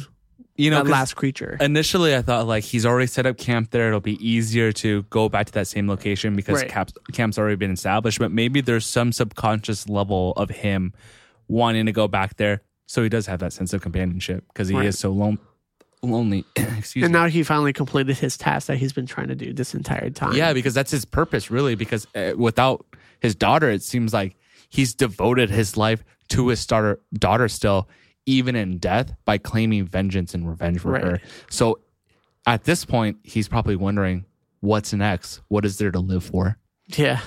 you 0.55 0.69
know 0.69 0.81
last 0.81 1.15
creature. 1.15 1.57
Initially, 1.59 2.15
I 2.15 2.21
thought 2.21 2.45
like 2.45 2.63
he's 2.63 2.85
already 2.85 3.07
set 3.07 3.25
up 3.25 3.37
camp 3.37 3.71
there. 3.71 3.87
It'll 3.87 4.01
be 4.01 4.23
easier 4.25 4.71
to 4.73 5.03
go 5.03 5.29
back 5.29 5.47
to 5.47 5.53
that 5.53 5.67
same 5.67 5.87
location 5.87 6.35
because 6.35 6.61
Right. 6.61 6.69
camp's, 6.69 6.93
camp's 7.13 7.39
already 7.39 7.55
been 7.55 7.71
established. 7.71 8.19
But 8.19 8.31
maybe 8.31 8.61
there's 8.61 8.85
some 8.85 9.11
subconscious 9.13 9.87
level 9.89 10.33
of 10.33 10.49
him 10.49 10.93
wanting 11.49 11.85
to 11.87 11.91
go 11.91 12.07
back 12.07 12.37
there, 12.37 12.61
so 12.85 13.03
he 13.03 13.09
does 13.09 13.25
have 13.25 13.39
that 13.39 13.51
sense 13.51 13.73
of 13.73 13.81
companionship 13.81 14.45
because 14.47 14.69
he 14.69 14.75
Right. 14.75 14.85
is 14.85 14.97
so 14.97 15.11
lone, 15.11 15.37
lonely. 16.01 16.45
Excuse 16.55 17.03
and 17.03 17.11
me. 17.13 17.19
now 17.19 17.27
he 17.27 17.43
finally 17.43 17.73
completed 17.73 18.17
his 18.17 18.37
task 18.37 18.67
that 18.67 18.77
he's 18.77 18.93
been 18.93 19.05
trying 19.07 19.27
to 19.27 19.35
do 19.35 19.51
this 19.51 19.73
entire 19.75 20.09
time. 20.09 20.33
Yeah, 20.33 20.53
because 20.53 20.73
that's 20.73 20.91
his 20.91 21.03
purpose, 21.03 21.51
really. 21.51 21.75
Because 21.75 22.07
uh, 22.15 22.31
without 22.37 22.85
his 23.19 23.35
daughter, 23.35 23.69
it 23.69 23.83
seems 23.83 24.13
like 24.13 24.37
he's 24.69 24.93
devoted 24.93 25.49
his 25.49 25.75
life 25.75 26.03
to 26.29 26.47
his 26.47 26.65
daughter, 26.65 26.99
daughter 27.13 27.49
still, 27.49 27.89
even 28.25 28.55
in 28.55 28.77
death, 28.77 29.13
by 29.25 29.37
claiming 29.37 29.85
vengeance 29.87 30.33
and 30.33 30.47
revenge 30.47 30.79
for 30.79 30.91
Right. 30.91 31.03
her. 31.03 31.21
So 31.49 31.79
at 32.45 32.63
this 32.63 32.85
point, 32.85 33.17
he's 33.23 33.47
probably 33.47 33.75
wondering, 33.75 34.25
what's 34.61 34.93
next? 34.93 35.41
What 35.47 35.65
is 35.65 35.77
there 35.79 35.91
to 35.91 35.99
live 35.99 36.23
for? 36.23 36.57
Yeah. 36.95 37.19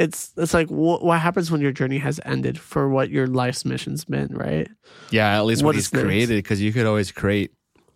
It's 0.00 0.32
it's 0.36 0.54
like 0.54 0.68
what, 0.68 1.04
what 1.04 1.20
happens 1.20 1.50
when 1.50 1.60
your 1.60 1.72
journey 1.72 1.98
has 1.98 2.18
ended 2.24 2.58
for 2.58 2.88
what 2.88 3.10
your 3.10 3.26
life's 3.26 3.64
mission's 3.66 4.04
been, 4.04 4.28
right? 4.34 4.66
Yeah, 5.10 5.36
at 5.38 5.44
least 5.44 5.62
what, 5.62 5.68
What 5.70 5.74
he's 5.76 5.88
created, 5.88 6.36
because 6.42 6.60
you 6.62 6.72
could 6.72 6.86
always 6.86 7.12
create 7.12 7.52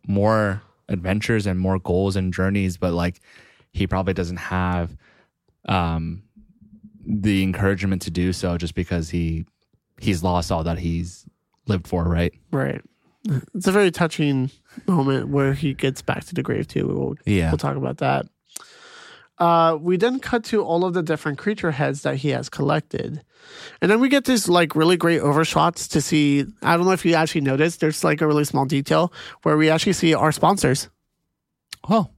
more 0.06 0.60
adventures 0.90 1.46
and 1.46 1.58
more 1.58 1.78
goals 1.78 2.14
and 2.16 2.32
journeys, 2.32 2.76
but 2.76 2.92
like 2.92 3.20
he 3.72 3.86
probably 3.86 4.12
doesn't 4.12 4.36
have 4.36 4.96
um 5.66 6.22
the 7.06 7.42
encouragement 7.42 8.02
to 8.02 8.10
do 8.10 8.32
so 8.32 8.58
just 8.58 8.74
because 8.74 9.08
he 9.10 9.46
he's 9.98 10.22
lost 10.22 10.52
all 10.52 10.64
that 10.64 10.78
he's 10.78 11.24
lived 11.66 11.86
for, 11.86 12.04
right? 12.04 12.34
Right. 12.50 12.82
It's 13.54 13.66
a 13.66 13.72
very 13.72 13.90
touching 13.90 14.50
moment 14.86 15.28
where 15.28 15.54
he 15.54 15.72
gets 15.72 16.02
back 16.02 16.24
to 16.26 16.34
the 16.34 16.42
grave 16.42 16.68
too. 16.68 16.86
We'll, 16.86 17.14
Yeah. 17.24 17.50
we'll 17.50 17.56
talk 17.58 17.76
about 17.76 17.96
that. 17.98 18.26
Uh, 19.38 19.76
we 19.80 19.96
then 19.96 20.20
cut 20.20 20.44
to 20.44 20.62
all 20.62 20.84
of 20.84 20.94
the 20.94 21.02
different 21.02 21.38
creature 21.38 21.72
heads 21.72 22.02
that 22.02 22.16
he 22.16 22.28
has 22.30 22.48
collected. 22.48 23.22
And 23.80 23.90
then 23.90 24.00
we 24.00 24.08
get 24.08 24.24
these 24.24 24.48
like 24.48 24.76
really 24.76 24.96
great 24.96 25.20
overshots 25.20 25.88
to 25.88 26.00
see. 26.00 26.44
I 26.62 26.76
don't 26.76 26.86
know 26.86 26.92
if 26.92 27.04
you 27.04 27.14
actually 27.14 27.40
noticed, 27.40 27.80
there's 27.80 28.04
like 28.04 28.20
a 28.20 28.26
really 28.26 28.44
small 28.44 28.64
detail 28.64 29.12
where 29.42 29.56
we 29.56 29.70
actually 29.70 29.94
see 29.94 30.14
our 30.14 30.32
sponsors. 30.32 30.88
Oh, 31.88 32.10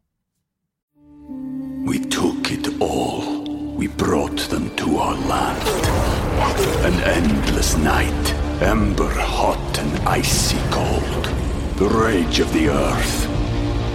We 1.87 2.01
took 2.01 2.53
it 2.53 2.81
all. 2.81 3.45
We 3.77 3.87
brought 3.89 4.39
them 4.51 4.75
to 4.77 4.99
our 4.99 5.15
land. 5.15 5.69
An 6.85 6.95
endless 7.03 7.77
night, 7.77 8.35
ember 8.63 9.09
hot 9.09 9.79
and 9.79 10.09
icy 10.09 10.59
cold. 10.71 11.25
The 11.77 11.89
rage 11.89 12.41
of 12.41 12.53
the 12.53 12.69
earth. 12.69 13.36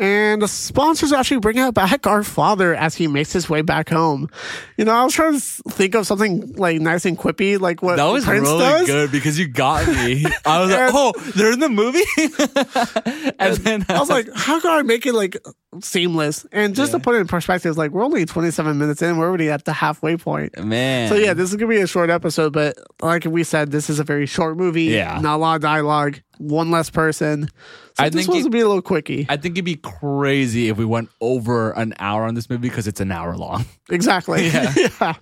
And 0.00 0.40
the 0.42 0.46
sponsors 0.46 1.12
actually 1.12 1.40
bring 1.40 1.58
out 1.58 1.74
back 1.74 2.06
our 2.06 2.22
father 2.22 2.72
as 2.74 2.94
he 2.94 3.08
makes 3.08 3.32
his 3.32 3.50
way 3.50 3.62
back 3.62 3.88
home. 3.88 4.30
You 4.76 4.84
know, 4.84 4.92
I 4.92 5.02
was 5.02 5.12
trying 5.12 5.32
to 5.34 5.40
think 5.40 5.96
of 5.96 6.06
something 6.06 6.52
like 6.54 6.80
nice 6.80 7.04
and 7.04 7.18
quippy, 7.18 7.58
like 7.58 7.82
what 7.82 7.96
that 7.96 8.04
was 8.04 8.24
Prince 8.24 8.46
really 8.46 8.58
does. 8.60 8.86
good 8.86 9.10
because 9.10 9.38
you 9.40 9.48
got 9.48 9.88
me. 9.88 10.24
I 10.46 10.60
was 10.60 10.70
like, 10.70 10.90
oh, 10.94 11.12
they're 11.34 11.52
in 11.52 11.58
the 11.58 11.68
movie. 11.68 12.04
and 13.38 13.56
then 13.58 13.84
I 13.88 13.98
was 13.98 14.08
like, 14.08 14.28
how 14.34 14.60
can 14.60 14.70
I 14.70 14.82
make 14.82 15.04
it 15.06 15.14
like 15.14 15.36
seamless? 15.80 16.46
And 16.52 16.74
just 16.74 16.92
to 16.92 17.00
put 17.00 17.14
it 17.16 17.18
in 17.18 17.26
perspective, 17.26 17.76
like 17.76 17.90
we're 17.90 18.04
only 18.04 18.24
27 18.24 18.78
minutes 18.78 19.02
in, 19.02 19.16
we're 19.18 19.26
already 19.26 19.50
at 19.50 19.64
the 19.64 19.72
halfway 19.72 20.16
point. 20.16 20.56
man. 20.62 21.08
So 21.08 21.16
yeah, 21.16 21.34
this 21.34 21.50
is 21.50 21.56
gonna 21.56 21.70
be 21.70 21.80
a 21.80 21.86
short 21.86 22.10
episode, 22.10 22.52
but 22.52 22.76
like 23.02 23.24
we 23.24 23.42
said, 23.44 23.70
this 23.72 23.90
is 23.90 23.98
a 23.98 24.04
very 24.04 24.26
short 24.26 24.56
movie. 24.56 24.84
Yeah. 24.84 25.18
not 25.20 25.36
a 25.36 25.38
lot 25.38 25.56
of 25.56 25.62
dialogue, 25.62 26.20
one 26.38 26.70
less 26.70 26.90
person. 26.90 27.48
So 27.96 28.04
I 28.04 28.08
this 28.08 28.26
think 28.26 28.36
it- 28.38 28.40
gonna 28.42 28.50
be 28.50 28.60
a 28.60 28.66
little 28.68 28.82
quickie. 28.82 29.26
I 29.28 29.36
think 29.36 29.54
it'd 29.56 29.64
be 29.64 29.76
crazy 29.76 30.68
if 30.68 30.76
we 30.76 30.84
went 30.84 31.10
over 31.20 31.72
an 31.72 31.94
hour 31.98 32.24
on 32.24 32.34
this 32.34 32.48
movie 32.48 32.68
because 32.68 32.86
it's 32.86 33.00
an 33.00 33.12
hour 33.12 33.36
long. 33.36 33.64
Exactly. 33.90 34.48
Yeah. 34.48 34.72
yeah. 35.00 35.14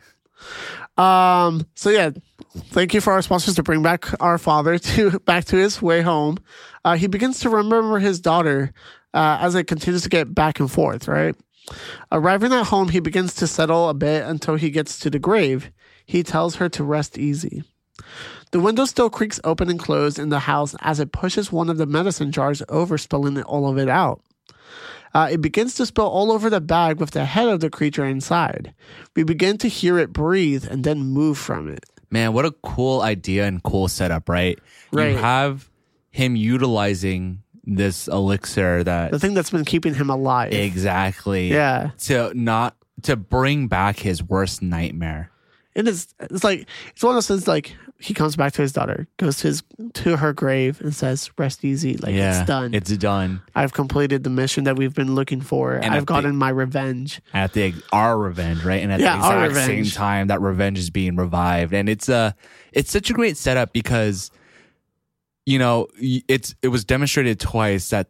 Um. 0.99 1.67
So 1.75 1.91
yeah, 1.91 2.11
thank 2.71 2.95
you 2.95 3.01
for 3.01 3.13
our 3.13 3.23
sponsors 3.23 3.55
to 3.57 3.63
bring 3.63 3.83
back 3.83 4.07
our 4.21 4.39
father 4.39 4.79
to 4.97 5.19
back 5.21 5.45
to 5.47 5.57
his 5.57 5.81
way 5.83 6.03
home. 6.03 6.39
Uh, 6.85 6.97
he 6.97 7.07
begins 7.07 7.41
to 7.41 7.51
remember 7.51 7.99
his 7.99 8.21
daughter 8.21 8.73
uh, 9.15 9.39
as 9.41 9.55
it 9.55 9.65
continues 9.65 10.03
to 10.03 10.09
get 10.09 10.35
back 10.35 10.59
and 10.61 10.71
forth. 10.71 11.07
Right. 11.09 11.35
Arriving 12.13 12.53
at 12.53 12.67
home, 12.67 12.89
he 12.89 13.01
begins 13.01 13.35
to 13.35 13.47
settle 13.47 13.89
a 13.89 13.95
bit 13.95 14.25
until 14.25 14.55
he 14.55 14.71
gets 14.71 14.99
to 15.01 15.11
the 15.11 15.19
grave. 15.19 15.71
He 16.07 16.23
tells 16.23 16.57
her 16.57 16.69
to 16.71 16.85
rest 16.85 17.19
easy. 17.19 17.65
The 18.53 18.61
window 18.61 18.85
still 18.85 19.11
creaks 19.11 19.41
open 19.45 19.69
and 19.69 19.79
closed 19.79 20.19
in 20.19 20.29
the 20.29 20.39
house 20.41 20.75
as 20.81 21.01
it 21.01 21.13
pushes 21.13 21.51
one 21.53 21.69
of 21.69 21.79
the 21.79 21.87
medicine 21.87 22.33
jars 22.33 22.63
over, 22.69 22.97
spilling 22.97 23.43
all 23.43 23.69
of 23.69 23.77
it 23.79 23.89
out. 23.89 24.23
Uh, 25.15 25.29
it 25.33 25.41
begins 25.41 25.75
to 25.77 25.87
spill 25.87 26.07
all 26.07 26.31
over 26.31 26.51
the 26.51 26.61
bag 26.61 27.01
with 27.01 27.11
the 27.13 27.25
head 27.25 27.49
of 27.49 27.61
the 27.61 27.71
creature 27.71 28.05
inside. 28.05 28.75
We 29.15 29.23
begin 29.25 29.57
to 29.59 29.69
hear 29.69 29.99
it 29.99 30.13
breathe 30.13 30.67
and 30.71 30.85
then 30.85 30.99
move 31.01 31.39
from 31.39 31.69
it. 31.69 31.85
Man, 32.11 32.33
what 32.35 32.45
a 32.45 32.53
cool 32.63 33.01
idea 33.01 33.47
and 33.47 33.63
cool 33.63 33.89
setup, 33.89 34.29
right? 34.29 34.59
Right. 34.93 35.13
You 35.13 35.17
have 35.17 35.69
him 36.11 36.37
utilizing 36.37 37.43
this 37.65 38.07
elixir 38.09 38.85
that 38.85 39.11
The 39.11 39.19
thing 39.19 39.35
that's 39.35 39.51
been 39.51 39.65
keeping 39.65 39.95
him 39.95 40.09
alive. 40.11 40.53
exactly 40.53 41.51
Yeah. 41.51 41.91
to 42.05 42.33
not 42.35 42.77
to 43.03 43.17
bring 43.17 43.67
back 43.69 43.99
his 43.99 44.23
worst 44.23 44.63
nightmare. 44.63 45.31
It 45.75 45.89
is. 45.89 46.09
It's 46.21 46.45
like 46.45 46.67
it's 46.93 47.03
one 47.03 47.11
of 47.11 47.17
those 47.17 47.27
things. 47.29 47.49
Like 47.49 47.75
he 47.99 48.13
comes 48.15 48.37
back 48.37 48.53
to 48.55 48.63
his 48.63 48.73
daughter, 48.73 49.07
goes 49.17 49.39
to 49.39 49.47
his 49.49 49.63
to 49.95 50.17
her 50.19 50.33
grave, 50.33 50.81
and 50.81 50.95
says, 50.95 51.31
"Rest 51.39 51.65
easy. 51.65 51.97
Like 51.97 52.15
yeah, 52.15 52.41
it's 52.41 52.47
done. 52.47 52.75
It's 52.75 52.97
done. 52.97 53.41
I've 53.55 53.73
completed 53.73 54.23
the 54.25 54.31
mission 54.31 54.65
that 54.65 54.77
we've 54.77 54.95
been 54.95 55.15
looking 55.15 55.41
for. 55.41 55.75
And 55.75 55.95
I've 55.95 56.07
gotten 56.07 56.33
the- 56.33 56.37
my 56.37 56.51
revenge." 56.51 57.21
At 57.33 57.53
the 57.55 57.75
our 57.93 58.19
revenge, 58.19 58.65
right? 58.65 58.83
And 58.83 58.93
at 58.93 59.01
Yeah, 59.01 59.17
the 59.17 59.47
exact 59.49 59.67
same 59.67 59.85
time, 59.87 60.27
that 60.29 60.41
revenge 60.41 60.79
is 60.79 60.91
being 60.91 61.17
revived, 61.17 61.73
and 61.73 61.89
it's 61.89 62.09
a 62.09 62.35
it's 62.73 62.91
such 62.91 63.09
a 63.11 63.15
great 63.15 63.37
setup 63.37 63.73
because 63.73 64.31
you 65.47 65.59
know 65.59 65.89
it's 65.99 66.55
it 66.63 66.69
was 66.69 66.85
demonstrated 66.85 67.41
twice 67.41 67.91
that 67.91 68.09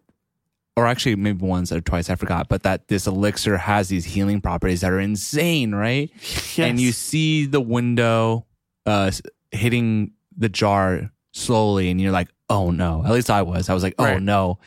or 0.77 0.87
actually 0.87 1.17
maybe 1.17 1.45
once 1.47 1.73
or 1.73 1.81
twice 1.81 2.11
I 2.11 2.17
forgot, 2.17 2.49
but 2.49 2.65
that 2.65 2.89
this 2.89 3.07
elixir 3.07 3.57
has 3.57 3.89
these 3.89 4.05
healing 4.05 4.41
properties 4.43 4.83
that 4.83 4.91
are 4.93 5.01
insane, 5.01 5.75
right? 5.75 6.11
And 6.59 6.79
you 6.81 6.93
see 6.93 7.47
the 7.47 7.61
window 7.61 8.47
uh 8.85 9.11
hitting 9.51 10.13
the 10.37 10.49
jar 10.49 11.11
slowly 11.33 11.91
and 11.91 12.01
you're 12.01 12.13
like, 12.13 12.29
"Oh 12.51 12.71
no." 12.71 13.03
At 13.05 13.13
least 13.13 13.31
I 13.31 13.43
was. 13.43 13.69
I 13.69 13.75
was 13.75 13.83
like, 13.83 13.95
"Oh 13.99 14.05
Right. 14.05 14.23
no." 14.23 14.59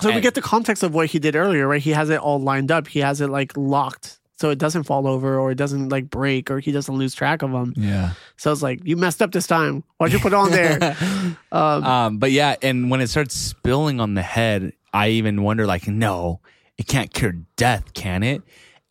So 0.00 0.08
we 0.08 0.14
and- 0.14 0.22
get 0.22 0.34
the 0.34 0.42
context 0.42 0.82
of 0.82 0.94
what 0.94 1.06
he 1.06 1.18
did 1.18 1.36
earlier, 1.36 1.66
right? 1.68 1.80
He 1.82 1.90
has 1.90 2.10
it 2.10 2.18
all 2.20 2.40
lined 2.40 2.70
up. 2.72 2.88
He 2.88 3.00
has 3.00 3.20
it 3.20 3.28
like 3.30 3.52
locked, 3.56 4.18
so 4.36 4.50
it 4.50 4.58
doesn't 4.58 4.82
fall 4.84 5.06
over 5.06 5.38
or 5.38 5.50
it 5.52 5.54
doesn't 5.54 5.88
like 5.90 6.10
break 6.10 6.50
or 6.50 6.58
he 6.58 6.72
doesn't 6.72 6.94
lose 6.96 7.14
track 7.14 7.42
of 7.42 7.52
them. 7.52 7.72
Yeah. 7.76 8.10
So 8.36 8.50
it's 8.52 8.62
like 8.62 8.80
you 8.84 8.96
messed 8.96 9.22
up 9.22 9.30
this 9.32 9.46
time. 9.46 9.84
Why'd 9.98 10.12
you 10.12 10.18
put 10.18 10.32
it 10.32 10.36
on 10.36 10.50
there? 10.50 10.96
um, 11.52 11.84
Um, 11.84 12.18
but 12.18 12.32
yeah, 12.32 12.56
and 12.62 12.90
when 12.90 13.00
it 13.00 13.08
starts 13.08 13.34
spilling 13.36 14.00
on 14.00 14.14
the 14.14 14.22
head, 14.22 14.72
I 14.92 15.10
even 15.10 15.42
wonder, 15.42 15.66
like, 15.66 15.86
no, 15.88 16.40
it 16.78 16.86
can't 16.88 17.12
cure 17.12 17.34
death, 17.56 17.94
can 17.94 18.22
it? 18.22 18.42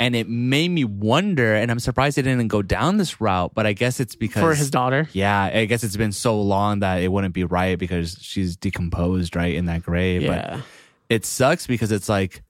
And 0.04 0.16
it 0.18 0.28
made 0.28 0.68
me 0.70 0.84
wonder, 0.84 1.56
and 1.56 1.72
I'm 1.72 1.80
surprised 1.80 2.18
it 2.18 2.24
didn't 2.24 2.50
go 2.50 2.62
down 2.62 2.98
this 2.98 3.22
route. 3.22 3.54
But 3.56 3.66
I 3.66 3.72
guess 3.74 4.00
it's 4.02 4.16
because 4.16 4.42
for 4.44 4.54
his 4.54 4.70
daughter. 4.70 5.08
Yeah, 5.14 5.44
I 5.54 5.64
guess 5.66 5.84
it's 5.84 5.96
been 5.96 6.12
so 6.12 6.40
long 6.42 6.80
that 6.80 7.02
it 7.02 7.10
wouldn't 7.12 7.34
be 7.34 7.46
right 7.46 7.80
because 7.80 8.18
she's 8.20 8.58
decomposed, 8.58 9.36
right, 9.36 9.54
in 9.56 9.66
that 9.68 9.84
grave. 9.84 10.24
Yeah. 10.24 10.56
But 10.58 10.64
it 11.10 11.26
sucks 11.26 11.68
because 11.68 11.92
it's 11.92 12.10
like, 12.10 12.44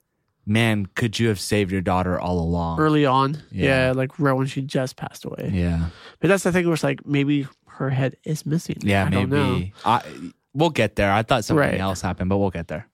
man, 0.48 0.88
could 0.96 1.20
you 1.20 1.28
have 1.28 1.40
saved 1.40 1.72
your 1.72 1.82
daughter 1.82 2.20
all 2.20 2.40
along? 2.40 2.80
Early 2.80 3.06
on, 3.06 3.38
Yeah. 3.52 3.88
yeah. 3.88 3.92
like 3.92 4.18
right 4.20 4.34
when 4.34 4.48
she 4.48 4.62
just 4.64 4.96
passed 4.96 5.24
away. 5.26 5.52
Yeah, 5.54 5.90
But 6.20 6.30
that's 6.30 6.44
the 6.44 6.52
thing 6.52 6.66
where 6.66 6.74
it's 6.74 6.84
like 6.84 7.06
maybe 7.06 7.48
her 7.68 7.90
head 7.92 8.18
is 8.24 8.46
missing. 8.48 8.78
yeah, 8.82 9.06
I 9.06 9.10
don't 9.10 9.30
know. 9.30 9.54
maybe. 9.54 9.74
I, 9.86 10.02
we'll 10.56 10.70
get 10.72 10.96
there. 10.96 11.12
I 11.14 11.22
thought 11.24 11.46
something 11.46 11.60
Right. 11.60 11.80
else 11.80 12.02
happened, 12.02 12.30
but 12.30 12.38
we'll 12.40 12.50
get 12.50 12.68
there. 12.68 12.88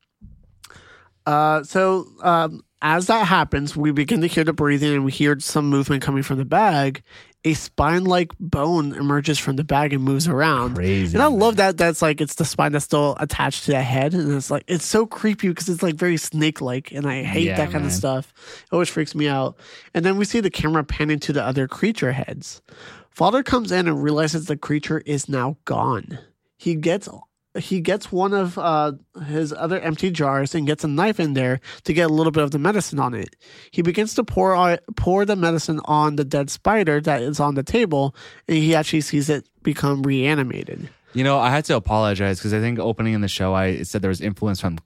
Uh, 1.26 1.64
so 1.64 2.08
um, 2.24 2.64
as 2.82 3.08
that 3.08 3.28
happens, 3.28 3.76
we 3.76 3.92
begin 3.92 4.22
to 4.22 4.28
hear 4.28 4.44
the 4.44 4.54
breathing 4.54 4.94
and 4.94 5.06
we 5.06 5.12
hear 5.12 5.40
some 5.40 5.70
movement 5.70 6.02
coming 6.02 6.24
from 6.24 6.38
the 6.38 6.46
bag. 6.46 7.04
A 7.46 7.54
spine-like 7.54 8.34
bone 8.40 8.94
emerges 8.94 9.40
from 9.40 9.56
the 9.56 9.64
bag 9.64 9.94
and 9.94 10.04
moves 10.04 10.28
around. 10.28 10.76
Crazy, 10.76 11.16
And 11.16 11.24
I 11.24 11.28
love 11.28 11.56
that. 11.56 11.78
That's 11.78 12.02
like 12.02 12.20
it's 12.20 12.36
the 12.36 12.44
spine 12.44 12.74
that's 12.74 12.84
still 12.84 13.16
attached 13.20 13.64
to 13.66 13.72
the 13.72 13.82
head, 13.82 14.14
and 14.14 14.34
it's 14.34 14.52
like 14.52 14.66
it's 14.68 14.86
so 14.86 15.06
creepy 15.06 15.48
because 15.48 15.70
it's 15.70 15.82
like 15.82 15.96
very 15.96 16.18
snake-like, 16.18 16.92
and 16.92 17.08
I 17.08 17.24
hate 17.24 17.46
Yeah, 17.48 17.56
that 17.56 17.72
kind 17.72 17.84
man. 17.84 17.86
of 17.86 17.92
stuff. 17.94 18.34
It 18.66 18.74
always 18.74 18.90
freaks 18.90 19.16
me 19.16 19.30
out. 19.30 19.58
And 19.94 20.04
then 20.04 20.18
we 20.18 20.26
see 20.26 20.42
the 20.42 20.50
camera 20.50 20.84
panning 20.84 21.20
to 21.20 21.32
the 21.34 21.42
other 21.42 21.66
creature 21.66 22.12
heads. 22.12 22.62
Father 23.10 23.42
comes 23.42 23.72
in 23.72 23.88
and 23.88 24.04
realizes 24.04 24.46
the 24.46 24.58
creature 24.58 25.02
is 25.06 25.30
now 25.30 25.56
gone. 25.64 26.20
He 26.58 26.76
gets 26.76 27.08
he 27.58 27.82
gets 27.82 28.12
one 28.12 28.34
of 28.34 28.58
uh, 28.58 28.94
his 29.26 29.52
other 29.54 29.80
empty 29.80 30.12
jars 30.12 30.54
and 30.54 30.68
gets 30.68 30.84
a 30.84 30.88
knife 30.88 31.20
in 31.20 31.34
there 31.34 31.60
to 31.84 31.94
get 31.94 32.10
a 32.10 32.14
little 32.14 32.32
bit 32.32 32.44
of 32.44 32.52
the 32.52 32.60
medicine 32.60 33.00
on 33.00 33.14
it. 33.14 33.36
He 33.72 33.82
begins 33.82 34.14
to 34.16 34.24
pour 34.24 34.78
pour 34.96 35.26
the 35.26 35.36
medicine 35.36 35.82
on 35.86 36.16
the 36.16 36.26
dead 36.26 36.50
spider 36.50 37.02
that 37.02 37.22
is 37.22 37.40
on 37.40 37.56
the 37.56 37.64
table, 37.64 38.16
and 38.48 38.58
he 38.58 38.76
actually 38.76 39.02
sees 39.02 39.30
it 39.30 39.50
become 39.64 40.04
reanimated. 40.04 40.90
You 41.14 41.24
know, 41.24 41.40
I 41.40 41.50
had 41.50 41.66
to 41.66 41.76
apologize 41.76 42.38
because 42.38 42.54
I 42.54 42.60
think 42.60 42.78
opening 42.78 43.14
in 43.14 43.22
the 43.22 43.28
show, 43.28 43.56
I 43.56 43.82
said 43.82 44.04
there 44.04 44.10
was 44.10 44.22
influence 44.22 44.62
from 44.62 44.78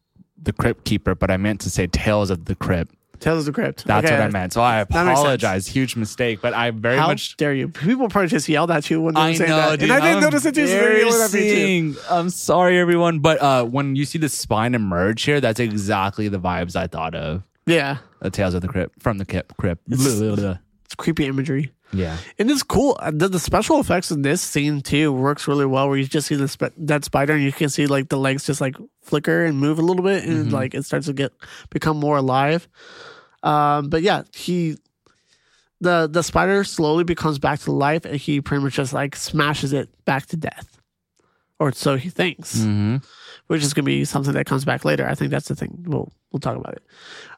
the 0.41 0.53
Crypt 0.53 0.85
Keeper, 0.85 1.15
but 1.15 1.29
I 1.29 1.37
meant 1.37 1.61
to 1.61 1.69
say 1.69 1.87
Tales 1.87 2.29
of 2.29 2.45
the 2.45 2.55
Crypt. 2.55 2.95
Tales 3.23 3.39
of 3.47 3.53
the 3.55 3.61
Crypt. 3.61 3.85
That's 3.85 4.05
Okay. 4.05 4.13
what 4.15 4.23
I 4.25 4.29
meant. 4.29 4.53
So 4.53 4.61
I 4.61 4.83
That 4.83 4.89
makes 4.89 4.99
sense. 5.05 5.19
apologize. 5.19 5.67
Huge 5.67 5.95
mistake, 5.95 6.39
but 6.41 6.53
I 6.53 6.71
very 6.71 6.97
How 6.97 7.07
much. 7.07 7.37
dare 7.37 7.53
you? 7.53 7.69
People 7.69 8.09
probably 8.09 8.27
just 8.27 8.47
yelled 8.49 8.69
at 8.69 8.89
you 8.89 9.01
when 9.01 9.13
they 9.15 9.19
were 9.21 9.27
I 9.27 9.33
saying 9.33 9.49
know, 9.49 9.55
that. 9.71 9.79
dude. 9.79 9.89
and 9.89 9.93
I 9.93 9.99
didn't 10.05 10.17
I'm 10.17 10.23
notice 10.23 10.45
it 10.45 10.55
too. 10.55 10.67
So 10.67 10.73
they 10.73 10.99
yelled 10.99 11.13
at 11.21 11.33
me 11.33 11.39
too. 11.39 11.45
embarrassing. 11.47 11.95
I'm 12.09 12.29
sorry, 12.29 12.77
everyone. 12.79 13.19
But 13.19 13.41
uh, 13.41 13.63
when 13.65 13.95
you 13.95 14.05
see 14.05 14.19
the 14.19 14.29
spine 14.29 14.75
emerge 14.75 15.23
here, 15.23 15.39
that's 15.41 15.59
exactly 15.59 16.27
the 16.27 16.39
vibes 16.39 16.75
I 16.75 16.87
thought 16.87 17.15
of. 17.15 17.43
Yeah, 17.65 17.97
The 18.19 18.29
Tales 18.29 18.53
of 18.55 18.61
the 18.61 18.67
Crypt 18.67 19.01
from 19.01 19.17
the 19.19 19.25
Crypt. 19.25 19.55
Crypt. 19.57 19.81
It's- 19.89 20.05
it's 20.85 20.95
creepy 20.95 21.25
imagery. 21.25 21.71
Yeah. 21.95 22.17
And 22.39 22.49
it's 22.51 22.63
cool. 22.63 22.97
Uh, 22.99 23.11
The, 23.11 23.29
the 23.29 23.39
special 23.39 23.79
effects 23.79 24.09
in 24.11 24.21
this 24.23 24.41
scene 24.41 24.81
too 24.81 25.13
works 25.13 25.47
really 25.47 25.65
well. 25.65 25.87
Where 25.87 25.97
you 25.97 26.05
just 26.05 26.27
see 26.27 26.35
the 26.35 26.47
sp- 26.49 26.73
that 26.77 27.05
spider, 27.05 27.33
and 27.33 27.43
you 27.43 27.51
can 27.51 27.69
see 27.69 27.85
like 27.87 28.09
the 28.09 28.17
legs 28.17 28.45
just 28.45 28.59
like 28.59 28.75
flicker 29.03 29.45
and 29.45 29.57
move 29.59 29.77
a 29.79 29.81
little 29.83 30.03
bit, 30.03 30.23
and 30.25 30.47
Mm-hmm. 30.47 30.53
like 30.55 30.73
it 30.73 30.83
starts 30.85 31.05
to 31.05 31.13
get 31.13 31.31
become 31.69 31.97
more 31.97 32.17
alive. 32.17 32.67
Um, 33.43 33.89
but 33.89 34.01
yeah, 34.01 34.23
he 34.33 34.77
the 35.81 36.07
the 36.11 36.23
spider 36.23 36.63
slowly 36.63 37.03
becomes 37.03 37.39
back 37.39 37.59
to 37.61 37.71
life, 37.71 38.05
and 38.05 38.15
he 38.15 38.41
pretty 38.41 38.63
much 38.63 38.73
just 38.75 38.93
like 38.93 39.15
smashes 39.15 39.73
it 39.73 39.89
back 40.05 40.25
to 40.27 40.37
death, 40.37 40.79
or 41.59 41.71
so 41.71 41.95
he 41.97 42.09
thinks. 42.09 42.57
Mm-hmm. 42.59 42.97
which 43.47 43.61
is 43.61 43.73
going 43.73 43.83
to 43.83 43.87
be 43.87 44.05
something 44.05 44.33
that 44.33 44.45
comes 44.45 44.63
back 44.63 44.85
later. 44.85 45.05
I 45.07 45.15
think 45.15 45.29
that's 45.29 45.49
the 45.49 45.55
thing. 45.55 45.83
We'll 45.85 46.11
we'll 46.31 46.39
talk 46.39 46.55
about 46.57 46.73
it. 46.75 46.83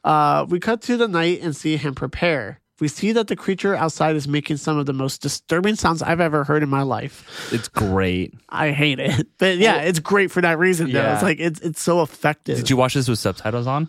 Uh, 0.03 0.45
we 0.47 0.59
cut 0.59 0.81
to 0.83 0.97
the 0.97 1.07
night 1.07 1.41
and 1.41 1.55
see 1.55 1.75
him 1.77 1.95
prepare. 1.95 2.59
We 2.79 2.89
see 2.89 3.13
that 3.13 3.27
the 3.27 3.37
creature 3.37 3.73
outside 3.73 4.17
is 4.17 4.27
making 4.27 4.57
some 4.57 4.77
of 4.77 4.85
the 4.85 4.91
most 4.93 5.21
disturbing 5.21 5.75
sounds 5.75 6.01
I've 6.03 6.19
ever 6.19 6.43
heard 6.43 6.61
in 6.61 6.67
my 6.67 6.81
life. 6.81 7.49
It's 7.53 7.69
great. 7.69 8.33
I 8.49 8.71
hate 8.71 8.99
it, 8.99 9.27
but 9.39 9.57
yeah, 9.57 9.81
it's 9.81 9.99
great 9.99 10.29
for 10.29 10.41
that 10.41 10.59
reason. 10.59 10.91
Though. 10.91 10.99
Yeah. 10.99 11.13
It's 11.13 11.23
like 11.23 11.39
it's 11.39 11.59
it's 11.61 11.81
so 11.81 12.03
effective. 12.03 12.57
Did 12.57 12.69
you 12.69 12.77
watch 12.77 12.93
this 12.93 13.07
with 13.07 13.17
subtitles 13.17 13.65
on? 13.65 13.87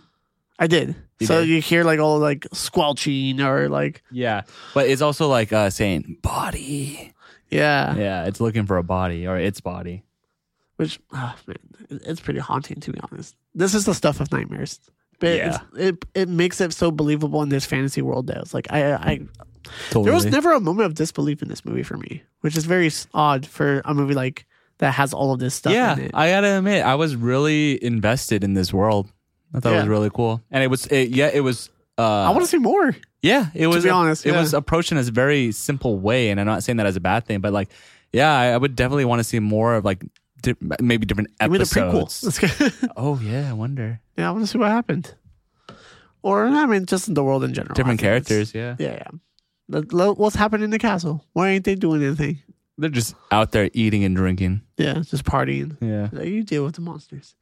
I 0.58 0.66
did. 0.68 0.94
So 1.22 1.40
you 1.40 1.60
hear 1.60 1.84
like 1.84 1.98
all 1.98 2.18
like 2.18 2.46
squelching 2.52 3.40
or 3.40 3.68
like 3.68 4.02
Yeah, 4.10 4.42
but 4.74 4.88
it's 4.88 5.02
also 5.02 5.28
like 5.28 5.52
uh, 5.52 5.70
saying 5.70 6.18
body. 6.22 7.12
yeah, 7.50 7.96
Yeah, 7.96 8.24
it's 8.26 8.40
looking 8.40 8.66
for 8.66 8.76
a 8.76 8.82
body 8.82 9.26
or 9.26 9.38
its 9.38 9.60
body. 9.60 10.04
which 10.76 11.00
ah, 11.12 11.36
man, 11.46 11.56
it's 11.88 12.20
pretty 12.20 12.40
haunting 12.40 12.80
to 12.80 12.92
be 12.92 13.00
honest. 13.10 13.34
This 13.54 13.74
is 13.74 13.86
the 13.86 13.94
stuff 13.94 14.20
of 14.20 14.30
nightmares. 14.30 14.78
But 15.18 15.36
Yeah. 15.36 15.60
it's, 15.72 15.78
it 15.78 16.04
it 16.14 16.28
makes 16.28 16.60
it 16.60 16.72
so 16.74 16.90
believable 16.90 17.42
in 17.42 17.48
this 17.48 17.64
fantasy 17.64 18.02
world. 18.02 18.26
Though 18.26 18.40
it's 18.40 18.52
like 18.52 18.66
I 18.70 18.94
I 18.94 19.20
Totally. 19.90 20.04
There 20.04 20.14
was 20.14 20.26
never 20.26 20.52
a 20.52 20.60
moment 20.60 20.86
of 20.86 20.94
disbelief 20.94 21.42
in 21.42 21.48
this 21.48 21.64
movie 21.64 21.82
for 21.82 21.96
me, 21.96 22.22
which 22.40 22.56
is 22.56 22.64
very 22.64 22.90
odd 23.14 23.46
for 23.46 23.82
a 23.84 23.94
movie 23.94 24.14
like 24.14 24.46
that 24.78 24.92
has 24.92 25.12
all 25.12 25.32
of 25.32 25.40
this 25.40 25.54
stuff 25.54 25.72
yeah, 25.72 25.94
in 25.94 26.00
it. 26.02 26.10
I 26.14 26.30
gotta 26.30 26.58
admit, 26.58 26.84
I 26.84 26.94
was 26.94 27.16
really 27.16 27.82
invested 27.82 28.44
in 28.44 28.54
this 28.54 28.72
world. 28.72 29.10
I 29.54 29.60
thought 29.60 29.72
it 29.72 29.76
was 29.76 29.84
Yeah. 29.84 29.90
really 29.90 30.10
cool, 30.10 30.42
and 30.50 30.62
it 30.62 30.66
was. 30.68 30.86
It, 30.86 31.10
yeah, 31.10 31.30
it 31.32 31.40
was. 31.40 31.70
Uh, 31.98 32.02
I 32.24 32.30
want 32.30 32.42
to 32.42 32.46
see 32.48 32.58
more. 32.58 32.94
Yeah, 33.22 33.46
it 33.54 33.66
was. 33.68 33.84
be 33.84 33.90
honest, 33.90 34.26
it 34.26 34.32
yeah. 34.32 34.40
was 34.40 34.52
approached 34.54 34.92
in 34.92 34.98
a 34.98 35.02
very 35.02 35.50
simple 35.52 35.98
way, 35.98 36.30
and 36.30 36.38
I'm 36.38 36.46
not 36.46 36.62
saying 36.62 36.76
that 36.76 36.86
as 36.86 36.96
a 36.96 37.00
bad 37.00 37.24
thing, 37.26 37.40
but 37.40 37.52
like, 37.52 37.70
yeah, 38.12 38.32
I, 38.38 38.46
I 38.48 38.56
would 38.56 38.76
definitely 38.76 39.04
want 39.06 39.20
to 39.20 39.24
see 39.24 39.38
more 39.40 39.74
of 39.76 39.84
like 39.84 40.04
di- 40.42 40.54
maybe 40.80 41.06
different 41.06 41.30
Give 41.40 41.50
me 41.50 41.58
the 41.58 41.62
episodes. 41.62 42.20
prequel. 42.20 42.24
Let's 42.24 42.70
go. 42.70 42.90
Oh 42.96 43.18
yeah, 43.22 43.48
I 43.48 43.52
wonder 43.54 44.00
yeah, 44.18 44.28
I 44.28 44.32
want 44.32 44.44
to 44.44 44.46
see 44.46 44.58
what 44.58 44.68
happened. 44.70 45.14
Or 46.22 46.46
I 46.46 46.66
mean, 46.66 46.86
just 46.86 47.08
in 47.08 47.14
the 47.14 47.22
world 47.24 47.44
in 47.44 47.54
general. 47.54 47.74
different 47.74 48.00
I 48.00 48.02
think 48.02 48.26
it's- 48.26 48.28
characters. 48.28 48.54
Yeah, 48.54 48.76
Yeah, 48.78 48.94
yeah. 48.94 49.18
Let- 49.68 49.92
let- 49.92 50.18
What's 50.18 50.36
happening 50.36 50.64
in 50.64 50.70
the 50.70 50.78
castle? 50.78 51.24
Why 51.32 51.48
ain't 51.50 51.64
they 51.64 51.74
doing 51.74 52.02
anything? 52.02 52.40
they're 52.78 52.90
just 52.90 53.14
out 53.32 53.52
there 53.52 53.70
eating 53.72 54.04
and 54.04 54.14
drinking. 54.14 54.60
Yeah, 54.76 54.94
just 55.00 55.24
partying. 55.24 55.78
Yeah, 55.80 56.10
Like, 56.12 56.28
You 56.28 56.42
deal 56.44 56.62
with 56.64 56.74
the 56.74 56.82
monsters. 56.82 57.34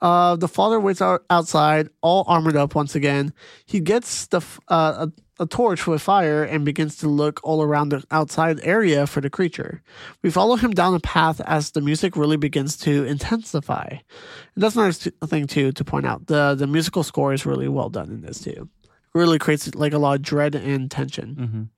Uh, 0.00 0.36
the 0.36 0.48
father 0.48 0.78
waits 0.80 1.00
out 1.00 1.24
outside, 1.30 1.88
all 2.02 2.24
armored 2.26 2.56
up 2.56 2.74
once 2.74 2.94
again. 2.94 3.32
He 3.66 3.80
gets 3.80 4.26
the 4.26 4.38
f- 4.38 4.60
uh, 4.68 5.06
a, 5.38 5.42
a 5.42 5.46
torch 5.46 5.86
with 5.86 6.02
fire 6.02 6.44
and 6.44 6.64
begins 6.64 6.96
to 6.98 7.08
look 7.08 7.40
all 7.42 7.62
around 7.62 7.88
the 7.90 8.04
outside 8.10 8.60
area 8.62 9.06
for 9.06 9.20
the 9.20 9.30
creature. 9.30 9.82
We 10.22 10.30
follow 10.30 10.56
him 10.56 10.72
down 10.72 10.92
the 10.92 11.00
path 11.00 11.40
as 11.46 11.70
the 11.70 11.80
music 11.80 12.16
really 12.16 12.36
begins 12.36 12.76
to 12.78 13.04
intensify. 13.04 13.86
And 13.88 14.62
that's 14.62 14.76
another 14.76 14.92
thing 14.92 15.46
too 15.46 15.72
to 15.72 15.84
point 15.84 16.06
out. 16.06 16.26
the 16.26 16.54
The 16.54 16.66
musical 16.66 17.02
score 17.02 17.32
is 17.32 17.46
really 17.46 17.68
well 17.68 17.88
done 17.88 18.10
in 18.10 18.20
this 18.20 18.40
too. 18.40 18.68
Really 19.14 19.38
creates 19.38 19.72
like 19.74 19.92
a 19.92 19.98
lot 19.98 20.16
of 20.16 20.22
dread 20.22 20.54
and 20.54 20.90
tension. 20.90 21.70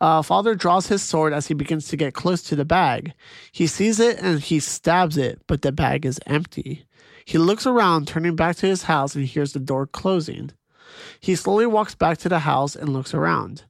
Uh, 0.00 0.20
Father 0.22 0.56
draws 0.56 0.88
his 0.88 1.00
sword 1.02 1.32
as 1.32 1.46
he 1.46 1.54
begins 1.54 1.86
to 1.88 1.96
get 1.96 2.12
close 2.14 2.42
to 2.42 2.56
the 2.56 2.64
bag. 2.64 3.12
He 3.52 3.68
sees 3.68 4.00
it 4.00 4.18
and 4.20 4.40
he 4.40 4.58
stabs 4.58 5.16
it, 5.16 5.40
but 5.46 5.62
the 5.62 5.70
bag 5.70 6.04
is 6.04 6.18
empty. 6.26 6.86
He 7.24 7.38
looks 7.38 7.66
around, 7.66 8.08
turning 8.08 8.36
back 8.36 8.56
to 8.56 8.66
his 8.66 8.84
house, 8.84 9.14
and 9.14 9.24
hears 9.24 9.52
the 9.52 9.60
door 9.60 9.86
closing. 9.86 10.50
He 11.20 11.34
slowly 11.34 11.66
walks 11.66 11.94
back 11.94 12.18
to 12.18 12.28
the 12.28 12.40
house 12.40 12.74
and 12.76 12.88
looks 12.90 13.14
around. 13.14 13.64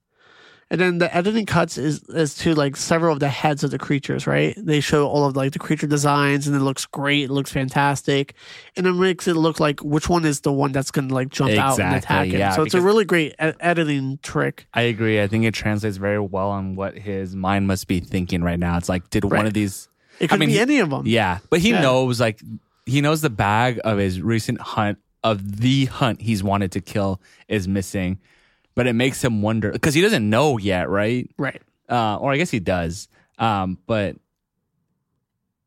And 0.70 0.80
then 0.80 0.96
the 0.98 1.14
editing 1.14 1.44
cuts 1.44 1.76
is, 1.76 2.03
is 2.09 2.34
to 2.36 2.55
like 2.55 2.76
several 2.76 3.12
of 3.12 3.20
the 3.20 3.28
heads 3.28 3.62
of 3.62 3.70
the 3.70 3.78
creatures, 3.78 4.26
right? 4.26 4.55
They 4.57 4.80
show 4.80 5.07
all 5.07 5.26
of 5.26 5.36
like 5.36 5.53
the 5.53 5.59
creature 5.59 5.86
designs 5.86 6.46
and 6.46 6.57
it 6.57 6.61
looks 6.61 6.86
great, 6.86 7.24
it 7.24 7.30
looks 7.30 7.53
fantastic. 7.53 8.32
And 8.74 8.86
it 8.86 8.94
makes 8.94 9.28
it 9.28 9.34
look 9.34 9.61
like 9.61 9.80
which 9.80 10.09
one 10.09 10.24
is 10.24 10.40
the 10.40 10.50
one 10.50 10.72
that's 10.72 10.90
gonna 10.90 11.12
like 11.12 11.28
jump 11.28 11.53
out 11.59 11.78
and 11.78 11.96
attack 11.96 12.28
him. 12.28 12.38
yeah, 12.40 12.53
so 12.57 12.62
it's 12.62 12.72
a 12.72 12.80
really 12.80 13.05
great 13.05 13.32
e- 13.32 13.53
editing 13.61 14.18
trick. 14.22 14.66
I 14.72 14.82
agree. 14.82 15.20
I 15.20 15.26
think 15.26 15.44
it 15.44 15.53
translates 15.53 15.98
very 15.98 16.18
well 16.18 16.48
on 16.48 16.74
what 16.74 16.96
his 16.96 17.36
mind 17.36 17.66
must 17.66 17.86
be 17.86 18.00
thinking 18.00 18.42
right 18.42 18.59
now. 18.59 18.78
It's 18.78 18.88
like, 18.88 19.11
did 19.11 19.24
one 19.24 19.44
of 19.44 19.53
these? 19.53 19.90
It 20.20 20.28
could 20.28 20.36
I 20.36 20.38
mean, 20.38 20.48
be 20.48 20.59
any 20.59 20.78
of 20.78 20.88
them. 20.88 21.03
Yeah, 21.07 21.40
but 21.50 21.61
he 21.61 21.72
Yeah. 21.72 21.82
knows 21.82 22.18
like 22.18 22.40
he 22.87 23.01
knows 23.01 23.20
the 23.20 23.30
bag 23.30 23.80
of 23.85 23.99
his 23.99 24.20
recent 24.20 24.61
hunt 24.61 24.99
of 25.24 25.61
the 25.61 25.85
hunt 25.87 26.20
he's 26.20 26.43
wanted 26.43 26.72
to 26.72 26.80
kill 26.80 27.20
is 27.49 27.68
missing, 27.68 28.18
but 28.74 28.87
it 28.87 28.95
makes 28.95 29.22
him 29.22 29.43
wonder 29.43 29.70
because 29.70 29.95
he 29.95 30.01
doesn't 30.01 30.28
know 30.28 30.59
yet, 30.59 30.89
right? 30.89 31.30
Right. 31.39 31.62
Uh, 31.89 32.16
or 32.16 32.33
I 32.33 32.37
guess 32.37 32.51
he 32.51 32.61
does, 32.61 33.09
um, 33.39 33.78
but 33.87 34.16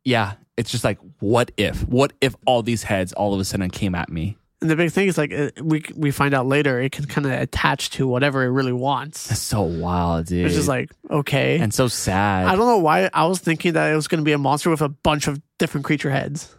yeah, 0.04 0.34
it's 0.58 0.72
just 0.72 0.84
like, 0.84 0.98
what 1.20 1.52
if? 1.58 1.88
What 1.88 2.14
if 2.22 2.36
all 2.46 2.64
these 2.64 2.84
heads 2.84 3.14
all 3.14 3.34
of 3.34 3.40
a 3.40 3.46
sudden 3.46 3.70
came 3.70 3.96
at 3.96 4.10
me? 4.10 4.38
And 4.62 4.70
the 4.70 4.76
big 4.76 4.92
thing 4.92 5.08
is 5.08 5.18
like 5.18 5.34
we 5.62 5.84
we 5.96 6.12
find 6.12 6.34
out 6.34 6.48
later 6.48 6.80
it 6.82 6.92
can 6.92 7.06
kind 7.06 7.28
of 7.28 7.34
attach 7.34 7.90
to 7.92 8.08
whatever 8.08 8.44
it 8.44 8.50
really 8.50 8.74
wants. 8.74 9.28
That's 9.28 9.42
so 9.42 9.62
wild, 9.62 10.28
dude. 10.28 10.46
Which 10.46 10.54
is 10.54 10.68
like 10.68 10.90
okay. 11.12 11.60
and 11.60 11.74
so 11.74 11.88
sad. 11.88 12.48
I 12.48 12.56
don't 12.56 12.66
know 12.66 12.78
why 12.78 13.10
I 13.14 13.26
was 13.26 13.40
thinking 13.40 13.74
that 13.74 13.92
it 13.92 13.96
was 13.96 14.08
going 14.08 14.22
to 14.22 14.26
be 14.26 14.32
a 14.32 14.38
monster 14.38 14.70
with 14.70 14.82
a 14.82 14.90
bunch 14.90 15.28
of 15.28 15.42
different 15.60 15.86
creature 15.86 16.10
heads. 16.10 16.56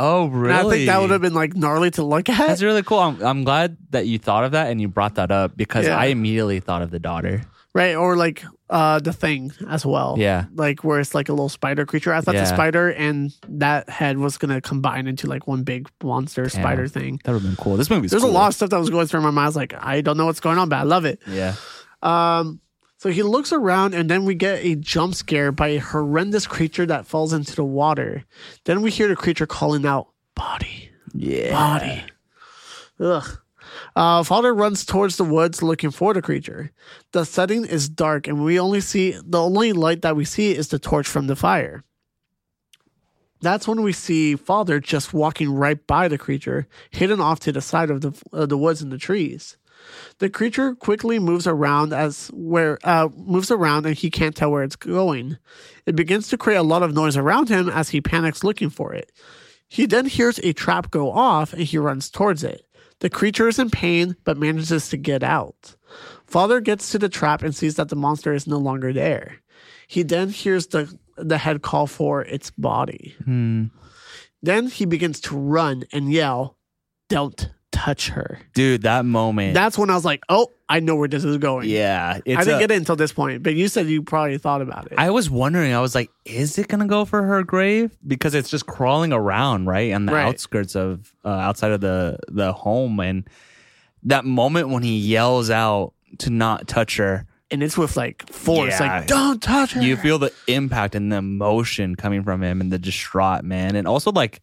Oh, 0.00 0.26
really? 0.26 0.52
And 0.58 0.66
I 0.66 0.70
think 0.70 0.86
that 0.88 1.00
would 1.00 1.10
have 1.10 1.20
been 1.20 1.34
like 1.34 1.54
gnarly 1.54 1.90
to 1.92 2.02
look 2.02 2.28
at. 2.28 2.38
That's 2.48 2.62
really 2.62 2.82
cool. 2.82 2.98
I'm, 2.98 3.22
I'm 3.22 3.44
glad 3.44 3.76
that 3.90 4.06
you 4.06 4.18
thought 4.18 4.44
of 4.44 4.52
that 4.52 4.70
and 4.70 4.80
you 4.80 4.88
brought 4.88 5.14
that 5.16 5.30
up 5.30 5.56
because 5.56 5.86
Yeah. 5.86 5.96
I 5.96 6.06
immediately 6.06 6.58
thought 6.60 6.82
of 6.82 6.90
the 6.90 6.98
daughter. 6.98 7.42
right? 7.74 7.94
Or 7.94 8.16
like 8.16 8.42
uh 8.68 8.98
the 9.00 9.12
thing 9.12 9.52
as 9.68 9.84
well. 9.86 10.16
Yeah. 10.18 10.46
Like 10.54 10.82
where 10.82 10.98
it's 11.00 11.14
like 11.14 11.28
a 11.28 11.32
little 11.32 11.48
spider 11.48 11.84
creature. 11.86 12.12
I 12.14 12.20
thought 12.20 12.34
Yeah. 12.34 12.40
the 12.42 12.46
spider 12.54 12.90
and 12.90 13.32
that 13.48 13.88
head 13.88 14.18
was 14.18 14.38
going 14.38 14.52
to 14.54 14.60
combine 14.60 15.06
into 15.06 15.26
like 15.28 15.46
one 15.46 15.62
big 15.62 15.88
monster 16.02 16.48
spider 16.48 16.88
thing. 16.88 17.20
That 17.24 17.32
would 17.32 17.42
have 17.42 17.50
been 17.50 17.62
cool. 17.62 17.76
This 17.76 17.90
movie's 17.90 18.10
There's 18.10 18.22
cool. 18.22 18.32
a 18.32 18.40
lot 18.40 18.48
of 18.48 18.54
stuff 18.54 18.70
that 18.70 18.78
was 18.78 18.90
going 18.90 19.06
through 19.06 19.20
my 19.22 19.30
mind. 19.30 19.44
I 19.44 19.48
was 19.48 19.56
like, 19.56 19.74
I 19.78 20.00
don't 20.00 20.16
know 20.16 20.26
what's 20.26 20.40
going 20.40 20.58
on, 20.58 20.68
but 20.68 20.76
I 20.76 20.82
love 20.82 21.04
it. 21.04 21.20
Yeah. 21.28 21.54
Um, 22.02 22.60
so 23.00 23.08
he 23.08 23.22
looks 23.22 23.50
around, 23.50 23.94
and 23.94 24.10
then 24.10 24.26
we 24.26 24.34
get 24.34 24.62
a 24.62 24.74
jump 24.76 25.14
scare 25.14 25.50
by 25.52 25.68
a 25.68 25.78
horrendous 25.78 26.46
creature 26.46 26.84
that 26.84 27.06
falls 27.06 27.32
into 27.32 27.56
the 27.56 27.64
water. 27.64 28.24
Then 28.64 28.82
we 28.82 28.90
hear 28.90 29.08
the 29.08 29.16
creature 29.16 29.46
calling 29.46 29.86
out, 29.86 30.08
"Body, 30.34 30.90
Yeah. 31.14 31.50
body." 31.50 32.04
Ugh. 33.00 33.38
Uh, 33.96 34.22
Father 34.22 34.52
runs 34.52 34.84
towards 34.84 35.16
the 35.16 35.24
woods 35.24 35.62
looking 35.62 35.90
for 35.90 36.12
the 36.12 36.20
creature. 36.20 36.72
The 37.12 37.24
setting 37.24 37.64
is 37.64 37.88
dark, 37.88 38.28
and 38.28 38.44
we 38.44 38.60
only 38.60 38.82
see 38.82 39.16
the 39.24 39.40
only 39.40 39.72
light 39.72 40.02
that 40.02 40.14
we 40.14 40.26
see 40.26 40.54
is 40.54 40.68
the 40.68 40.78
torch 40.78 41.08
from 41.08 41.26
the 41.26 41.36
fire. 41.36 41.84
That's 43.40 43.66
when 43.66 43.80
we 43.80 43.94
see 43.94 44.36
Father 44.36 44.78
just 44.78 45.14
walking 45.14 45.54
right 45.54 45.86
by 45.86 46.08
the 46.08 46.18
creature, 46.18 46.68
hidden 46.90 47.20
off 47.20 47.40
to 47.40 47.52
the 47.52 47.62
side 47.62 47.88
of 47.88 48.02
the 48.02 48.12
uh, 48.34 48.44
the 48.44 48.58
woods 48.58 48.82
and 48.82 48.92
the 48.92 48.98
trees. 48.98 49.56
The 50.20 50.30
creature 50.30 50.74
quickly 50.74 51.18
moves 51.18 51.46
around 51.46 51.94
as 51.94 52.30
where 52.32 52.78
uh, 52.84 53.08
moves 53.16 53.50
around 53.50 53.86
and 53.86 53.96
he 53.96 54.10
can't 54.10 54.36
tell 54.36 54.50
where 54.50 54.62
it's 54.62 54.76
going. 54.76 55.38
It 55.86 55.96
begins 55.96 56.28
to 56.28 56.38
create 56.38 56.58
a 56.58 56.62
lot 56.62 56.82
of 56.82 56.94
noise 56.94 57.16
around 57.16 57.48
him 57.48 57.70
as 57.70 57.88
he 57.88 58.02
panics 58.02 58.44
looking 58.44 58.68
for 58.68 58.92
it. 58.92 59.10
He 59.66 59.86
then 59.86 60.04
hears 60.04 60.38
a 60.40 60.52
trap 60.52 60.90
go 60.90 61.10
off 61.10 61.54
and 61.54 61.62
he 61.62 61.78
runs 61.78 62.10
towards 62.10 62.44
it. 62.44 62.66
The 62.98 63.08
creature 63.08 63.48
is 63.48 63.58
in 63.58 63.70
pain 63.70 64.14
but 64.24 64.36
manages 64.36 64.90
to 64.90 64.98
get 64.98 65.22
out. 65.22 65.74
Father 66.26 66.60
gets 66.60 66.90
to 66.90 66.98
the 66.98 67.08
trap 67.08 67.42
and 67.42 67.56
sees 67.56 67.76
that 67.76 67.88
the 67.88 67.96
monster 67.96 68.34
is 68.34 68.46
no 68.46 68.58
longer 68.58 68.92
there. 68.92 69.36
He 69.88 70.02
then 70.02 70.28
hears 70.28 70.66
the 70.68 70.96
the 71.16 71.38
head 71.38 71.62
call 71.62 71.86
for 71.86 72.22
its 72.22 72.50
body. 72.50 73.14
Then 74.42 74.66
he 74.68 74.84
begins 74.84 75.20
to 75.20 75.36
run 75.36 75.84
and 75.92 76.12
yell, 76.12 76.56
"Don't 77.08 77.50
touch 77.84 78.08
her." 78.08 78.38
Dude, 78.54 78.82
that 78.82 79.04
moment. 79.04 79.54
That's 79.54 79.76
when 79.78 79.90
I 79.90 79.94
was 79.94 80.04
like, 80.04 80.22
"Oh, 80.28 80.48
I 80.68 80.80
know 80.80 80.96
where 80.96 81.08
this 81.08 81.24
is 81.24 81.38
going." 81.38 81.68
yeah. 81.68 82.14
I 82.16 82.20
didn't 82.20 82.40
a- 82.48 82.58
get 82.60 82.70
it 82.70 82.76
until 82.76 82.96
this 82.96 83.12
point, 83.12 83.42
but 83.42 83.54
you 83.54 83.68
said 83.68 83.86
you 83.88 84.02
probably 84.02 84.38
thought 84.38 84.62
about 84.62 84.86
it. 84.86 84.94
I 84.98 85.10
was 85.10 85.28
wondering, 85.30 85.72
I 85.72 85.80
was 85.80 85.94
like, 85.94 86.10
is 86.24 86.58
it 86.58 86.68
going 86.68 86.80
to 86.80 86.86
go 86.86 87.04
for 87.04 87.22
her 87.22 87.42
grave? 87.42 87.96
Because 88.06 88.34
it's 88.34 88.50
just 88.50 88.66
crawling 88.66 89.12
around, 89.12 89.66
right? 89.66 89.92
On 89.92 90.06
the 90.06 90.12
Right. 90.12 90.26
outskirts 90.26 90.74
of, 90.76 91.12
uh, 91.24 91.28
outside 91.28 91.72
of 91.72 91.80
the, 91.80 92.18
the 92.28 92.52
home. 92.52 93.00
And 93.00 93.28
that 94.04 94.24
moment 94.24 94.68
when 94.68 94.82
he 94.82 94.96
yells 94.98 95.50
out 95.50 95.92
to 96.18 96.30
not 96.30 96.66
touch 96.68 96.96
her, 96.96 97.26
and 97.52 97.62
it's 97.64 97.76
with 97.76 97.96
like 97.96 98.30
force, 98.30 98.78
Yeah. 98.78 98.98
like 98.98 99.06
"Don't 99.08 99.42
touch 99.42 99.72
her." 99.72 99.82
you 99.82 99.96
feel 99.96 100.18
the 100.20 100.32
impact 100.46 100.94
and 100.94 101.10
the 101.12 101.16
emotion 101.16 101.96
coming 101.96 102.22
from 102.22 102.42
him 102.42 102.60
and 102.60 102.72
the 102.72 102.78
distraught 102.78 103.42
man. 103.44 103.74
And 103.74 103.88
also, 103.88 104.12
like, 104.12 104.40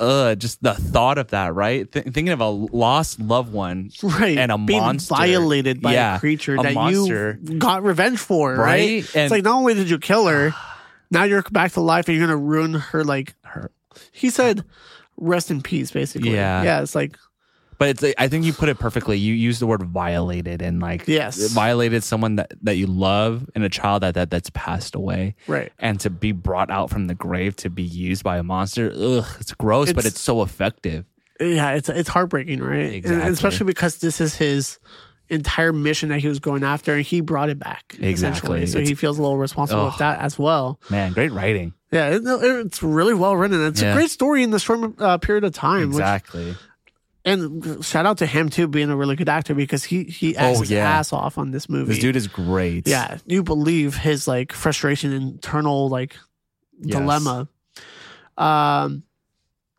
uh, 0.00 0.34
just 0.34 0.62
the 0.62 0.74
thought 0.74 1.18
of 1.18 1.28
that, 1.28 1.54
right? 1.54 1.90
Th- 1.92 2.04
thinking 2.04 2.30
of 2.30 2.40
a 2.40 2.48
lost 2.48 3.20
loved 3.20 3.52
one 3.52 3.90
right 4.02 4.36
and 4.38 4.50
a 4.50 4.58
being 4.58 4.80
monster. 4.80 5.14
violated 5.14 5.80
by 5.82 5.92
Yeah, 5.92 6.16
a 6.16 6.18
creature 6.18 6.56
a 6.56 6.62
that 6.62 6.74
monster. 6.74 7.38
you 7.42 7.58
got 7.58 7.82
revenge 7.84 8.18
for, 8.18 8.54
right? 8.56 8.64
Right? 8.64 8.90
it's 9.04 9.14
And- 9.14 9.30
like 9.30 9.44
not 9.44 9.54
only 9.56 9.74
did 9.74 9.88
you 9.90 9.98
kill 9.98 10.26
her, 10.26 10.52
now 11.10 11.24
you're 11.24 11.42
back 11.52 11.72
to 11.72 11.80
life 11.80 12.08
and 12.08 12.16
you're 12.16 12.26
gonna 12.26 12.36
ruin 12.36 12.74
her. 12.74 13.04
Like 13.04 13.34
Her- 13.42 13.70
he 14.12 14.30
said, 14.30 14.64
"Rest 15.18 15.50
in 15.50 15.60
peace." 15.62 15.90
Basically, 15.90 16.32
Yeah. 16.34 16.62
yeah. 16.62 16.80
It's 16.82 16.94
like 16.94 17.16
But 17.80 17.88
it's 18.04 18.14
I 18.18 18.28
think 18.28 18.44
you 18.44 18.52
put 18.52 18.68
it 18.68 18.78
perfectly. 18.78 19.16
You 19.18 19.32
use 19.34 19.58
the 19.58 19.66
word 19.66 19.82
violated 19.82 20.60
and 20.62 20.80
like 20.80 21.08
Yes. 21.08 21.50
violated 21.50 22.04
someone 22.04 22.36
that, 22.36 22.52
that 22.62 22.76
you 22.76 22.86
love 22.86 23.48
and 23.54 23.64
a 23.64 23.68
child 23.70 24.02
that, 24.02 24.14
that 24.14 24.30
that's 24.30 24.50
passed 24.50 24.94
away. 24.94 25.34
Right. 25.48 25.72
And 25.78 25.98
to 26.00 26.10
be 26.10 26.32
brought 26.32 26.70
out 26.70 26.90
from 26.90 27.06
the 27.06 27.14
grave 27.14 27.56
to 27.56 27.70
be 27.70 27.82
used 27.82 28.22
by 28.22 28.36
a 28.36 28.42
monster, 28.42 28.92
ugh, 28.94 29.24
it's 29.40 29.54
gross, 29.54 29.88
but 29.94 30.00
It's- 30.04 30.12
it's 30.12 30.20
so 30.20 30.42
effective. 30.42 31.06
yeah, 31.40 31.70
it's 31.72 31.88
it's 31.88 32.10
heartbreaking, 32.10 32.60
right? 32.62 32.78
And 32.78 32.94
Exactly. 32.96 33.32
especially 33.32 33.66
because 33.66 33.96
this 33.96 34.20
is 34.20 34.34
his 34.36 34.78
entire 35.30 35.72
mission 35.72 36.10
that 36.10 36.18
he 36.20 36.28
was 36.28 36.38
going 36.40 36.62
after, 36.64 36.92
and 36.96 37.02
he 37.02 37.22
brought 37.22 37.48
it 37.48 37.58
back. 37.58 37.96
Exactly. 37.98 38.66
So 38.66 38.76
It's- 38.78 38.88
he 38.90 38.94
feels 38.94 39.18
a 39.18 39.22
little 39.22 39.38
responsible 39.38 39.86
with 39.86 39.94
Oh. 39.94 39.98
that 40.00 40.20
as 40.20 40.38
well. 40.38 40.78
Man, 40.90 41.12
great 41.12 41.32
writing. 41.32 41.72
Yeah, 41.92 42.10
it, 42.10 42.22
it's 42.24 42.82
really 42.82 43.14
well 43.14 43.36
written. 43.36 43.64
It's 43.64 43.80
Yeah. 43.80 43.92
a 43.92 43.94
great 43.94 44.10
story 44.10 44.42
in 44.42 44.50
the 44.50 44.58
short 44.58 45.00
uh, 45.00 45.16
period 45.18 45.44
of 45.44 45.54
time. 45.54 45.88
which- 45.90 46.00
Exactly. 46.00 46.56
And 47.24 47.84
shout 47.84 48.06
out 48.06 48.18
to 48.18 48.26
him 48.26 48.48
too, 48.48 48.66
being 48.66 48.88
a 48.90 48.96
really 48.96 49.14
good 49.16 49.28
actor 49.28 49.54
because 49.54 49.84
he 49.84 50.04
he 50.04 50.36
acts 50.36 50.58
Oh, 50.58 50.60
his 50.62 50.70
yeah. 50.70 50.88
ass 50.90 51.12
off 51.12 51.36
on 51.36 51.50
this 51.50 51.68
movie. 51.68 51.92
This 51.92 51.98
dude 52.00 52.16
is 52.16 52.26
great. 52.28 52.88
yeah, 52.88 53.18
you 53.26 53.42
believe 53.42 53.94
his 53.96 54.26
like 54.26 54.52
frustration, 54.52 55.12
internal 55.12 55.88
like 55.90 56.16
Yes. 56.82 56.96
dilemma. 56.98 57.46
Um, 58.38 59.02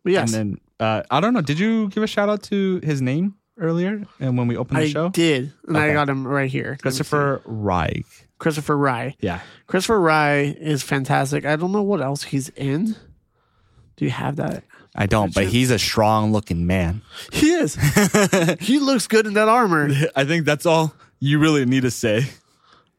but 0.04 0.12
yes, 0.12 0.32
And 0.34 0.58
then 0.78 0.86
uh, 0.86 1.02
I 1.10 1.20
don't 1.20 1.34
know. 1.34 1.40
Did 1.40 1.58
you 1.58 1.88
give 1.88 2.02
a 2.04 2.06
shout 2.06 2.28
out 2.28 2.44
to 2.44 2.80
his 2.84 3.02
name 3.02 3.34
earlier? 3.58 4.02
And 4.20 4.38
when 4.38 4.46
we 4.46 4.56
opened 4.56 4.78
the 4.80 4.88
show? 4.88 5.00
I 5.00 5.06
show, 5.06 5.10
did, 5.10 5.52
and 5.66 5.76
I 5.76 5.92
got 5.92 6.08
him 6.08 6.24
right 6.26 6.50
here. 6.50 6.64
Let 6.64 6.70
me 6.70 6.76
see. 6.76 6.82
Christopher 6.82 7.42
Rygh. 7.44 8.04
Christopher 8.38 8.76
Rygh. 8.76 9.14
Yeah. 9.20 9.40
Christopher 9.66 10.00
Rygh 10.00 10.56
is 10.60 10.82
fantastic. 10.84 11.44
I 11.44 11.56
don't 11.56 11.72
know 11.72 11.82
what 11.82 12.00
else 12.00 12.22
he's 12.24 12.50
in. 12.50 12.94
Do 13.96 14.04
you 14.04 14.10
have 14.10 14.36
that? 14.36 14.64
I 14.94 15.06
don't, 15.06 15.32
but 15.32 15.46
he's 15.46 15.70
a 15.70 15.78
strong 15.78 16.32
looking 16.32 16.66
man. 16.66 17.00
He 17.32 17.52
is. 17.52 17.74
he 18.60 18.78
looks 18.78 19.06
good 19.06 19.26
in 19.26 19.34
that 19.34 19.48
armor. 19.48 19.88
I 20.16 20.24
think 20.24 20.44
that's 20.44 20.66
all 20.66 20.94
you 21.18 21.38
really 21.38 21.64
need 21.64 21.82
to 21.82 21.90
say. 21.90 22.26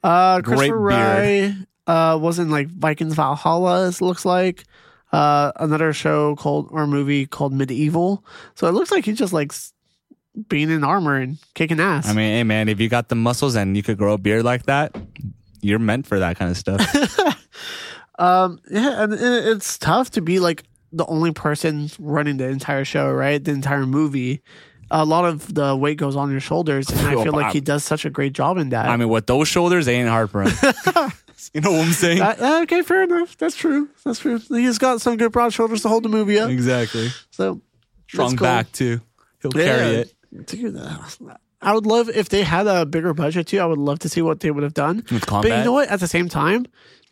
Uh, 0.03 0.41
Great 0.41 0.57
Christopher 0.57 0.79
Rygh 0.79 1.67
uh, 1.85 2.17
was 2.19 2.39
in 2.39 2.49
like 2.49 2.67
Vikings 2.67 3.13
Valhalla. 3.13 3.87
It 3.87 4.01
looks 4.01 4.25
like 4.25 4.63
uh, 5.11 5.51
another 5.57 5.93
show 5.93 6.35
called 6.35 6.69
or 6.71 6.87
movie 6.87 7.27
called 7.27 7.53
Medieval. 7.53 8.25
So 8.55 8.67
it 8.67 8.71
looks 8.71 8.91
like 8.91 9.05
he's 9.05 9.17
just 9.17 9.33
like 9.33 9.53
being 10.47 10.71
in 10.71 10.83
armor 10.83 11.15
and 11.15 11.37
kicking 11.53 11.79
ass. 11.79 12.07
I 12.07 12.13
mean, 12.13 12.33
hey 12.33 12.43
man, 12.43 12.69
if 12.69 12.79
you 12.79 12.89
got 12.89 13.09
the 13.09 13.15
muscles 13.15 13.55
and 13.55 13.77
you 13.77 13.83
could 13.83 13.97
grow 13.97 14.13
a 14.13 14.17
beard 14.17 14.43
like 14.43 14.63
that, 14.63 14.95
you're 15.61 15.79
meant 15.79 16.07
for 16.07 16.19
that 16.19 16.37
kind 16.37 16.49
of 16.49 16.57
stuff. 16.57 17.19
um, 18.19 18.59
yeah, 18.69 19.03
and 19.03 19.13
it's 19.13 19.77
tough 19.77 20.09
to 20.11 20.21
be 20.21 20.39
like 20.39 20.63
the 20.93 21.05
only 21.07 21.31
person 21.33 21.89
running 21.99 22.37
the 22.37 22.47
entire 22.47 22.85
show, 22.85 23.11
right? 23.11 23.43
The 23.43 23.51
entire 23.51 23.85
movie. 23.85 24.41
A 24.91 25.03
lot 25.03 25.25
of 25.25 25.51
the 25.53 25.75
weight 25.75 25.97
goes 25.97 26.15
on 26.15 26.29
your 26.29 26.39
shoulders, 26.39 26.89
and 26.89 26.99
I 27.01 27.21
feel 27.23 27.33
like 27.33 27.51
he 27.51 27.61
does 27.61 27.83
such 27.83 28.05
a 28.05 28.11
great 28.11 28.33
job 28.33 28.57
in 28.57 28.69
that. 28.69 28.85
I 28.87 28.95
mean, 28.95 29.09
with 29.09 29.25
those 29.25 29.47
shoulders, 29.47 29.87
they 29.87 29.95
ain't 29.95 30.09
hard 30.09 30.29
for 30.29 30.43
him. 30.43 30.51
you 31.53 31.61
know 31.61 31.71
what 31.71 31.87
I'm 31.87 31.93
saying? 31.93 32.21
Uh, 32.21 32.59
okay, 32.63 32.83
fair 32.83 33.03
enough. 33.03 33.35
That's 33.37 33.55
true. 33.55 33.89
That's 34.05 34.19
true. 34.19 34.39
He's 34.49 34.77
got 34.77 35.01
some 35.01 35.17
good 35.17 35.31
broad 35.31 35.51
shoulders 35.51 35.81
to 35.81 35.89
hold 35.89 36.03
the 36.03 36.09
movie 36.09 36.37
up. 36.37 36.51
exactly. 36.51 37.09
So 37.31 37.59
Strong 38.07 38.37
cool. 38.37 38.45
back 38.45 38.71
too. 38.71 39.01
He'll 39.41 39.51
carry 39.51 39.95
it. 39.95 40.13
Dude, 40.45 40.77
uh, 40.77 40.97
I 41.61 41.73
would 41.73 41.85
love 41.87 42.09
if 42.09 42.29
they 42.29 42.43
had 42.43 42.67
a 42.67 42.85
bigger 42.85 43.13
budget 43.15 43.47
too. 43.47 43.59
I 43.59 43.65
would 43.65 43.79
love 43.79 43.99
to 43.99 44.09
see 44.09 44.21
what 44.21 44.41
they 44.41 44.51
would 44.51 44.63
have 44.63 44.73
done. 44.75 45.03
But 45.27 45.45
you 45.45 45.63
know 45.63 45.71
what? 45.71 45.89
At 45.89 45.99
the 46.01 46.07
same 46.07 46.29
time, 46.29 46.65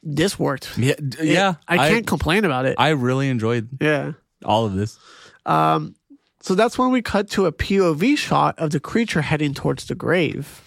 this 0.03 0.37
worked. 0.39 0.77
Yeah, 0.77 0.95
d- 0.95 1.31
yeah. 1.33 1.55
I 1.67 1.89
can't 1.89 2.07
complain 2.07 2.45
about 2.45 2.65
it. 2.65 2.75
I 2.77 2.89
really 2.89 3.29
enjoyed 3.29 3.69
yeah. 3.79 4.13
all 4.43 4.65
of 4.65 4.73
this. 4.73 4.97
Um, 5.45 5.95
so 6.41 6.55
that's 6.55 6.77
when 6.77 6.91
we 6.91 7.01
cut 7.01 7.29
to 7.31 7.45
a 7.45 7.51
POV 7.51 8.17
shot 8.17 8.57
of 8.57 8.71
the 8.71 8.79
creature 8.79 9.21
heading 9.21 9.53
towards 9.53 9.85
the 9.85 9.95
grave. 9.95 10.61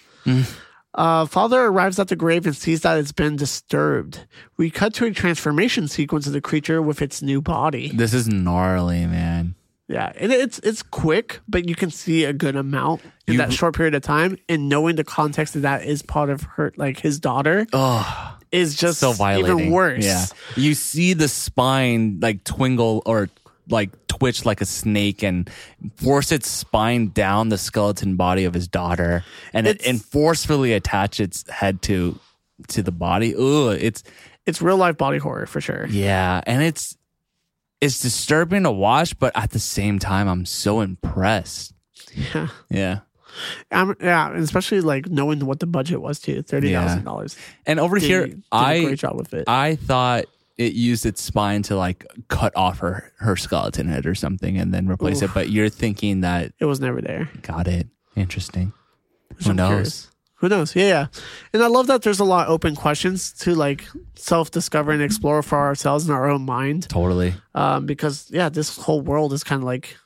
Uh, 0.95 1.27
Father 1.27 1.61
arrives 1.63 1.99
at 1.99 2.07
the 2.09 2.15
grave 2.17 2.47
and 2.47 2.55
sees 2.55 2.83
that 2.83 2.97
it's 2.99 3.11
been 3.13 3.35
disturbed. 3.35 4.27
We 4.57 4.71
cut 4.71 4.95
to 4.95 5.07
a 5.07 5.11
transformation 5.11 5.89
sequence 5.89 6.27
of 6.29 6.33
the 6.33 6.41
creature 6.41 6.81
with 6.81 7.03
its 7.03 7.21
new 7.21 7.43
body. 7.43 7.91
This 7.93 8.15
is 8.15 8.29
gnarly, 8.29 9.05
man. 9.07 9.57
Yeah, 9.89 10.13
and 10.17 10.33
it's 10.33 10.61
it's 10.61 10.83
quick, 10.83 11.41
but 11.49 11.69
you 11.69 11.75
can 11.75 11.91
see 11.91 12.25
a 12.25 12.33
good 12.33 12.57
amount 12.57 13.03
in 13.27 13.35
You- 13.35 13.39
that 13.39 13.53
short 13.53 13.75
period 13.75 13.95
of 13.95 14.03
time. 14.03 14.39
And 14.49 14.69
knowing 14.69 14.97
the 14.97 15.05
context 15.05 15.57
of 15.57 15.63
that 15.63 15.85
is 15.85 16.01
part 16.01 16.31
of 16.31 16.43
her, 16.55 16.73
like 16.77 17.01
his 17.01 17.19
daughter, 17.21 17.67
Oh, 17.73 18.39
is 18.55 18.75
just 18.77 19.01
so 19.01 19.13
violating. 19.13 19.59
even 19.59 19.73
worse. 19.73 20.05
Yeah, 20.05 20.27
you 20.57 20.75
see 20.75 21.13
the 21.13 21.29
spine 21.29 22.21
like 22.21 22.45
twingle 22.45 23.03
or 23.05 23.29
like 23.69 23.91
twitch 24.07 24.45
like 24.45 24.61
a 24.61 24.67
snake 24.67 25.23
and 25.23 25.51
force 25.97 26.31
its 26.31 26.49
spine 26.49 27.09
down 27.09 27.49
the 27.49 27.59
skeleton 27.59 28.17
body 28.17 28.45
of 28.45 28.55
his 28.55 28.69
daughter, 28.69 29.25
and 29.53 29.67
it, 29.67 29.87
and 29.87 30.03
forcefully 30.03 30.73
attach 30.73 31.21
its 31.21 31.49
head 31.51 31.83
to 31.83 32.19
to 32.69 32.83
the 32.83 32.93
body. 32.93 33.35
Ugh, 33.35 33.77
it's 33.81 34.03
it's 34.47 34.63
real 34.63 34.77
life 34.77 34.97
body 34.97 35.19
horror 35.19 35.47
for 35.47 35.61
sure. 35.61 35.87
yeah, 35.89 36.41
and 36.47 36.63
it's 36.63 36.97
it's 37.81 38.01
disturbing 38.01 38.63
to 38.63 38.71
watch, 38.71 39.19
but 39.19 39.33
at 39.37 39.51
the 39.51 39.59
same 39.59 39.99
time, 39.99 40.29
I'm 40.29 40.47
so 40.47 40.81
impressed. 40.81 41.75
Yeah, 42.15 42.49
Yeah. 42.71 43.01
Um, 43.71 43.97
yeah, 44.01 44.31
and 44.31 44.39
especially 44.43 44.81
like 44.81 45.09
knowing 45.09 45.45
what 45.47 45.61
the 45.61 45.67
budget 45.67 46.01
was 46.01 46.21
too, 46.21 46.43
thirty 46.43 46.73
thousand 46.73 47.05
dollars. 47.05 47.37
And 47.67 47.81
over 47.81 47.97
here, 47.97 48.27
did 48.27 48.43
I 48.53 48.75
a 48.75 48.85
great 48.85 48.99
job 48.99 49.17
with 49.17 49.35
it. 49.35 49.45
I 49.49 49.77
thought 49.77 50.25
it 50.57 50.73
used 50.75 51.05
its 51.05 51.21
spine 51.21 51.63
to 51.63 51.77
like 51.77 52.07
cut 52.29 52.53
off 52.57 52.79
her 52.79 53.13
her 53.19 53.37
skeleton 53.37 53.89
head 53.89 54.07
or 54.07 54.15
something 54.15 54.57
and 54.57 54.73
then 54.73 54.89
replace 54.89 55.23
it. 55.23 55.31
But 55.35 55.51
you're 55.51 55.69
thinking 55.69 56.21
that 56.21 56.53
it 56.59 56.67
was 56.67 56.81
never 56.81 57.01
there. 57.01 57.29
got 57.43 57.67
it. 57.67 57.89
Interesting. 58.17 58.73
Who 59.43 59.51
I'm 59.51 59.57
knows? 59.57 59.69
curious. 59.69 60.11
Who 60.37 60.49
knows? 60.49 60.77
Yeah, 60.77 60.87
yeah. 60.87 61.07
And 61.53 61.63
I 61.63 61.69
love 61.69 61.87
that 61.87 62.03
there's 62.03 62.21
a 62.21 62.25
lot 62.25 62.47
of 62.47 62.53
open 62.53 62.77
questions 62.77 63.33
to 63.41 63.55
like 63.55 63.85
self 64.15 64.51
discover 64.51 64.93
and 64.93 65.03
explore 65.03 65.43
for 65.43 65.59
ourselves 65.59 66.07
in 66.07 66.15
our 66.15 66.29
own 66.29 66.43
mind. 66.43 66.89
Totally. 66.89 67.35
Um, 67.55 67.87
because 67.87 68.31
yeah, 68.31 68.49
this 68.49 68.77
whole 68.77 69.01
world 69.01 69.33
is 69.33 69.43
kind 69.43 69.63
of 69.63 69.67
like 69.67 69.97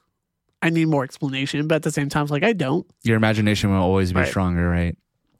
I 0.63 0.71
need 0.71 0.87
more 0.89 1.05
explanation, 1.05 1.67
but 1.69 1.77
at 1.77 1.83
the 1.85 1.91
same 1.93 2.09
time, 2.09 2.23
it's 2.25 2.33
like 2.33 2.43
I 2.43 2.53
don't. 2.53 2.87
Your 3.05 3.17
imagination 3.17 3.71
will 3.71 3.81
always 3.83 4.13
be 4.13 4.21
Right. 4.21 4.29
stronger, 4.29 4.69
right? 4.69 4.97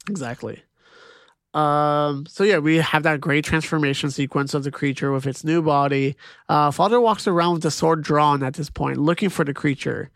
Exactly. 0.09 0.61
Um, 1.53 2.25
so 2.27 2.43
yeah, 2.43 2.59
we 2.59 2.75
have 2.77 3.01
that 3.03 3.19
great 3.19 3.43
transformation 3.43 4.11
sequence 4.11 4.53
of 4.53 4.63
the 4.63 4.71
creature 4.71 5.11
with 5.11 5.25
its 5.25 5.43
new 5.43 5.63
body. 5.63 6.15
Uh, 6.47 6.69
Father 6.69 7.01
walks 7.01 7.27
around 7.27 7.53
with 7.53 7.63
the 7.63 7.71
sword 7.71 8.03
drawn 8.03 8.43
at 8.43 8.53
this 8.53 8.69
point, 8.69 8.97
looking 8.97 9.29
for 9.29 9.43
the 9.43 9.53
creature. 9.53 10.11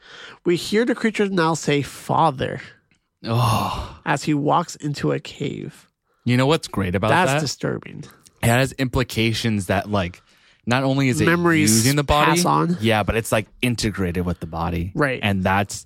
We 0.45 0.55
hear 0.57 0.85
the 0.85 0.93
creature 0.93 1.27
now 1.27 1.55
say 1.55 1.81
"Father" 1.81 2.61
Oh, 3.25 3.99
as 4.05 4.23
he 4.23 4.33
walks 4.35 4.75
into 4.75 5.11
a 5.11 5.19
cave. 5.19 5.87
you 6.23 6.37
know 6.37 6.45
what's 6.45 6.67
great 6.67 6.93
about 6.93 7.09
That's 7.09 7.31
that? 7.31 7.39
That's 7.39 7.51
disturbing. 7.51 8.03
it 8.43 8.47
has 8.47 8.71
implications 8.73 9.65
that 9.67 9.89
like 9.89 10.21
not 10.65 10.83
only 10.83 11.09
is 11.09 11.19
it 11.21 11.25
Memories 11.25 11.71
using 11.85 11.95
the 11.97 12.03
body, 12.03 12.31
pass 12.31 12.45
on. 12.45 12.77
yeah, 12.81 13.03
but 13.03 13.15
it's 13.15 13.31
like 13.31 13.47
integrated 13.61 14.25
with 14.25 14.39
the 14.39 14.45
body, 14.47 14.91
Right. 14.95 15.19
And 15.21 15.43
that's 15.43 15.85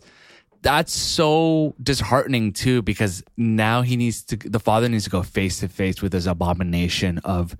that's 0.61 0.91
so 0.93 1.75
disheartening 1.81 2.51
too 2.53 2.81
because 2.81 3.23
now 3.37 3.83
he 3.83 3.95
needs 3.95 4.23
to 4.25 4.35
the 4.37 4.59
father 4.59 4.89
needs 4.89 5.03
to 5.05 5.09
go 5.09 5.21
face 5.23 5.59
to 5.59 5.67
face 5.67 6.01
with 6.01 6.11
this 6.11 6.25
abomination 6.25 7.19
of 7.19 7.55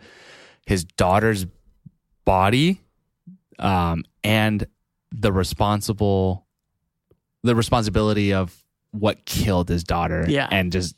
his 0.66 0.84
daughter's 0.84 1.46
body 2.26 2.82
um 3.60 4.04
and 4.24 4.66
the 5.12 5.32
responsible 5.32 6.46
the 7.44 7.56
responsibility 7.56 8.34
of 8.34 8.64
what 8.92 9.24
killed 9.26 9.70
his 9.70 9.84
daughter 9.84 10.26
Yeah. 10.28 10.48
and 10.52 10.72
just 10.72 10.96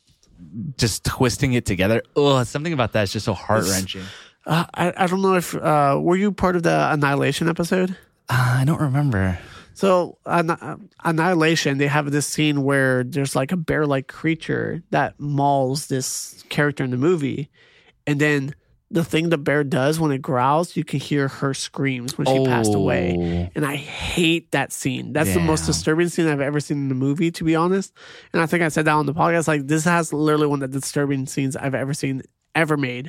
just 0.78 1.04
twisting 1.04 1.52
it 1.52 1.66
together 1.66 2.02
oh 2.16 2.42
something 2.44 2.72
about 2.72 2.92
that 2.94 3.02
is 3.02 3.12
just 3.12 3.26
so 3.26 3.34
heart-wrenching 3.34 4.02
Uh, 4.46 4.64
I 4.74 4.92
I 4.96 5.06
don't 5.06 5.22
know 5.22 5.34
if 5.34 5.54
uh, 5.54 5.98
were 6.00 6.16
you 6.16 6.32
part 6.32 6.56
of 6.56 6.62
the 6.62 6.92
Annihilation 6.92 7.48
episode? 7.48 7.96
Uh, 8.28 8.58
i 8.60 8.64
don't 8.64 8.80
remember 8.80 9.38
So, 9.72 10.18
Anni- 10.26 10.56
Annihilation, 11.04 11.78
they 11.78 11.86
have 11.86 12.10
this 12.10 12.26
scene 12.26 12.64
where 12.64 13.02
there's 13.02 13.34
like 13.34 13.50
a 13.52 13.56
bear 13.56 13.86
like 13.86 14.08
creature 14.08 14.82
that 14.90 15.18
mauls 15.18 15.86
this 15.86 16.44
character 16.50 16.84
in 16.84 16.90
the 16.90 16.96
movie. 16.98 17.48
And 18.06 18.20
then 18.20 18.54
the 18.90 19.04
thing 19.04 19.30
the 19.30 19.38
bear 19.38 19.62
does 19.64 19.98
when 19.98 20.10
it 20.10 20.20
growls, 20.20 20.76
you 20.76 20.84
can 20.84 21.00
hear 21.00 21.28
her 21.28 21.54
screams 21.54 22.18
when 22.18 22.26
she 22.26 22.44
passed 22.44 22.74
away. 22.74 23.16
Oh. 23.18 23.50
And 23.54 23.64
I 23.64 23.76
hate 23.76 24.50
that 24.50 24.72
scene. 24.72 25.12
That's 25.12 25.32
the 25.32 25.40
most 25.40 25.64
disturbing 25.66 26.08
scene 26.08 26.26
I've 26.26 26.40
ever 26.40 26.60
seen 26.60 26.76
in 26.78 26.88
the 26.88 26.94
movie, 26.96 27.30
to 27.30 27.44
be 27.44 27.54
honest. 27.56 27.92
And 28.32 28.42
I 28.42 28.46
think 28.46 28.62
I 28.62 28.68
said 28.68 28.84
that 28.86 28.92
on 28.92 29.06
the 29.06 29.14
podcast. 29.14 29.46
Like, 29.48 29.66
this 29.66 29.84
has 29.84 30.12
literally 30.12 30.48
one 30.48 30.62
of 30.62 30.72
the 30.72 30.80
disturbing 30.80 31.26
scenes 31.26 31.56
I've 31.56 31.74
ever 31.76 31.94
seen, 31.94 32.22
ever 32.54 32.76
made. 32.76 33.06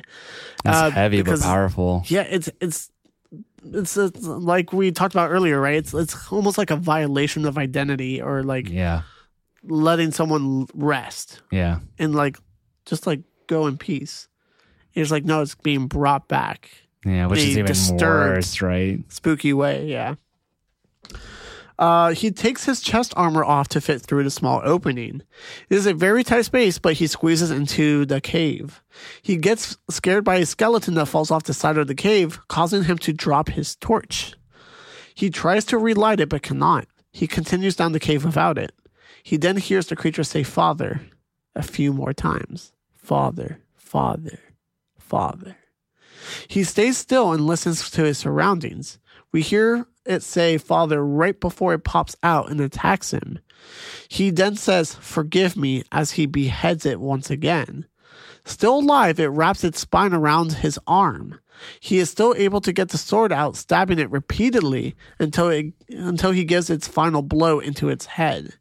It's 0.64 0.76
Uh, 0.76 0.90
heavy 0.90 1.22
but 1.22 1.40
powerful 1.40 2.02
Yeah, 2.06 2.22
it's 2.22 2.48
it's 2.60 2.90
it's, 3.64 3.96
it's 3.96 4.26
like 4.26 4.72
we 4.72 4.90
talked 4.90 5.14
about 5.14 5.30
earlier, 5.30 5.60
right? 5.60 5.76
It's 5.76 5.94
it's 5.94 6.32
almost 6.32 6.58
like 6.58 6.70
a 6.70 6.76
violation 6.76 7.44
of 7.46 7.58
identity 7.58 8.20
or 8.20 8.42
like 8.42 8.68
yeah 8.68 9.02
letting 9.64 10.10
someone 10.10 10.66
rest 10.74 11.40
yeah 11.52 11.78
and 11.98 12.14
like 12.14 12.36
just 12.84 13.06
like 13.06 13.20
go 13.46 13.66
in 13.66 13.78
peace. 13.78 14.28
It's 14.94 15.10
like 15.10 15.24
no, 15.24 15.40
it's 15.42 15.54
being 15.54 15.86
brought 15.86 16.28
back, 16.28 16.70
yeah 17.04 17.26
which 17.26 17.40
is 17.40 17.56
even 17.56 17.66
disturbed. 17.66 18.36
worse 18.36 18.60
right 18.62 19.00
spooky 19.08 19.52
way. 19.52 19.86
Yeah. 19.86 20.16
Uh, 21.78 22.12
he 22.12 22.30
takes 22.30 22.64
his 22.64 22.80
chest 22.80 23.12
armor 23.16 23.44
off 23.44 23.68
to 23.68 23.80
fit 23.80 24.02
through 24.02 24.24
the 24.24 24.30
small 24.30 24.60
opening. 24.64 25.22
It 25.68 25.76
is 25.76 25.86
a 25.86 25.94
very 25.94 26.22
tight 26.22 26.44
space, 26.44 26.78
but 26.78 26.94
he 26.94 27.06
squeezes 27.06 27.50
into 27.50 28.04
the 28.04 28.20
cave. 28.20 28.82
He 29.22 29.36
gets 29.36 29.76
scared 29.90 30.24
by 30.24 30.36
a 30.36 30.46
skeleton 30.46 30.94
that 30.94 31.06
falls 31.06 31.30
off 31.30 31.44
the 31.44 31.54
side 31.54 31.78
of 31.78 31.86
the 31.86 31.94
cave, 31.94 32.38
causing 32.48 32.84
him 32.84 32.98
to 32.98 33.12
drop 33.12 33.48
his 33.48 33.76
torch. 33.76 34.34
He 35.14 35.30
tries 35.30 35.64
to 35.66 35.78
relight 35.78 36.20
it, 36.20 36.28
but 36.28 36.42
cannot. 36.42 36.86
He 37.12 37.26
continues 37.26 37.76
down 37.76 37.92
the 37.92 38.00
cave 38.00 38.24
without 38.24 38.58
it. 38.58 38.72
He 39.22 39.36
then 39.36 39.56
hears 39.56 39.86
the 39.86 39.96
creature 39.96 40.24
say, 40.24 40.42
Father, 40.42 41.00
a 41.54 41.62
few 41.62 41.92
more 41.92 42.12
times. 42.12 42.72
Father, 42.94 43.60
Father, 43.76 44.38
Father. 44.98 45.56
He 46.48 46.64
stays 46.64 46.96
still 46.98 47.32
and 47.32 47.46
listens 47.46 47.90
to 47.90 48.04
his 48.04 48.18
surroundings. 48.18 48.98
We 49.32 49.42
hear 49.42 49.86
it 50.04 50.22
say 50.22 50.58
Father 50.58 51.04
right 51.04 51.38
before 51.38 51.74
it 51.74 51.84
pops 51.84 52.16
out 52.22 52.50
and 52.50 52.60
attacks 52.60 53.12
him. 53.12 53.38
He 54.08 54.30
then 54.30 54.56
says, 54.56 54.94
Forgive 54.94 55.56
me, 55.56 55.84
as 55.92 56.12
he 56.12 56.26
beheads 56.26 56.84
it 56.84 57.00
once 57.00 57.30
again. 57.30 57.86
Still 58.44 58.80
alive, 58.80 59.20
it 59.20 59.28
wraps 59.28 59.62
its 59.62 59.80
spine 59.80 60.12
around 60.12 60.52
his 60.52 60.78
arm. 60.86 61.38
He 61.78 61.98
is 61.98 62.10
still 62.10 62.34
able 62.36 62.60
to 62.62 62.72
get 62.72 62.88
the 62.88 62.98
sword 62.98 63.30
out, 63.30 63.56
stabbing 63.56 64.00
it 64.00 64.10
repeatedly 64.10 64.96
until 65.20 65.48
it, 65.48 65.72
until 65.88 66.32
he 66.32 66.44
gives 66.44 66.68
its 66.68 66.88
final 66.88 67.22
blow 67.22 67.60
into 67.60 67.88
its 67.88 68.06
head. 68.06 68.54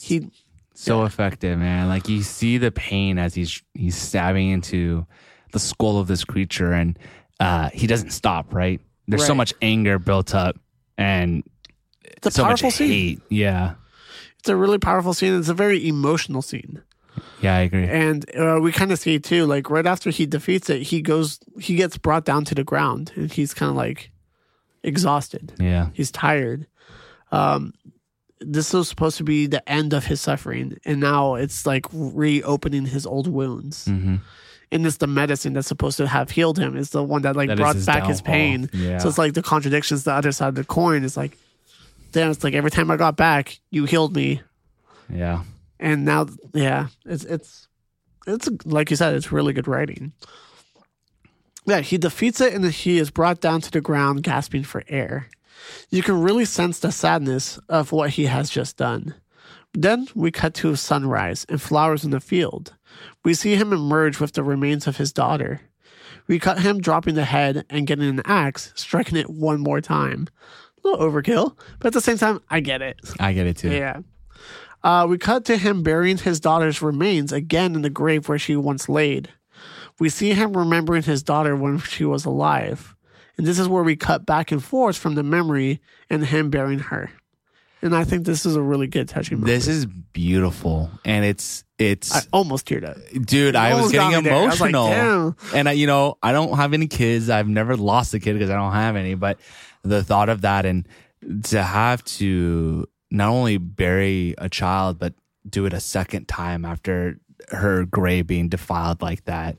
He 0.00 0.30
So 0.74 1.04
effective, 1.04 1.58
man. 1.58 1.88
Like 1.88 2.08
you 2.08 2.22
see 2.22 2.58
the 2.58 2.70
pain 2.70 3.18
as 3.18 3.34
he's 3.34 3.60
he's 3.74 3.96
stabbing 3.96 4.50
into 4.50 5.04
the 5.50 5.58
skull 5.58 5.98
of 5.98 6.06
this 6.06 6.24
creature, 6.24 6.72
and 6.72 6.96
uh, 7.40 7.70
he 7.70 7.88
doesn't 7.88 8.10
stop. 8.10 8.54
Right? 8.54 8.80
There's 9.08 9.26
so 9.26 9.34
much 9.34 9.52
anger 9.60 9.98
built 9.98 10.34
up, 10.34 10.56
and 10.98 11.42
it's 12.02 12.26
a 12.26 12.30
so 12.30 12.44
powerful 12.44 12.70
scene. 12.70 13.20
Yeah, 13.28 13.74
It's 14.38 14.48
a 14.48 14.56
really 14.56 14.78
powerful 14.78 15.14
scene. 15.14 15.38
It's 15.38 15.48
a 15.48 15.54
very 15.54 15.86
emotional 15.88 16.42
scene. 16.42 16.82
yeah, 17.40 17.56
I 17.56 17.60
agree. 17.60 17.84
And 17.86 18.24
uh, 18.36 18.58
we 18.62 18.72
kind 18.72 18.92
of 18.92 18.98
see 18.98 19.18
too, 19.18 19.46
like 19.46 19.70
right 19.70 19.86
after 19.86 20.10
he 20.10 20.26
defeats 20.26 20.68
it, 20.70 20.82
he 20.82 21.00
goes, 21.02 21.38
he 21.60 21.76
gets 21.76 21.96
brought 21.98 22.24
down 22.24 22.44
to 22.46 22.54
the 22.54 22.64
ground, 22.64 23.12
and 23.16 23.32
he's 23.32 23.54
kind 23.54 23.70
of 23.70 23.76
like 23.76 24.10
exhausted. 24.82 25.52
Yeah, 25.58 25.88
He's 25.92 26.10
tired. 26.10 26.66
Um, 27.32 27.72
this 28.40 28.72
was 28.72 28.88
supposed 28.88 29.16
to 29.18 29.24
be 29.24 29.46
the 29.46 29.66
end 29.68 29.92
of 29.94 30.04
his 30.06 30.20
suffering, 30.20 30.76
and 30.84 31.00
now 31.00 31.34
it's 31.34 31.66
like 31.66 31.86
reopening 31.92 32.86
his 32.86 33.06
old 33.06 33.26
wounds. 33.28 33.86
Mhm. 33.86 34.20
And 34.74 34.84
it's 34.86 34.98
the 34.98 35.06
medicine 35.06 35.52
that's 35.54 35.68
supposed 35.68 35.96
to 35.96 36.06
have 36.06 36.30
healed 36.30 36.58
him. 36.58 36.76
Is 36.76 36.90
the 36.90 37.02
one 37.02 37.22
that 37.22 37.36
like 37.36 37.48
That 37.48 37.56
brought 37.56 37.76
his 37.76 37.86
back 37.86 38.04
his 38.04 38.20
pain. 38.20 38.68
Yeah. 38.72 38.98
So 38.98 39.08
it's 39.08 39.16
like 39.16 39.32
the 39.32 39.42
contradictions. 39.42 40.04
The 40.04 40.12
other 40.12 40.32
side 40.32 40.48
of 40.48 40.54
the 40.56 40.64
coin 40.64 41.04
is 41.04 41.16
like, 41.16 41.38
damn. 42.10 42.30
It's 42.30 42.44
like 42.44 42.54
every 42.54 42.72
time 42.72 42.90
I 42.90 42.96
got 42.96 43.16
back, 43.16 43.60
you 43.70 43.84
healed 43.84 44.14
me, 44.14 44.42
yeah. 45.08 45.44
and 45.78 46.04
now, 46.04 46.26
yeah, 46.52 46.88
it's 47.06 47.24
it's 47.24 47.68
it's 48.26 48.48
like 48.64 48.90
you 48.90 48.96
said, 48.96 49.14
it's 49.14 49.32
really 49.32 49.52
good 49.52 49.68
writing. 49.68 50.12
Yeah, 51.66 51.80
he 51.80 51.96
defeats 51.96 52.40
it 52.40 52.52
and 52.52 52.64
he 52.64 52.98
is 52.98 53.10
brought 53.10 53.40
down 53.40 53.60
to 53.62 53.70
the 53.70 53.80
ground, 53.80 54.22
gasping 54.22 54.64
for 54.64 54.82
air. 54.88 55.28
You 55.88 56.02
can 56.02 56.20
really 56.20 56.44
sense 56.44 56.78
the 56.78 56.92
sadness 56.92 57.58
of 57.68 57.92
what 57.92 58.10
he 58.10 58.26
has 58.26 58.50
just 58.50 58.76
done. 58.76 59.14
Then 59.74 60.06
we 60.14 60.30
cut 60.30 60.54
to 60.54 60.76
sunrise 60.76 61.44
and 61.48 61.60
flowers 61.60 62.04
in 62.04 62.12
the 62.12 62.20
field. 62.20 62.74
We 63.24 63.34
see 63.34 63.56
him 63.56 63.72
emerge 63.72 64.20
with 64.20 64.32
the 64.32 64.44
remains 64.44 64.86
of 64.86 64.96
his 64.96 65.12
daughter. 65.12 65.60
We 66.28 66.38
cut 66.38 66.60
him 66.60 66.80
dropping 66.80 67.16
the 67.16 67.24
head 67.24 67.66
and 67.68 67.86
getting 67.86 68.08
an 68.08 68.22
axe, 68.24 68.72
striking 68.76 69.18
it 69.18 69.28
one 69.28 69.60
more 69.60 69.80
time. 69.80 70.28
A 70.82 70.88
little 70.88 71.10
overkill, 71.10 71.56
but 71.80 71.88
at 71.88 71.92
the 71.92 72.00
same 72.00 72.18
time, 72.18 72.40
I 72.48 72.60
get 72.60 72.82
it. 72.82 72.98
I 73.18 73.32
get 73.32 73.46
it 73.46 73.56
too. 73.56 73.70
Yeah. 73.70 74.00
Uh, 74.84 75.06
we 75.08 75.18
cut 75.18 75.44
to 75.46 75.56
him 75.56 75.82
burying 75.82 76.18
his 76.18 76.40
daughter's 76.40 76.80
remains 76.80 77.32
again 77.32 77.74
in 77.74 77.82
the 77.82 77.90
grave 77.90 78.28
where 78.28 78.38
she 78.38 78.54
once 78.54 78.88
laid. 78.88 79.30
We 79.98 80.08
see 80.08 80.34
him 80.34 80.56
remembering 80.56 81.02
his 81.02 81.22
daughter 81.22 81.56
when 81.56 81.78
she 81.78 82.04
was 82.04 82.24
alive. 82.24 82.94
And 83.36 83.46
this 83.46 83.58
is 83.58 83.68
where 83.68 83.82
we 83.82 83.96
cut 83.96 84.24
back 84.24 84.52
and 84.52 84.62
forth 84.62 84.96
from 84.96 85.14
the 85.14 85.22
memory 85.22 85.80
and 86.08 86.24
him 86.24 86.50
burying 86.50 86.80
her. 86.80 87.10
And 87.84 87.94
I 87.94 88.04
think 88.04 88.24
this 88.24 88.46
is 88.46 88.56
a 88.56 88.62
really 88.62 88.86
good 88.86 89.10
touching 89.10 89.40
moment. 89.40 89.54
This 89.54 89.68
is 89.68 89.84
beautiful, 89.84 90.90
and 91.04 91.22
it's 91.22 91.64
it's 91.78 92.16
I 92.16 92.22
almost 92.32 92.66
teared 92.66 92.88
up. 92.88 92.96
dude. 93.26 93.54
I 93.56 93.74
was 93.74 93.92
getting 93.92 94.22
there. 94.22 94.32
I 94.32 94.46
was 94.46 94.58
like, 94.58 94.70
emotional, 94.70 95.36
and 95.54 95.68
I, 95.68 95.72
you 95.72 95.86
know, 95.86 96.16
I 96.22 96.32
don't 96.32 96.56
have 96.56 96.72
any 96.72 96.86
kids. 96.86 97.28
I've 97.28 97.46
never 97.46 97.76
lost 97.76 98.14
a 98.14 98.20
kid 98.20 98.32
because 98.32 98.48
I 98.48 98.54
don't 98.54 98.72
have 98.72 98.96
any. 98.96 99.14
But 99.14 99.38
the 99.82 100.02
thought 100.02 100.30
of 100.30 100.40
that 100.40 100.64
and 100.64 100.88
to 101.44 101.62
have 101.62 102.02
to 102.04 102.88
not 103.10 103.28
only 103.28 103.58
bury 103.58 104.34
a 104.38 104.48
child, 104.48 104.98
but 104.98 105.12
do 105.46 105.66
it 105.66 105.74
a 105.74 105.80
second 105.80 106.26
time 106.26 106.64
after 106.64 107.20
her 107.50 107.84
grave 107.84 108.26
being 108.26 108.48
defiled 108.48 109.02
like 109.02 109.26
that, 109.26 109.58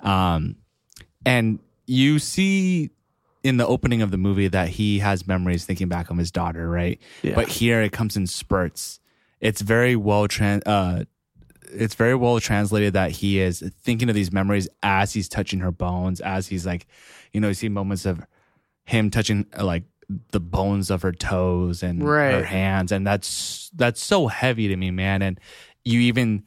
um, 0.00 0.56
and 1.24 1.60
you 1.86 2.18
see 2.18 2.90
in 3.42 3.56
the 3.56 3.66
opening 3.66 4.02
of 4.02 4.10
the 4.10 4.18
movie 4.18 4.48
that 4.48 4.68
he 4.68 4.98
has 4.98 5.26
memories 5.26 5.64
thinking 5.64 5.88
back 5.88 6.10
on 6.10 6.18
his 6.18 6.30
daughter, 6.30 6.68
right? 6.68 7.00
Yeah. 7.22 7.34
But 7.34 7.48
here 7.48 7.82
it 7.82 7.92
comes 7.92 8.16
in 8.16 8.26
spurts. 8.26 9.00
It's 9.40 9.62
very 9.62 9.96
well 9.96 10.28
trans. 10.28 10.62
Uh, 10.64 11.04
it's 11.72 11.94
very 11.94 12.14
well 12.14 12.40
translated 12.40 12.94
that 12.94 13.12
he 13.12 13.40
is 13.40 13.60
thinking 13.82 14.08
of 14.08 14.14
these 14.14 14.32
memories 14.32 14.68
as 14.82 15.12
he's 15.12 15.28
touching 15.28 15.60
her 15.60 15.70
bones, 15.70 16.20
as 16.20 16.48
he's 16.48 16.66
like, 16.66 16.86
you 17.32 17.40
know, 17.40 17.48
you 17.48 17.54
see 17.54 17.68
moments 17.68 18.04
of 18.04 18.20
him 18.84 19.10
touching 19.10 19.46
uh, 19.56 19.64
like 19.64 19.84
the 20.32 20.40
bones 20.40 20.90
of 20.90 21.02
her 21.02 21.12
toes 21.12 21.82
and 21.82 22.02
her 22.32 22.44
hands, 22.44 22.92
and 22.92 23.06
that's 23.06 23.70
that's 23.74 24.02
so 24.02 24.26
heavy 24.26 24.68
to 24.68 24.76
me, 24.76 24.90
man. 24.90 25.22
And 25.22 25.40
you 25.84 26.00
even 26.00 26.44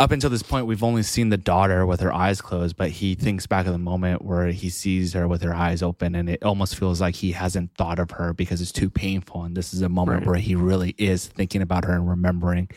up 0.00 0.10
until 0.10 0.28
this 0.30 0.42
point, 0.42 0.66
we've 0.66 0.82
only 0.82 1.02
seen 1.04 1.28
the 1.28 1.36
daughter 1.36 1.86
with 1.86 2.00
her 2.00 2.12
eyes 2.12 2.40
closed, 2.40 2.76
but 2.76 2.90
he 2.90 3.14
thinks 3.14 3.46
back 3.46 3.66
of 3.66 3.72
the 3.72 3.78
moment 3.78 4.22
where 4.24 4.48
he 4.48 4.68
sees 4.68 5.12
her 5.12 5.28
with 5.28 5.42
her 5.42 5.54
eyes 5.54 5.82
open, 5.82 6.14
and 6.16 6.28
it 6.28 6.42
almost 6.42 6.76
feels 6.76 7.00
like 7.00 7.14
he 7.14 7.32
hasn't 7.32 7.70
thought 7.76 7.98
of 8.00 8.10
her 8.12 8.32
because 8.32 8.60
it's 8.60 8.72
too 8.72 8.90
painful. 8.90 9.44
And 9.44 9.56
this 9.56 9.72
is 9.72 9.82
a 9.82 9.88
moment 9.88 10.20
Right. 10.20 10.26
where 10.26 10.38
he 10.40 10.56
really 10.56 10.94
is 10.98 11.26
thinking 11.26 11.62
about 11.62 11.84
her 11.84 11.92
and 11.92 12.08
remembering. 12.08 12.68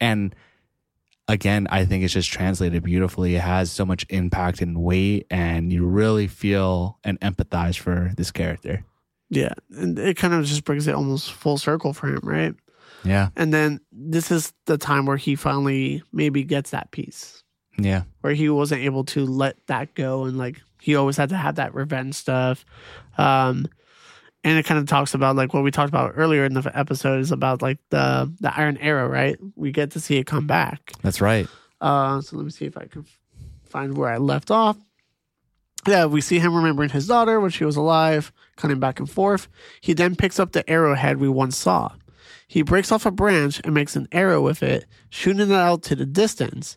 And 0.00 0.34
again, 1.28 1.66
I 1.70 1.84
think 1.84 2.04
it's 2.04 2.14
just 2.14 2.30
translated 2.32 2.82
beautifully. 2.82 3.34
It 3.34 3.42
has 3.42 3.70
so 3.70 3.84
much 3.84 4.06
impact 4.08 4.62
and 4.62 4.78
weight, 4.82 5.26
and 5.30 5.70
you 5.72 5.84
really 5.84 6.26
feel 6.26 6.98
and 7.04 7.20
empathize 7.20 7.76
for 7.78 8.12
this 8.16 8.30
character. 8.30 8.84
Yeah. 9.28 9.52
And 9.76 9.98
it 9.98 10.16
kind 10.16 10.32
of 10.32 10.44
just 10.46 10.64
brings 10.64 10.86
it 10.86 10.94
almost 10.94 11.32
full 11.32 11.58
circle 11.58 11.92
for 11.92 12.06
him, 12.06 12.20
right? 12.22 12.54
Yeah. 13.04 13.28
And 13.36 13.52
then 13.52 13.80
this 13.92 14.30
is 14.30 14.52
the 14.66 14.78
time 14.78 15.06
where 15.06 15.16
he 15.16 15.36
finally 15.36 16.02
maybe 16.12 16.42
gets 16.44 16.70
that 16.70 16.90
piece. 16.90 17.42
Yeah. 17.78 18.04
where 18.22 18.32
he 18.32 18.48
wasn't 18.48 18.80
able 18.82 19.04
to 19.04 19.26
let 19.26 19.56
that 19.66 19.94
go 19.94 20.24
and 20.24 20.38
like 20.38 20.62
he 20.80 20.96
always 20.96 21.18
had 21.18 21.28
to 21.28 21.36
have 21.36 21.56
that 21.56 21.74
revenge 21.74 22.14
stuff 22.14 22.64
um 23.18 23.66
and 24.44 24.56
it 24.58 24.64
kind 24.64 24.80
of 24.80 24.86
talks 24.86 25.12
about 25.12 25.36
like 25.36 25.52
what 25.52 25.62
we 25.62 25.70
talked 25.70 25.90
about 25.90 26.14
earlier 26.16 26.46
in 26.46 26.54
the 26.54 26.72
episode 26.74 27.20
is 27.20 27.32
about 27.32 27.60
like 27.60 27.76
the 27.90 28.32
the 28.40 28.58
iron 28.58 28.78
arrow 28.78 29.06
right 29.06 29.36
we 29.56 29.72
get 29.72 29.90
to 29.90 30.00
see 30.00 30.16
it 30.16 30.24
come 30.26 30.46
back 30.46 30.90
That's 31.02 31.20
right. 31.20 31.46
uh 31.82 32.22
so 32.22 32.36
let 32.38 32.46
me 32.46 32.50
see 32.50 32.64
if 32.64 32.78
i 32.78 32.86
can 32.86 33.04
find 33.64 33.94
where 33.98 34.08
i 34.10 34.16
left 34.16 34.50
off 34.50 34.78
yeah 35.86 36.06
we 36.06 36.22
see 36.22 36.38
him 36.38 36.54
remembering 36.54 36.88
his 36.88 37.06
daughter 37.06 37.40
when 37.40 37.50
she 37.50 37.66
was 37.66 37.76
alive 37.76 38.32
cutting 38.56 38.80
back 38.80 38.98
and 39.00 39.10
forth 39.10 39.48
he 39.82 39.92
then 39.92 40.16
picks 40.16 40.40
up 40.40 40.52
the 40.52 40.66
arrowhead 40.70 41.18
we 41.18 41.28
once 41.28 41.58
saw 41.58 41.92
he 42.46 42.62
breaks 42.62 42.92
off 42.92 43.04
a 43.06 43.10
branch 43.10 43.60
and 43.64 43.74
makes 43.74 43.96
an 43.96 44.06
arrow 44.12 44.40
with 44.42 44.62
it 44.62 44.86
shooting 45.10 45.50
it 45.50 45.52
out 45.52 45.82
to 45.82 45.96
the 45.96 46.06
distance 46.06 46.76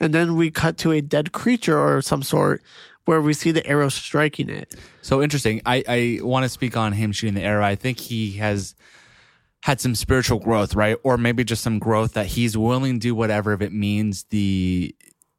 and 0.00 0.12
then 0.12 0.36
we 0.36 0.50
cut 0.50 0.76
to 0.78 0.90
a 0.92 1.00
dead 1.00 1.32
creature 1.32 1.78
or 1.78 2.02
some 2.02 2.22
sort 2.22 2.62
where 3.04 3.20
we 3.20 3.32
see 3.34 3.50
the 3.52 3.64
arrow 3.66 3.88
striking 3.90 4.48
it. 4.48 4.74
So 5.02 5.22
interesting. 5.22 5.60
I, 5.66 5.84
I 5.86 6.18
want 6.22 6.44
to 6.44 6.48
speak 6.48 6.76
on 6.76 6.92
him 6.92 7.12
shooting 7.12 7.34
the 7.34 7.42
arrow. 7.42 7.62
I 7.62 7.74
think 7.76 8.00
he 8.00 8.32
has 8.38 8.74
had 9.62 9.80
some 9.80 9.94
spiritual 9.94 10.38
growth, 10.40 10.74
right? 10.74 10.96
Or 11.04 11.16
maybe 11.16 11.44
just 11.44 11.62
some 11.62 11.78
growth 11.78 12.14
that 12.14 12.26
he's 12.26 12.56
willing 12.56 12.94
to 12.94 12.98
do 12.98 13.14
whatever 13.14 13.52
if 13.52 13.60
it 13.60 13.72
means 13.72 14.24
the 14.30 14.94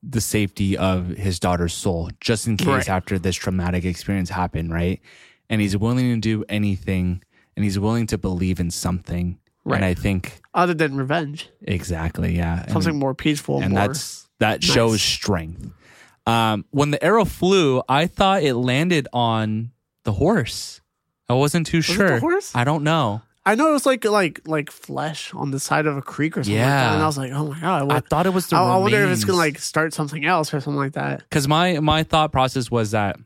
the 0.08 0.22
safety 0.22 0.78
of 0.78 1.08
his 1.08 1.40
daughter's 1.40 1.74
soul, 1.74 2.12
just 2.22 2.46
in 2.46 2.58
case 2.58 2.68
Right. 2.68 2.90
after 2.90 3.18
this 3.18 3.36
traumatic 3.36 3.84
experience 3.86 4.30
happened, 4.30 4.72
right? 4.72 5.02
And 5.50 5.60
he's 5.60 5.76
willing 5.76 6.14
to 6.14 6.20
do 6.22 6.46
anything 6.48 7.24
and 7.56 7.64
he's 7.66 7.80
willing 7.80 8.06
to 8.08 8.18
believe 8.20 8.60
in 8.60 8.70
something. 8.70 9.40
Right. 9.66 9.78
And 9.78 9.86
I 9.86 9.96
think 9.96 10.42
Other 10.54 10.74
than 10.76 10.96
revenge, 10.96 11.50
exactly, 11.62 12.36
yeah. 12.38 12.62
And- 12.64 12.72
something 12.72 12.98
more 13.00 13.16
peaceful, 13.16 13.62
and 13.62 13.74
more. 13.74 13.88
that's 13.88 14.28
that 14.40 14.64
shows 14.64 15.02
strength. 15.02 15.68
Um, 16.28 16.66
when 16.72 16.92
the 16.92 17.04
arrow 17.04 17.26
flew, 17.26 17.82
I 17.90 18.08
thought 18.08 18.44
it 18.44 18.54
landed 18.56 19.08
on 19.14 19.72
the 20.04 20.12
horse. 20.14 20.82
I 21.30 21.34
wasn't 21.34 21.68
too 21.68 21.80
it 21.80 21.84
sure. 21.84 22.08
the 22.10 22.20
horse? 22.20 22.52
I 22.56 22.64
don't 22.64 22.84
know. 22.84 23.22
I 23.48 23.54
know 23.56 23.70
it 23.70 23.74
was 23.74 23.86
like 23.86 24.04
like 24.06 24.42
like 24.48 24.72
flesh 24.72 25.32
on 25.34 25.52
the 25.52 25.60
side 25.60 25.86
of 25.86 25.98
a 25.98 26.02
creek 26.02 26.36
or 26.38 26.44
something 26.44 26.60
like 26.60 26.66
Yeah. 26.68 26.94
and 26.96 27.04
I 27.04 27.06
was 27.06 27.18
like, 27.18 27.32
oh 27.32 27.46
my 27.48 27.60
god, 27.60 27.82
I 27.82 27.84
what? 27.84 28.10
thought 28.10 28.26
it 28.26 28.34
was 28.34 28.48
the. 28.48 28.56
I, 28.56 28.64
I 28.74 28.78
wonder 28.78 29.04
if 29.04 29.12
it's 29.12 29.24
gonna 29.24 29.38
like 29.38 29.60
start 29.60 29.94
something 29.94 30.26
else 30.26 30.52
or 30.54 30.60
something 30.60 30.78
like 30.80 30.94
that. 30.94 31.20
because 31.30 31.48
my 31.48 31.80
my 31.80 32.02
thought 32.04 32.32
process 32.32 32.72
was 32.72 32.92
that 32.92 33.18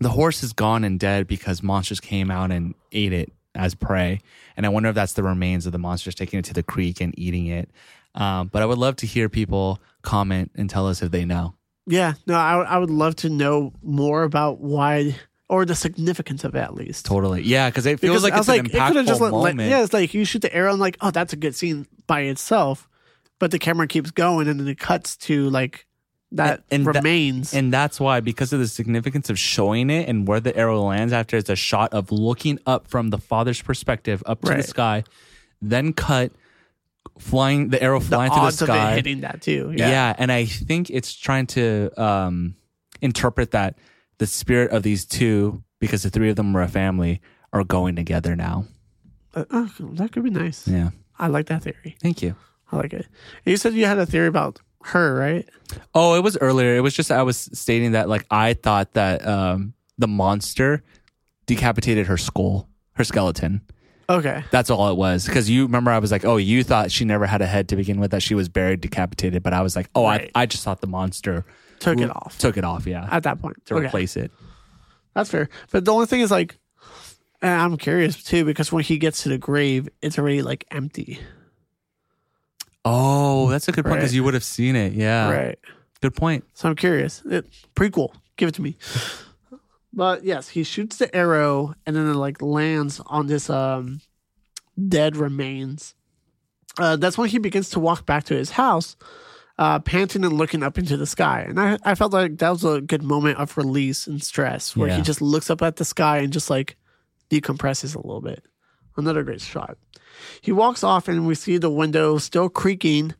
the 0.00 0.08
horse 0.10 0.42
is 0.42 0.52
gone 0.52 0.82
and 0.84 0.98
dead 0.98 1.26
because 1.28 1.62
monsters 1.62 2.00
came 2.00 2.28
out 2.30 2.50
and 2.50 2.74
ate 2.92 3.12
it 3.12 3.32
as 3.56 3.74
prey. 3.74 4.20
And 4.56 4.64
I 4.66 4.68
wonder 4.68 4.88
if 4.90 4.94
that's 4.94 5.14
the 5.14 5.22
remains 5.22 5.66
of 5.66 5.72
the 5.72 5.78
monsters 5.78 6.14
taking 6.14 6.38
it 6.38 6.44
to 6.46 6.54
the 6.54 6.62
creek 6.62 7.00
and 7.00 7.18
eating 7.18 7.46
it. 7.46 7.70
Um, 8.14 8.48
but 8.48 8.62
I 8.62 8.66
would 8.66 8.78
love 8.78 8.96
to 8.96 9.06
hear 9.06 9.28
people 9.28 9.80
comment 10.02 10.50
and 10.54 10.70
tell 10.70 10.86
us 10.86 11.02
if 11.02 11.10
they 11.10 11.24
know. 11.24 11.54
Yeah, 11.86 12.14
no, 12.26 12.34
I, 12.34 12.62
I 12.62 12.78
would 12.78 12.90
love 12.90 13.16
to 13.16 13.28
know 13.28 13.72
more 13.82 14.22
about 14.24 14.60
why 14.60 15.14
or 15.48 15.64
the 15.64 15.74
significance 15.76 16.42
of 16.42 16.54
it 16.56 16.58
at 16.58 16.74
least. 16.74 17.06
Totally. 17.06 17.42
Yeah, 17.42 17.68
because 17.70 17.86
it 17.86 18.00
feels 18.00 18.22
Because 18.22 18.24
like 18.24 18.32
I 18.32 18.38
it's 18.38 18.48
was 18.48 18.58
an 18.58 18.64
like, 18.64 18.74
it 18.74 18.76
impactful 18.76 19.06
just 19.06 19.20
let, 19.20 19.32
let- 19.32 19.54
moment. 19.54 19.70
yeah, 19.70 19.82
it's 19.84 19.92
like 19.92 20.12
you 20.12 20.24
shoot 20.24 20.42
the 20.42 20.52
arrow 20.54 20.72
and 20.72 20.80
like, 20.80 20.96
oh, 21.00 21.10
that's 21.12 21.32
a 21.32 21.36
good 21.36 21.54
scene 21.54 21.86
by 22.08 22.22
itself, 22.22 22.88
but 23.38 23.52
the 23.52 23.58
camera 23.60 23.86
keeps 23.86 24.10
going 24.10 24.48
and 24.48 24.58
then 24.58 24.66
it 24.66 24.78
cuts 24.80 25.16
to 25.18 25.48
like 25.50 25.85
that 26.32 26.62
And- 26.70 26.80
and 26.80 26.86
that- 26.86 26.94
remains. 27.02 27.54
And 27.54 27.72
that's 27.72 28.00
why, 28.00 28.20
because 28.20 28.52
of 28.52 28.58
the 28.58 28.66
significance 28.68 29.30
of 29.30 29.38
showing 29.38 29.90
it 29.90 30.08
and 30.08 30.26
where 30.26 30.40
the 30.40 30.54
arrow 30.56 30.82
lands 30.82 31.12
after 31.12 31.36
it's 31.36 31.48
a 31.50 31.56
shot 31.56 31.92
of 31.94 32.10
looking 32.10 32.58
up 32.66 32.88
from 32.88 33.10
the 33.10 33.18
father's 33.18 33.62
perspective 33.62 34.22
up 34.26 34.42
to 34.42 34.50
Right. 34.50 34.56
the 34.58 34.62
sky, 34.66 35.04
then 35.62 35.92
cut 35.92 36.32
flying 37.18 37.68
the 37.70 37.82
arrow 37.82 38.00
the 38.00 38.06
flying 38.06 38.30
through 38.30 38.40
the 38.40 38.46
odds 38.46 38.62
of 38.62 38.66
sky. 38.68 38.92
it 38.92 38.96
hitting 38.96 39.20
that 39.20 39.40
too. 39.40 39.72
yeah. 39.76 39.88
Yeah, 39.88 40.14
and 40.18 40.30
I 40.32 40.44
think 40.44 40.90
it's 40.90 41.14
trying 41.14 41.46
to 41.48 41.90
um, 41.96 42.56
interpret 43.00 43.52
that 43.52 43.76
the 44.18 44.26
spirit 44.26 44.70
of 44.72 44.82
these 44.82 45.04
two, 45.04 45.62
because 45.78 46.02
the 46.02 46.10
three 46.10 46.28
of 46.30 46.36
them 46.36 46.52
were 46.52 46.62
a 46.62 46.68
family, 46.68 47.20
are 47.52 47.64
going 47.64 47.96
together 47.96 48.34
now. 48.36 48.66
Uh, 49.34 49.44
oh, 49.50 49.70
that 49.92 50.12
could 50.12 50.24
be 50.24 50.30
nice. 50.30 50.66
Yeah. 50.66 50.90
I 51.18 51.28
like 51.28 51.46
that 51.46 51.62
theory. 51.62 51.96
Thank 52.02 52.20
you. 52.22 52.34
I 52.72 52.76
like 52.76 52.92
it. 52.92 53.06
You 53.44 53.56
said 53.56 53.74
you 53.74 53.86
had 53.86 53.98
a 53.98 54.06
theory 54.06 54.26
about 54.26 54.60
her, 54.86 55.14
right? 55.14 55.48
Oh, 55.94 56.14
it 56.14 56.22
was 56.22 56.36
earlier. 56.38 56.76
It 56.76 56.80
was 56.80 56.94
just 56.94 57.10
I 57.10 57.22
was 57.22 57.36
stating 57.52 57.92
that 57.92 58.08
like 58.08 58.24
I 58.30 58.54
thought 58.54 58.92
that 58.94 59.26
um, 59.26 59.74
the 59.98 60.08
monster 60.08 60.82
decapitated 61.46 62.06
her 62.06 62.16
skull, 62.16 62.68
her 62.94 63.04
skeleton. 63.04 63.60
Okay. 64.08 64.44
That's 64.52 64.70
all 64.70 64.90
it 64.90 64.96
was. 64.96 65.26
Because 65.26 65.50
you 65.50 65.64
remember, 65.64 65.90
I 65.90 65.98
was 65.98 66.12
like, 66.12 66.24
"Oh, 66.24 66.36
you 66.36 66.62
thought 66.62 66.92
she 66.92 67.04
never 67.04 67.26
had 67.26 67.42
a 67.42 67.46
head 67.46 67.68
to 67.70 67.76
begin 67.76 67.98
with; 67.98 68.12
that 68.12 68.22
she 68.22 68.34
was 68.36 68.48
buried, 68.48 68.80
decapitated." 68.80 69.42
But 69.42 69.52
I 69.52 69.62
was 69.62 69.74
like, 69.74 69.90
"Oh, 69.96 70.04
Right. 70.04 70.30
I, 70.34 70.42
I 70.42 70.46
just 70.46 70.62
thought 70.62 70.80
the 70.80 70.86
monster 70.86 71.44
Took 71.80 72.00
it 72.00 72.08
off 72.10 72.38
took 72.38 72.56
it 72.56 72.64
off, 72.64 72.86
yeah, 72.86 73.06
at 73.10 73.24
that 73.24 73.40
point. 73.42 73.56
to 73.66 73.74
Okay. 73.74 73.86
replace 73.86 74.16
it." 74.16 74.30
That's 75.14 75.30
fair. 75.30 75.48
But 75.72 75.84
the 75.84 75.92
only 75.92 76.06
thing 76.06 76.20
is 76.20 76.30
like, 76.30 76.56
and 77.42 77.50
I'm 77.60 77.76
curious 77.76 78.22
too 78.22 78.44
because 78.44 78.70
when 78.70 78.84
he 78.84 78.96
gets 78.98 79.24
to 79.24 79.28
the 79.28 79.38
grave, 79.38 79.88
it's 80.02 80.18
already 80.18 80.42
like 80.42 80.64
empty. 80.70 81.18
Oh, 82.88 83.48
that's 83.50 83.66
a 83.68 83.72
good 83.72 83.84
point 83.84 83.96
because 83.96 84.10
Right. 84.10 84.14
you 84.16 84.24
would 84.24 84.34
have 84.34 84.44
seen 84.44 84.76
it. 84.76 84.92
Yeah, 84.92 85.28
right. 85.30 85.58
good 86.00 86.14
point. 86.14 86.44
So 86.54 86.68
I'm 86.68 86.76
curious. 86.76 87.20
It, 87.28 87.44
prequel. 87.74 88.14
Give 88.36 88.48
it 88.48 88.54
to 88.56 88.62
me. 88.62 88.76
but 89.92 90.22
yes, 90.24 90.48
he 90.50 90.62
shoots 90.62 90.96
the 90.98 91.14
arrow 91.14 91.74
and 91.84 91.96
then 91.96 92.06
it 92.06 92.14
like 92.14 92.40
lands 92.42 93.00
on 93.06 93.26
this 93.26 93.50
um 93.50 94.00
dead 94.88 95.16
remains. 95.16 95.94
Uh, 96.78 96.94
that's 96.96 97.16
when 97.18 97.28
he 97.30 97.38
begins 97.38 97.70
to 97.70 97.80
walk 97.80 98.04
back 98.04 98.24
to 98.24 98.34
his 98.34 98.50
house, 98.50 98.96
uh, 99.58 99.78
panting 99.78 100.22
and 100.24 100.34
looking 100.34 100.62
up 100.62 100.76
into 100.76 100.96
the 100.98 101.06
sky. 101.06 101.40
And 101.48 101.58
I, 101.58 101.78
I 101.82 101.94
felt 101.94 102.12
like 102.12 102.36
that 102.38 102.50
was 102.50 102.64
a 102.64 102.82
good 102.82 103.02
moment 103.02 103.38
of 103.38 103.56
release 103.56 104.06
and 104.06 104.22
stress 104.22 104.76
where 104.76 104.88
Yeah. 104.88 104.96
he 104.98 105.02
just 105.02 105.22
looks 105.22 105.48
up 105.48 105.62
at 105.62 105.76
the 105.76 105.86
sky 105.86 106.18
and 106.18 106.30
just 106.32 106.50
like 106.50 106.76
decompresses 107.30 107.94
a 107.94 107.98
little 107.98 108.20
bit. 108.20 108.44
Another 108.98 109.22
great 109.22 109.40
shot. 109.40 109.78
He 110.40 110.52
walks 110.52 110.84
off 110.84 111.08
and 111.08 111.26
we 111.26 111.34
see 111.34 111.58
the 111.58 111.70
window 111.70 112.18
still 112.18 112.48
creaking 112.48 113.14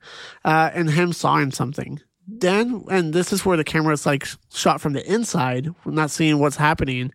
uh, 0.45 0.71
and 0.75 0.91
him 0.91 1.13
sawing 1.13 1.51
something. 1.51 2.01
Then, 2.29 2.85
and 2.91 3.13
this 3.13 3.33
is 3.33 3.45
where 3.45 3.57
the 3.57 3.65
camera 3.65 3.93
is 3.93 4.07
like 4.07 4.27
shot 4.53 4.81
from 4.81 4.95
the 4.95 5.13
inside, 5.13 5.69
we're 5.85 5.93
not 5.93 6.11
seeing 6.11 6.39
what's 6.39 6.57
happening. 6.57 7.13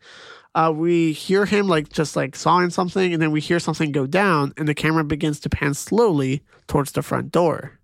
Uh, 0.54 0.72
we 0.76 1.14
hear 1.14 1.46
him 1.46 1.68
like 1.68 1.90
just 1.90 2.16
like 2.16 2.36
sawing 2.36 2.70
something, 2.70 3.14
and 3.14 3.22
then 3.22 3.32
we 3.32 3.40
hear 3.40 3.60
something 3.60 3.92
go 3.92 4.06
down, 4.06 4.54
and 4.58 4.68
the 4.68 4.74
camera 4.74 5.04
begins 5.04 5.40
to 5.40 5.50
pan 5.50 5.74
slowly 5.74 6.42
towards 6.68 6.92
the 6.92 7.02
front 7.02 7.32
door. 7.32 7.80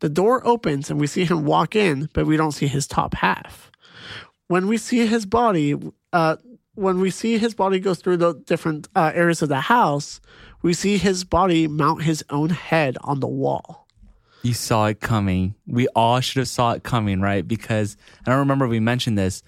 The 0.00 0.10
door 0.10 0.46
opens, 0.46 0.90
and 0.90 1.00
we 1.00 1.06
see 1.06 1.24
him 1.24 1.46
walk 1.46 1.74
in, 1.74 2.10
but 2.12 2.26
we 2.26 2.36
don't 2.36 2.52
see 2.52 2.66
his 2.66 2.86
top 2.86 3.14
half. 3.14 3.70
When 4.48 4.66
we 4.66 4.76
see 4.76 5.06
his 5.06 5.24
body, 5.24 5.74
uh, 6.12 6.36
when 6.74 7.00
we 7.00 7.10
see 7.10 7.38
his 7.38 7.54
body 7.54 7.80
go 7.80 7.94
through 7.94 8.18
the 8.18 8.34
different 8.34 8.88
uh, 8.94 9.12
areas 9.14 9.40
of 9.40 9.48
the 9.48 9.60
house, 9.60 10.20
we 10.62 10.72
see 10.72 10.98
his 10.98 11.24
body 11.24 11.68
mount 11.68 12.02
his 12.02 12.24
own 12.30 12.50
head 12.50 12.96
on 13.02 13.20
the 13.20 13.26
wall. 13.26 13.86
You 14.42 14.54
saw 14.54 14.86
it 14.86 15.00
coming. 15.00 15.54
We 15.66 15.88
all 15.88 16.20
should 16.20 16.38
have 16.38 16.48
saw 16.48 16.72
it 16.72 16.82
coming, 16.82 17.20
right? 17.20 17.46
Because 17.46 17.96
I 18.24 18.30
don't 18.30 18.38
remember 18.40 18.64
if 18.64 18.70
we 18.70 18.80
mentioned 18.80 19.18
this, 19.18 19.42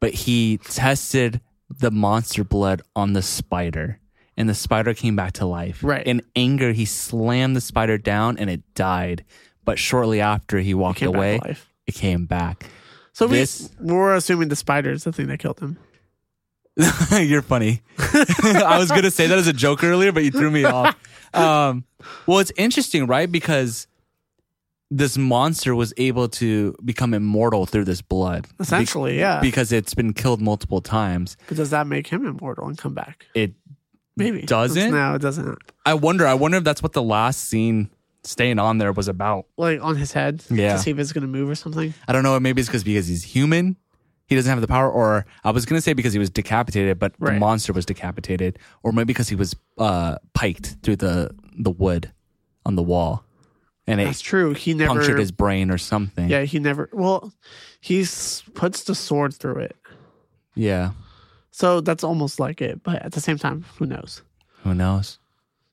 but 0.00 0.12
he 0.12 0.58
tested 0.58 1.40
the 1.70 1.90
monster 1.90 2.44
blood 2.44 2.82
on 2.94 3.14
the 3.14 3.22
spider, 3.22 3.98
and 4.36 4.48
the 4.48 4.54
spider 4.54 4.92
came 4.94 5.16
back 5.16 5.32
to 5.34 5.46
life. 5.46 5.82
Right. 5.82 6.06
In 6.06 6.22
anger, 6.36 6.72
he 6.72 6.84
slammed 6.84 7.56
the 7.56 7.60
spider 7.60 7.96
down, 7.96 8.36
and 8.36 8.50
it 8.50 8.62
died. 8.74 9.24
But 9.64 9.78
shortly 9.78 10.20
after 10.20 10.58
he 10.58 10.74
walked 10.74 10.98
to 10.98 11.06
away, 11.06 11.40
it 11.86 11.94
came 11.94 12.26
back. 12.26 12.66
So 13.12 13.26
we, 13.26 13.46
we're 13.80 14.14
assuming 14.14 14.48
the 14.48 14.56
spider 14.56 14.90
is 14.90 15.04
the 15.04 15.12
thing 15.12 15.28
that 15.28 15.38
killed 15.38 15.60
him. 15.60 15.78
You're 17.20 17.42
funny. 17.42 17.82
I 17.98 18.76
was 18.78 18.88
gonna 18.90 19.10
say 19.10 19.26
that 19.26 19.38
as 19.38 19.46
a 19.46 19.52
joke 19.52 19.84
earlier, 19.84 20.12
but 20.12 20.24
you 20.24 20.30
threw 20.30 20.50
me 20.50 20.64
off. 20.64 20.96
Um, 21.34 21.84
well, 22.26 22.38
it's 22.38 22.52
interesting, 22.56 23.06
right? 23.06 23.30
Because 23.30 23.86
this 24.90 25.16
monster 25.16 25.74
was 25.74 25.94
able 25.96 26.28
to 26.28 26.74
become 26.84 27.14
immortal 27.14 27.64
through 27.66 27.84
this 27.86 28.02
blood. 28.02 28.42
Be- 28.58 28.62
Essentially, 28.62 29.18
yeah. 29.18 29.40
because 29.40 29.72
it's 29.72 29.94
been 29.94 30.12
killed 30.12 30.40
multiple 30.42 30.80
times. 30.82 31.36
But 31.48 31.56
does 31.56 31.70
that 31.70 31.86
make 31.86 32.06
him 32.08 32.26
immortal 32.26 32.66
and 32.66 32.76
come 32.76 32.92
back? 32.94 33.26
It 33.34 33.54
Maybe. 34.16 34.42
Doesn't? 34.42 34.90
No, 34.90 35.14
it 35.14 35.22
doesn't. 35.22 35.56
I 35.86 35.94
wonder. 35.94 36.26
I 36.26 36.34
wonder 36.34 36.58
if 36.58 36.64
that's 36.64 36.82
what 36.82 36.92
the 36.92 37.02
last 37.02 37.48
scene 37.48 37.88
staying 38.24 38.58
on 38.58 38.76
there 38.78 38.92
was 38.92 39.08
about. 39.08 39.46
Like 39.56 39.82
on 39.82 39.96
his 39.96 40.12
head 40.12 40.44
Yeah. 40.50 40.74
to 40.74 40.78
see 40.78 40.90
if 40.90 40.98
it's 40.98 41.12
going 41.12 41.22
to 41.22 41.28
move 41.28 41.48
or 41.48 41.54
something. 41.54 41.94
I 42.06 42.12
don't 42.12 42.22
know. 42.22 42.38
Maybe 42.38 42.60
it's 42.60 42.68
because 42.68 42.84
because 42.84 43.06
he's 43.06 43.24
human. 43.24 43.78
He 44.26 44.34
doesn't 44.36 44.48
have 44.48 44.60
the 44.60 44.66
power, 44.68 44.90
or 44.90 45.26
I 45.44 45.50
was 45.50 45.66
gonna 45.66 45.80
say 45.80 45.92
because 45.92 46.12
he 46.12 46.18
was 46.18 46.30
decapitated, 46.30 46.98
but 46.98 47.12
the 47.18 47.26
Right. 47.26 47.38
monster 47.40 47.72
was 47.72 47.84
decapitated, 47.84 48.58
or 48.82 48.92
maybe 48.92 49.06
because 49.06 49.28
he 49.28 49.34
was 49.36 49.54
uh, 49.78 50.16
piked 50.34 50.76
through 50.82 50.96
the 50.96 51.34
the 51.58 51.70
wood 51.70 52.12
on 52.64 52.76
the 52.76 52.82
wall, 52.82 53.24
and 53.86 54.00
That's 54.00 54.20
it 54.20 54.24
true. 54.24 54.54
He 54.54 54.72
never. 54.74 54.94
punctured 54.94 55.18
his 55.18 55.32
brain 55.32 55.70
or 55.70 55.76
something. 55.78 56.28
yeah, 56.30 56.42
he 56.42 56.58
never. 56.58 56.88
Well, 56.92 57.32
he 57.80 58.02
s- 58.02 58.42
puts 58.54 58.84
the 58.84 58.94
sword 58.94 59.34
through 59.34 59.60
it. 59.60 59.76
yeah. 60.54 60.92
So 61.50 61.82
that's 61.82 62.02
almost 62.02 62.40
like 62.40 62.62
it. 62.62 62.82
But 62.82 63.02
at 63.02 63.12
the 63.12 63.20
same 63.20 63.36
time, 63.36 63.66
who 63.76 63.84
knows? 63.84 64.22
Who 64.64 64.74
knows? 64.74 65.18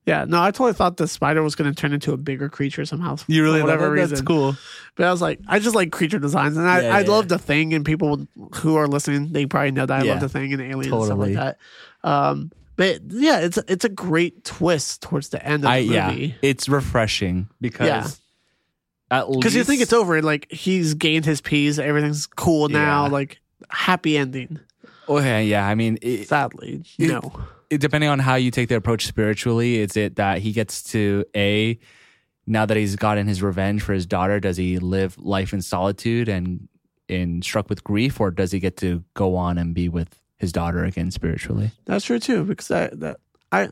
Yeah, 0.06 0.26
no, 0.28 0.42
I 0.42 0.50
totally 0.52 0.74
thought 0.74 0.98
the 0.98 1.08
spider 1.08 1.44
was 1.44 1.54
going 1.56 1.72
to 1.72 1.80
turn 1.80 1.94
into 1.94 2.14
a 2.14 2.18
bigger 2.18 2.50
creature 2.50 2.84
somehow. 2.86 3.18
You 3.28 3.44
really 3.44 3.60
for 3.60 3.66
whatever 3.66 3.88
it? 3.88 3.90
reason. 4.02 4.10
That's 4.10 4.22
cool. 4.22 4.56
But 4.96 5.06
I 5.06 5.12
was 5.12 5.22
like, 5.22 5.40
I 5.48 5.60
just 5.60 5.76
like 5.76 5.92
creature 5.92 6.18
designs, 6.18 6.58
and 6.58 6.68
I, 6.68 6.82
Yeah, 6.82 6.96
I 6.96 7.00
yeah, 7.02 7.10
love 7.10 7.28
the 7.28 7.38
thing. 7.38 7.74
And 7.74 7.86
people 7.86 8.26
who 8.56 8.76
are 8.76 8.88
listening, 8.88 9.34
they 9.34 9.46
probably 9.46 9.72
know 9.72 9.86
that 9.86 10.02
I 10.02 10.04
Yeah. 10.06 10.12
love 10.14 10.22
the 10.22 10.30
thing 10.30 10.52
and 10.54 10.62
aliens 10.62 10.92
and 10.92 11.06
stuff 11.06 11.18
like 11.20 11.34
that. 11.34 11.58
Um, 12.04 12.52
but 12.76 13.02
yeah, 13.10 13.40
it's 13.42 13.58
it's 13.68 13.86
a 13.86 13.90
great 13.90 14.44
twist 14.46 15.02
towards 15.04 15.30
the 15.30 15.46
end 15.46 15.64
of 15.66 15.70
I 15.70 15.82
the 15.82 15.94
yeah. 15.94 16.28
It's 16.42 16.68
refreshing 16.70 17.50
because 17.62 17.88
Yeah. 17.88 18.08
at 19.12 19.28
Because 19.32 19.54
you 19.54 19.64
think 19.64 19.82
it's 19.82 19.94
over, 19.94 20.16
and 20.16 20.26
like 20.26 20.52
he's 20.52 20.94
gained 20.96 21.26
his 21.26 21.42
peace, 21.42 21.78
everything's 21.78 22.26
cool 22.26 22.68
now, 22.70 23.04
Yeah. 23.06 23.12
like 23.12 23.40
happy 23.70 24.18
ending. 24.18 24.60
Okay, 25.08 25.46
yeah. 25.46 25.68
I 25.68 25.76
mean, 25.76 25.98
it, 26.02 26.28
Sadly, 26.30 26.84
It- 26.98 27.10
no. 27.10 27.34
Depending 27.70 28.10
on 28.10 28.20
how 28.20 28.36
you 28.36 28.52
take 28.52 28.70
the 28.70 28.76
approach 28.76 29.06
spiritually, 29.06 29.78
is 29.80 29.96
it 29.96 30.16
that 30.16 30.40
he 30.40 30.52
gets 30.52 30.84
to 30.92 31.26
a 31.36 31.80
now 32.48 32.66
that 32.66 32.78
he's 32.78 32.96
gotten 32.96 33.28
his 33.28 33.44
revenge 33.44 33.82
for 33.84 33.94
his 33.94 34.08
daughter, 34.08 34.40
does 34.40 34.58
he 34.58 34.80
live 34.80 35.18
life 35.20 35.54
in 35.54 35.62
solitude 35.62 36.28
and 36.28 36.68
in 37.08 37.42
struck 37.42 37.70
with 37.70 37.84
grief, 37.84 38.20
or 38.20 38.32
does 38.32 38.52
he 38.52 38.60
get 38.60 38.78
to 38.78 39.04
go 39.14 39.36
on 39.36 39.58
and 39.58 39.74
be 39.74 39.88
with 39.90 40.20
his 40.38 40.52
daughter 40.52 40.84
again 40.84 41.12
spiritually? 41.12 41.72
That's 41.86 42.06
true 42.06 42.20
too, 42.20 42.44
because 42.46 42.72
I 42.72 42.90
that 42.94 43.18
I 43.52 43.70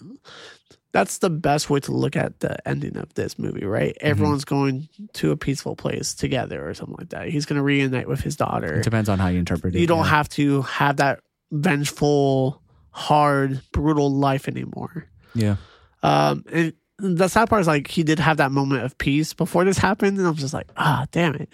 that's 0.91 1.20
the 1.20 1.30
best 1.30 1.70
way 1.70 1.80
to 1.82 1.91
look 1.91 2.16
at 2.16 2.39
the 2.39 2.68
ending 2.68 2.98
of 2.98 3.14
this 3.14 3.38
movie, 3.38 3.66
right? 3.66 3.95
Mm-hmm. 3.95 4.08
Everyone's 4.08 4.45
going 4.45 4.89
to 5.14 5.32
a 5.32 5.38
peaceful 5.38 5.76
place 5.76 6.16
together 6.16 6.68
or 6.68 6.74
something 6.74 6.95
like 6.98 7.10
that. 7.10 7.30
He's 7.30 7.45
going 7.45 7.58
to 7.58 7.64
reunite 7.64 8.08
with 8.08 8.22
his 8.22 8.36
daughter. 8.36 8.76
It 8.76 8.84
depends 8.84 9.10
on 9.10 9.20
how 9.20 9.28
you 9.28 9.39
interpret 9.39 9.76
it. 9.76 9.80
You 9.80 9.88
don't 9.88 10.06
yeah. 10.06 10.12
have 10.12 10.30
to 10.30 10.62
have 10.64 10.98
that 10.98 11.20
vengeful, 11.52 12.62
hard, 12.98 13.62
brutal 13.72 14.12
life 14.12 14.48
anymore. 14.48 15.06
yeah. 15.36 15.58
Um, 16.04 16.43
and 16.52 16.74
the 17.00 17.28
sad 17.28 17.48
part 17.50 17.62
is 17.62 17.68
like 17.68 17.88
he 17.88 18.02
did 18.04 18.18
have 18.20 18.38
that 18.38 18.52
moment 18.52 18.84
of 18.84 18.98
peace 18.98 19.34
before 19.34 19.64
this 19.66 19.78
happened, 19.78 20.18
and 20.18 20.26
I'm 20.28 20.36
just 20.36 20.54
like, 20.54 20.68
ah, 20.78 21.06
damn 21.12 21.36
it. 21.36 21.50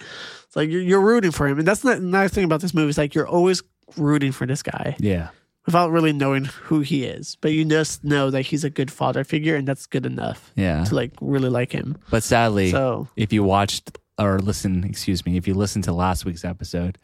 It's 0.46 0.56
like 0.56 0.70
you're, 0.70 0.82
you're 0.82 1.02
rooting 1.02 1.32
for 1.32 1.48
him, 1.48 1.60
and 1.60 1.68
that's 1.68 1.82
the 1.82 2.00
nice 2.00 2.32
thing 2.32 2.46
about 2.46 2.62
this 2.62 2.74
movie. 2.74 2.90
Is 2.90 2.98
like 2.98 3.14
you're 3.16 3.28
always 3.28 3.62
rooting 3.98 4.32
for 4.32 4.46
this 4.48 4.64
guy 4.64 4.96
Yeah. 5.00 5.30
without 5.66 5.92
really 5.92 6.14
knowing 6.14 6.46
who 6.46 6.80
he 6.80 7.04
is, 7.04 7.36
but 7.42 7.52
you 7.52 7.66
just 7.66 8.04
know 8.06 8.30
that 8.32 8.44
he's 8.44 8.64
a 8.64 8.70
good 8.70 8.90
father 8.92 9.24
figure, 9.26 9.56
and 9.56 9.68
that's 9.68 9.86
good 9.86 10.06
enough 10.06 10.52
Yeah. 10.56 10.84
to 10.86 10.96
like 10.96 11.12
really 11.22 11.50
like 11.50 11.72
him. 11.74 11.98
But 12.10 12.24
sadly, 12.24 12.72
So 12.72 13.08
if 13.18 13.34
you 13.34 13.44
watched 13.44 13.98
or 14.18 14.40
listen, 14.40 14.84
excuse 14.86 15.26
me, 15.26 15.36
if 15.38 15.48
you 15.48 15.54
listened 15.56 15.84
to 15.86 15.94
last 15.94 16.24
week's 16.26 16.46
episode, 16.46 16.98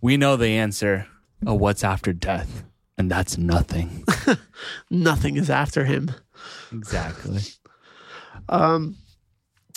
we 0.00 0.16
know 0.18 0.36
the 0.36 0.48
answer 0.48 1.06
of 1.46 1.60
what's 1.60 1.84
after 1.84 2.12
death. 2.12 2.64
And 2.98 3.10
that's 3.10 3.36
nothing. 3.38 4.04
Nothing 4.90 5.36
is 5.36 5.50
after 5.50 5.84
him. 5.84 6.10
exactly. 6.72 7.40
um, 8.48 8.96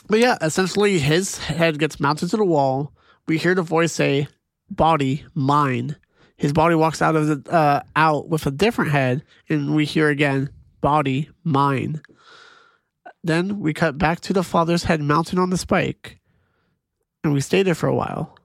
But 0.08 0.20
yeah, 0.20 0.38
essentially 0.42 1.00
his 1.00 1.38
head 1.38 1.80
gets 1.80 2.00
mounted 2.00 2.30
to 2.30 2.38
the 2.38 2.46
wall. 2.46 2.94
We 3.28 3.38
hear 3.38 3.56
the 3.56 3.62
voice 3.64 3.92
say, 3.94 4.28
"Body, 4.70 5.26
mine." 5.34 5.96
His 6.38 6.54
body 6.54 6.76
walks 6.76 7.02
out 7.02 7.16
of 7.16 7.28
the 7.44 7.52
uh, 7.52 7.82
out 7.96 8.30
with 8.30 8.46
a 8.46 8.52
different 8.52 8.92
head, 8.92 9.24
and 9.50 9.76
we 9.76 9.86
hear 9.86 10.10
again, 10.10 10.50
"Body, 10.82 11.30
mine." 11.44 12.02
Then 13.24 13.60
we 13.60 13.74
cut 13.74 13.98
back 13.98 14.22
to 14.22 14.34
the 14.34 14.44
father's 14.44 14.84
head 14.84 15.02
mounted 15.02 15.40
on 15.40 15.50
the 15.50 15.58
spike, 15.58 16.20
and 17.24 17.34
we 17.34 17.42
stay 17.42 17.64
there 17.64 17.76
for 17.76 17.88
a 17.88 17.96
while. 17.96 18.38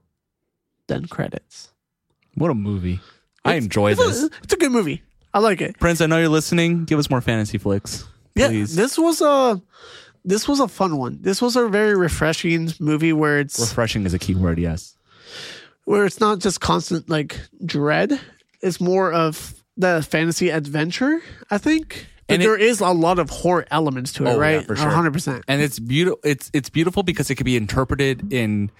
Then 0.87 1.05
credits. 1.05 1.71
What 2.35 2.51
a 2.51 2.55
movie. 2.55 2.99
I 3.45 3.55
enjoy 3.55 3.91
It's 3.91 3.99
this. 4.01 4.29
It's 4.43 4.53
a 4.53 4.57
good 4.57 4.71
movie. 4.71 5.01
I 5.33 5.39
like 5.39 5.61
it. 5.61 5.79
Prince, 5.79 5.99
I 6.01 6.05
know 6.05 6.17
you're 6.19 6.29
listening. 6.29 6.85
Give 6.85 6.99
us 6.99 7.09
more 7.09 7.21
fantasy 7.21 7.57
flicks. 7.57 8.03
Please. 8.03 8.09
Yeah, 8.35 8.47
Please. 8.47 8.75
this 8.75 8.97
was 8.97 9.21
a 9.21 9.61
this 10.25 10.47
was 10.47 10.59
a 10.59 10.67
fun 10.67 10.97
one. 10.97 11.17
This 11.21 11.41
was 11.41 11.55
a 11.55 11.67
very 11.67 11.95
refreshing 11.95 12.69
movie 12.79 13.13
where 13.13 13.39
it's 13.39 13.59
Refreshing 13.59 14.05
is 14.05 14.13
a 14.13 14.19
key 14.19 14.35
word, 14.35 14.57
yes. 14.59 14.95
where 15.85 16.05
it's 16.05 16.19
not 16.19 16.39
just 16.39 16.61
constant 16.61 17.09
like 17.09 17.39
dread. 17.65 18.19
It's 18.61 18.79
more 18.79 19.11
of 19.11 19.53
the 19.75 20.01
fantasy 20.09 20.49
adventure. 20.49 21.21
I 21.51 21.57
think, 21.57 22.07
but 22.27 22.35
And 22.35 22.41
it- 22.41 22.45
there 22.45 22.57
is 22.57 22.79
a 22.79 22.89
lot 22.89 23.19
of 23.19 23.29
horror 23.29 23.65
elements 23.69 24.13
to 24.13 24.23
it, 24.25 24.29
Oh, 24.29 24.33
yeah, 24.35 24.37
right? 24.57 24.65
for 24.65 24.75
sure. 24.75 24.89
hundred 24.89 25.13
percent. 25.13 25.43
and 25.47 25.61
it's 25.61 25.79
beautiful. 25.79 26.19
It's 26.23 26.49
it's 26.53 26.69
beautiful 26.69 27.03
because 27.03 27.29
it 27.29 27.35
could 27.35 27.45
be 27.45 27.57
interpreted 27.57 28.31
in 28.31 28.71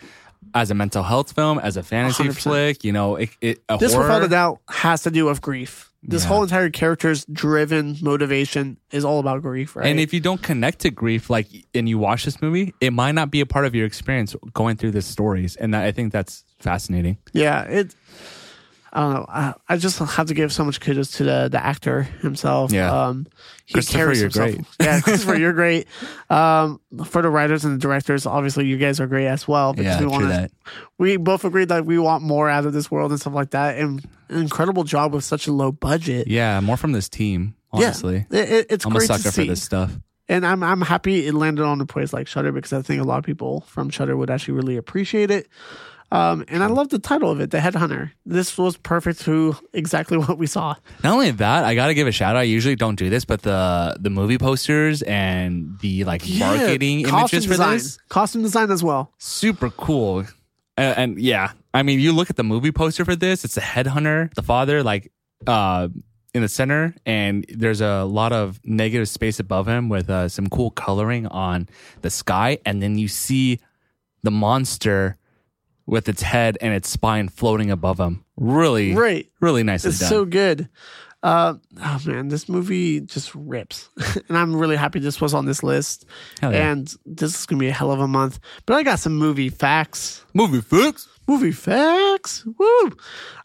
as 0.54 0.72
a 0.72 0.74
mental 0.76 1.04
health 1.04 1.34
film, 1.34 1.60
as 1.60 1.78
a 1.78 1.84
fantasy 1.84 2.24
100%. 2.24 2.41
flick. 2.41 2.84
You 2.84 2.91
know, 2.94 3.16
it, 3.18 3.30
it 3.41 3.64
a 3.70 3.78
This, 3.78 3.94
horror. 3.94 4.06
without 4.08 4.24
a 4.24 4.28
doubt, 4.28 4.60
has 4.70 5.04
to 5.04 5.12
do 5.12 5.26
with 5.26 5.41
grief. 5.41 5.89
This 6.06 6.24
Yeah. 6.24 6.28
whole 6.30 6.44
entire 6.44 6.70
character's 6.70 7.24
driven 7.26 7.96
motivation 8.02 8.78
is 8.91 9.06
all 9.06 9.20
about 9.20 9.41
grief, 9.41 9.76
right? 9.76 9.88
And 9.88 10.00
if 10.02 10.14
you 10.14 10.20
don't 10.20 10.41
connect 10.41 10.80
to 10.80 10.91
grief, 10.91 11.30
like, 11.30 11.48
and 11.74 11.88
you 11.88 11.98
watch 11.98 12.26
this 12.26 12.41
movie, 12.41 12.74
it 12.82 12.91
might 12.91 13.14
not 13.14 13.32
be 13.32 13.39
a 13.39 13.46
part 13.46 13.66
of 13.66 13.74
your 13.74 13.86
experience 13.86 14.36
going 14.54 14.76
through 14.76 14.91
the 14.91 15.02
stories. 15.02 15.56
And 15.56 15.74
that, 15.74 15.86
I 15.86 15.91
think 15.94 16.12
that's 16.12 16.44
fascinating. 16.60 17.20
Yeah, 17.32 17.64
it. 17.64 17.96
I 18.96 19.00
don't 19.02 19.14
know. 19.14 19.26
I, 19.28 19.54
I 19.70 19.78
just 19.78 19.98
have 19.98 20.28
to 20.28 20.36
give 20.36 20.54
so 20.54 20.64
much 20.64 20.80
kudos 20.80 21.10
to 21.14 21.24
the 21.24 21.50
the 21.52 21.64
actor 21.64 22.04
himself. 22.04 22.72
Yeah. 22.72 23.08
um, 23.08 23.26
he 23.66 23.74
Christopher, 23.74 23.98
carries 23.98 24.20
you're 24.22 24.30
himself. 24.30 24.52
great. 24.52 24.66
Yeah, 24.88 25.02
Christopher, 25.02 25.36
you're 25.36 25.54
great. 25.54 25.88
Um, 26.30 26.80
for 27.06 27.22
the 27.22 27.30
writers 27.30 27.64
and 27.66 27.76
the 27.76 27.80
directors, 27.80 28.26
obviously, 28.26 28.66
you 28.66 28.78
guys 28.78 29.00
are 29.00 29.08
great 29.08 29.28
as 29.28 29.48
well. 29.48 29.74
Because 29.74 30.00
Yeah, 30.00 30.00
we 30.02 30.06
want 30.08 30.28
that. 30.30 30.52
we 30.98 31.18
both 31.18 31.44
agreed 31.46 31.70
that 31.70 31.86
we 31.86 31.98
want 32.00 32.24
more 32.24 32.50
out 32.50 32.66
of 32.66 32.74
this 32.74 32.89
world 32.91 33.12
and 33.12 33.20
stuff 33.20 33.34
like 33.34 33.52
that. 33.52 33.78
And 33.78 34.04
an 34.30 34.41
incredible 34.41 34.84
job 34.84 35.14
with 35.14 35.24
such 35.24 35.48
a 35.48 35.52
low 35.54 35.72
budget. 35.72 36.28
Yeah, 36.28 36.60
more 36.60 36.78
from 36.78 36.91
this 36.91 37.10
team, 37.10 37.56
honestly. 37.72 38.26
It, 38.32 38.52
it- 38.52 38.68
it's 38.70 38.86
I'm 38.86 38.96
a 38.96 39.02
sucker 39.02 39.32
for 39.32 39.44
this 39.44 39.62
stuff. 39.64 39.91
And 40.30 40.46
I'm 40.46 40.64
I'm 40.64 40.82
happy 40.82 41.28
it 41.28 41.34
landed 41.34 41.66
on 41.66 41.82
a 41.82 41.86
place 41.86 42.14
like 42.14 42.28
Shudder 42.28 42.52
because 42.54 42.72
I 42.74 42.82
think 42.82 43.02
a 43.02 43.06
lot 43.06 43.18
of 43.20 43.26
people 43.26 43.62
from 43.68 43.89
Shudder 43.89 44.16
would 44.16 44.30
actually 44.30 44.54
really 44.54 44.78
appreciate 44.78 45.30
it. 45.32 45.48
Um, 46.14 46.45
and 46.47 46.64
I 46.64 46.68
love 46.68 46.89
the 46.89 46.99
title 46.99 47.32
of 47.32 47.39
it, 47.41 47.49
The 47.49 47.57
Headhunter. 47.57 48.11
This 48.24 48.55
was 48.55 48.78
perfect 48.78 49.22
to 49.22 49.55
exactly 49.74 50.18
what 50.24 50.38
we 50.38 50.45
saw. 50.45 50.76
Not 51.03 51.14
only 51.14 51.32
that, 51.32 51.64
I 51.64 51.74
gotta 51.74 51.95
give 51.95 52.05
a 52.07 52.11
shout 52.11 52.36
out. 52.36 52.39
I 52.39 52.43
usually 52.43 52.76
don't 52.76 52.95
do 52.95 53.09
this, 53.09 53.26
but 53.26 53.41
the 53.41 53.97
the 53.99 54.11
movie 54.11 54.38
posters 54.38 55.01
and 55.01 55.78
the 55.82 56.03
like 56.03 56.22
marketing 56.38 56.99
Yeah, 56.99 57.09
costume 57.09 57.38
images 57.38 57.45
for 57.45 57.53
design. 57.53 57.74
this, 57.78 57.97
Costume 58.09 58.41
design 58.43 58.70
as 58.72 58.84
well. 58.84 59.11
super 59.18 59.70
cool. 59.72 60.26
And, 60.78 60.97
and 60.97 61.20
yeah, 61.20 61.51
I 61.74 61.82
mean, 61.84 61.99
you 61.99 62.14
look 62.14 62.30
at 62.30 62.36
the 62.36 62.43
movie 62.43 62.72
poster 62.72 63.03
for 63.05 63.16
this. 63.16 63.43
It's 63.43 63.57
a 63.57 63.61
headhunter, 63.61 64.32
the 64.36 64.43
father, 64.43 64.84
like 64.84 65.11
uh, 65.47 65.88
in 66.36 66.41
the 66.43 66.47
center, 66.47 66.95
and 67.07 67.43
there's 67.49 67.82
a 67.82 68.03
lot 68.03 68.32
of 68.34 68.59
negative 68.64 69.09
space 69.09 69.39
above 69.39 69.68
him 69.68 69.89
with 69.89 70.09
uh, 70.09 70.30
some 70.30 70.47
cool 70.47 70.70
coloring 70.72 71.26
on 71.28 71.68
the 72.01 72.09
sky, 72.11 72.59
and 72.66 72.82
then 72.84 72.97
you 72.99 73.07
see 73.07 73.59
the 74.24 74.32
monster 74.32 75.18
with 75.86 76.07
its 76.09 76.21
head 76.21 76.57
and 76.61 76.73
its 76.73 76.89
spine 76.89 77.27
floating 77.29 77.69
above 77.71 77.99
him. 77.99 78.23
Really, 78.38 78.93
Right. 78.95 79.27
really 79.41 79.63
nicely 79.63 79.89
It's 79.89 79.99
done. 79.99 80.09
so 80.09 80.25
good. 80.25 80.69
Uh, 81.21 81.53
oh 81.81 81.99
man, 82.05 82.27
this 82.27 82.49
movie 82.49 82.99
just 82.99 83.34
rips, 83.34 83.88
and 84.27 84.38
I'm 84.38 84.53
really 84.55 84.75
happy 84.75 84.99
this 84.99 85.21
was 85.21 85.34
on 85.34 85.45
this 85.45 85.63
list. 85.63 86.05
Yeah. 86.41 86.49
And 86.49 86.93
this 87.05 87.34
is 87.39 87.45
gonna 87.45 87.59
be 87.61 87.69
a 87.69 87.71
hell 87.73 87.91
of 87.91 88.01
a 88.01 88.07
month. 88.09 88.39
But 88.65 88.75
I 88.75 88.84
got 88.84 88.99
some 88.99 89.15
movie 89.15 89.47
facts. 89.49 90.25
movie 90.34 90.59
facts. 90.61 91.07
Movie 91.25 91.53
facts. 91.53 92.45
Woo! 92.59 92.91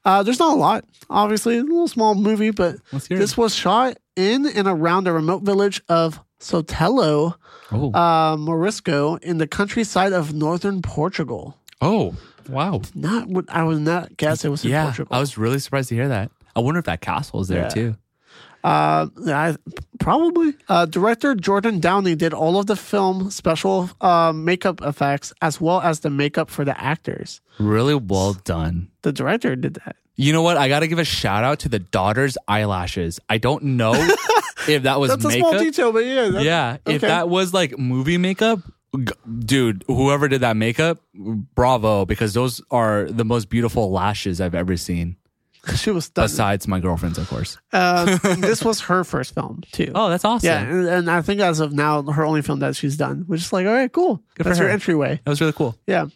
Uh, 0.05 0.25
there's 0.25 0.41
not 0.41 0.55
a 0.55 0.59
lot, 0.59 0.85
obviously. 1.09 1.59
A 1.59 1.63
little 1.63 1.87
small 1.87 2.17
movie, 2.17 2.51
but 2.51 2.75
this 3.09 3.37
was 3.37 3.55
shot 3.55 3.97
in 4.17 4.47
and 4.47 4.67
around 4.67 5.05
the 5.05 5.13
remote 5.13 5.45
village 5.45 5.81
of 5.89 6.19
Sotelo, 6.41 7.35
Oh, 7.71 7.93
uh, 7.93 8.37
Morisco, 8.37 9.17
in 9.23 9.39
the 9.39 9.47
countryside 9.47 10.13
of 10.13 10.35
northern 10.35 10.83
Portugal. 10.83 11.57
Oh, 11.81 12.15
wow. 12.49 12.83
Not 12.95 13.29
what 13.29 13.45
I 13.49 13.63
would 13.65 13.81
not 13.81 14.17
guess 14.17 14.45
it 14.45 14.49
was 14.49 14.65
in 14.65 14.71
Yeah, 14.71 14.85
Portugal. 14.85 15.15
I 15.17 15.21
was 15.21 15.39
really 15.39 15.59
surprised 15.59 15.89
to 15.91 15.95
hear 15.95 16.09
that. 16.09 16.31
I 16.57 16.61
wonder 16.61 16.79
if 16.79 16.87
that 16.87 17.01
castle 17.01 17.41
is 17.41 17.49
there 17.49 17.63
Yeah. 17.63 17.69
too. 17.69 17.97
Uh, 18.65 19.07
I, 19.29 19.55
probably. 20.01 20.55
Uh, 20.69 20.85
director 20.85 21.35
Jordan 21.37 21.79
Downey 21.79 22.17
did 22.17 22.35
all 22.35 22.59
of 22.59 22.67
the 22.67 22.75
film 22.75 23.31
special 23.31 23.89
uh, 24.01 24.33
makeup 24.35 24.81
effects 24.83 25.33
as 25.41 25.61
well 25.61 25.81
as 25.81 26.01
the 26.01 26.11
makeup 26.11 26.51
for 26.51 26.65
the 26.65 26.79
actors. 26.83 27.41
Really 27.61 27.95
well 27.95 28.33
done. 28.35 28.89
The 29.03 29.13
director 29.13 29.55
did 29.55 29.75
that. 29.75 29.95
You 30.17 30.33
know 30.33 30.43
what? 30.43 30.57
I 30.57 30.69
got 30.69 30.81
to 30.81 30.89
give 30.89 30.99
a 30.99 31.05
shout 31.05 31.45
out 31.45 31.61
to 31.61 31.69
the 31.69 31.79
daughter's 31.79 32.37
eyelashes. 32.49 33.21
I 33.29 33.39
don't 33.39 33.63
know 33.63 33.93
if 34.69 34.83
that 34.83 34.99
was 34.99 35.11
That's 35.13 35.25
a 35.25 35.29
makeup. 35.29 35.51
small 35.51 35.59
detail, 35.61 35.93
but 35.93 36.05
yeah. 36.05 36.41
Yeah, 36.41 36.77
if 36.87 37.03
that 37.03 37.29
was 37.29 37.55
like 37.55 37.79
movie 37.79 38.19
makeup, 38.19 38.59
dude, 39.45 39.85
whoever 39.87 40.29
did 40.29 40.41
that 40.41 40.57
makeup, 40.57 40.99
bravo, 41.15 42.05
because 42.05 42.35
those 42.35 42.61
are 42.71 43.05
the 43.05 43.25
most 43.25 43.49
beautiful 43.49 43.91
lashes 43.91 44.41
I've 44.41 44.55
ever 44.55 44.77
seen. 44.77 45.17
she 45.75 45.91
was 45.91 46.07
stunning. 46.07 46.27
Besides 46.27 46.67
my 46.69 46.81
girlfriend's, 46.81 47.19
of 47.19 47.29
course. 47.29 47.59
Uh, 47.73 48.17
this 48.39 48.65
was 48.65 48.81
her 48.83 49.05
first 49.05 49.35
film 49.35 49.63
too. 49.73 49.93
Oh, 49.95 50.09
that's 50.09 50.25
awesome. 50.25 50.47
yeah, 50.47 50.61
and, 50.63 50.87
and 50.89 51.11
I 51.11 51.21
think 51.23 51.41
as 51.41 51.61
of 51.61 51.73
now, 51.73 52.03
her 52.03 52.25
only 52.25 52.43
film 52.43 52.61
that 52.61 52.77
she's 52.77 52.97
done, 52.97 53.25
which 53.27 53.41
is 53.43 53.53
like, 53.53 53.67
all 53.67 53.73
right, 53.73 53.93
cool. 53.93 54.23
Good 54.35 54.45
for 54.45 54.49
That's 54.51 54.59
your 54.59 54.69
her. 54.69 54.75
entryway. 54.75 55.21
That 55.25 55.31
was 55.31 55.41
really 55.41 55.53
cool. 55.53 55.77
Yeah. 55.87 56.07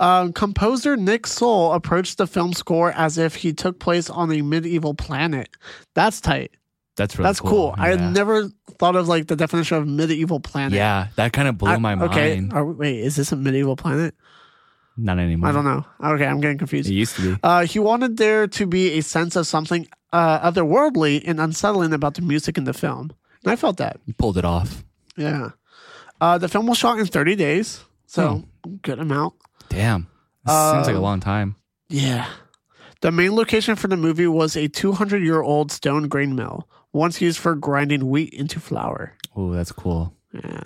Um, 0.00 0.32
composer 0.32 0.96
Nick 0.96 1.22
Soole 1.22 1.72
approached 1.74 2.18
the 2.18 2.26
film 2.26 2.52
score 2.52 2.92
as 2.92 3.16
if 3.16 3.36
he 3.36 3.52
took 3.52 3.78
place 3.78 4.10
on 4.10 4.32
a 4.32 4.42
medieval 4.42 4.92
planet. 4.92 5.48
That's 5.94 6.20
tight. 6.20 6.50
That's 6.96 7.18
really 7.18 7.28
That's 7.28 7.40
cool. 7.40 7.74
I 7.76 7.90
Yeah. 7.92 7.96
had 8.02 8.12
never 8.14 8.48
thought 8.78 8.94
of 8.96 9.08
like 9.08 9.26
the 9.26 9.36
definition 9.36 9.76
of 9.78 9.86
medieval 9.88 10.38
planet. 10.40 10.72
Yeah, 10.74 11.08
that 11.16 11.32
kind 11.32 11.48
of 11.48 11.58
blew 11.58 11.70
I- 11.70 11.78
my 11.78 11.94
okay. 11.94 12.40
mind. 12.40 12.52
Okay, 12.52 12.62
wait, 12.78 13.00
is 13.00 13.16
this 13.16 13.32
a 13.32 13.36
medieval 13.36 13.76
planet? 13.76 14.14
Not 14.96 15.18
anymore. 15.18 15.48
I 15.48 15.52
don't 15.52 15.64
know. 15.64 15.84
Okay, 16.04 16.24
I'm 16.24 16.40
getting 16.40 16.58
confused. 16.58 16.88
It 16.88 16.94
used 16.94 17.16
to 17.16 17.34
be. 17.34 17.40
Uh, 17.42 17.66
he 17.66 17.80
wanted 17.80 18.16
there 18.16 18.46
to 18.46 18.66
be 18.66 18.92
a 18.92 19.00
sense 19.00 19.34
of 19.34 19.46
something 19.46 19.88
uh, 20.12 20.48
otherworldly 20.48 21.20
and 21.26 21.40
unsettling 21.40 21.92
about 21.92 22.14
the 22.14 22.22
music 22.22 22.56
in 22.56 22.62
the 22.62 22.72
film. 22.72 23.10
And 23.42 23.50
I 23.52 23.56
felt 23.56 23.78
that. 23.78 23.98
You 24.06 24.14
pulled 24.14 24.38
it 24.38 24.44
off. 24.44 24.84
Yeah. 25.16 25.50
Uh, 26.20 26.38
the 26.38 26.46
film 26.48 26.66
was 26.68 26.78
shot 26.78 27.00
in 27.00 27.06
30 27.06 27.34
days, 27.34 27.82
so 28.06 28.44
good 28.82 29.00
amount. 29.00 29.34
Damn. 29.68 30.06
Seems 30.46 30.86
like 30.86 30.94
a 30.94 30.96
Um, 30.98 31.02
long 31.02 31.18
time. 31.20 31.56
Yeah. 31.88 32.26
The 33.00 33.10
main 33.10 33.34
location 33.34 33.74
for 33.74 33.88
the 33.88 33.96
movie 33.96 34.28
was 34.28 34.56
a 34.56 34.68
200 34.68 35.22
year 35.24 35.42
old 35.42 35.72
stone 35.72 36.06
grain 36.08 36.36
mill, 36.36 36.68
once 36.94 37.20
used 37.20 37.38
for 37.38 37.54
grinding 37.54 38.08
wheat 38.08 38.32
into 38.32 38.58
flour. 38.60 39.12
Oh, 39.36 39.52
that's 39.52 39.72
cool. 39.72 40.14
Yeah. 40.32 40.62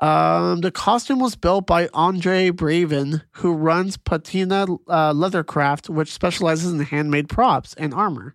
Um, 0.00 0.60
the 0.60 0.70
costume 0.72 1.20
was 1.20 1.36
built 1.36 1.66
by 1.66 1.88
Andre 1.94 2.50
Braven, 2.50 3.22
who 3.32 3.52
runs 3.52 3.96
Patina 3.96 4.64
uh, 4.88 5.12
Leathercraft, 5.12 5.88
which 5.88 6.12
specializes 6.12 6.72
in 6.72 6.80
handmade 6.80 7.28
props 7.28 7.74
and 7.74 7.94
armor. 7.94 8.34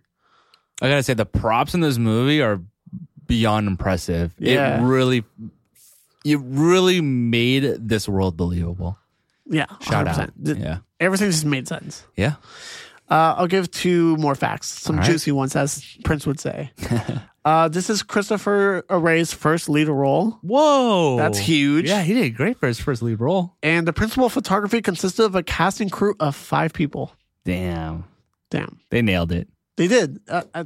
I 0.80 0.88
gotta 0.88 1.02
say, 1.02 1.14
the 1.14 1.26
props 1.26 1.74
in 1.74 1.80
this 1.80 1.98
movie 1.98 2.40
are 2.40 2.60
beyond 3.26 3.66
impressive. 3.68 4.34
Yeah. 4.38 4.80
It 4.80 4.84
really, 4.86 5.24
it 6.24 6.38
really 6.42 7.00
made 7.02 7.62
this 7.88 8.08
world 8.08 8.36
believable. 8.36 8.98
Yeah, 9.46 9.66
Shout 9.80 10.06
100%. 10.06 10.18
out. 10.18 10.30
The- 10.38 10.56
Yeah. 10.56 10.78
Everything 10.98 11.30
just 11.30 11.44
made 11.44 11.66
sense. 11.68 12.04
Yeah. 12.16 12.34
Uh, 13.10 13.34
I'll 13.38 13.46
give 13.48 13.70
two 13.70 14.16
more 14.18 14.34
facts, 14.36 14.68
some 14.68 14.96
right. 14.96 15.04
juicy 15.04 15.32
ones, 15.32 15.56
as 15.56 15.84
Prince 16.04 16.26
would 16.26 16.38
say. 16.38 16.70
uh, 17.44 17.68
this 17.68 17.90
is 17.90 18.02
Christopher 18.04 18.84
Rygh's 18.88 19.32
first 19.32 19.68
lead 19.68 19.88
role, 19.88 20.38
Whoa. 20.42 21.16
That's 21.16 21.38
huge. 21.38 21.88
Yeah, 21.88 22.02
he 22.02 22.14
did 22.14 22.36
great 22.36 22.58
for 22.58 22.68
his 22.68 22.78
first 22.80 23.02
lead 23.02 23.18
role. 23.20 23.56
and 23.62 23.86
the 23.88 23.92
principal 23.92 24.28
photography 24.28 24.80
consisted 24.80 25.24
of 25.24 25.34
a 25.34 25.42
casting 25.42 25.88
crew 25.90 26.14
of 26.20 26.36
five 26.36 26.72
people. 26.72 27.12
Damn. 27.44 28.04
Damn, 28.50 28.78
They 28.90 29.00
nailed 29.02 29.32
it. 29.32 29.48
they 29.76 29.86
did. 29.88 30.20
Uh, 30.28 30.42
uh, 30.54 30.64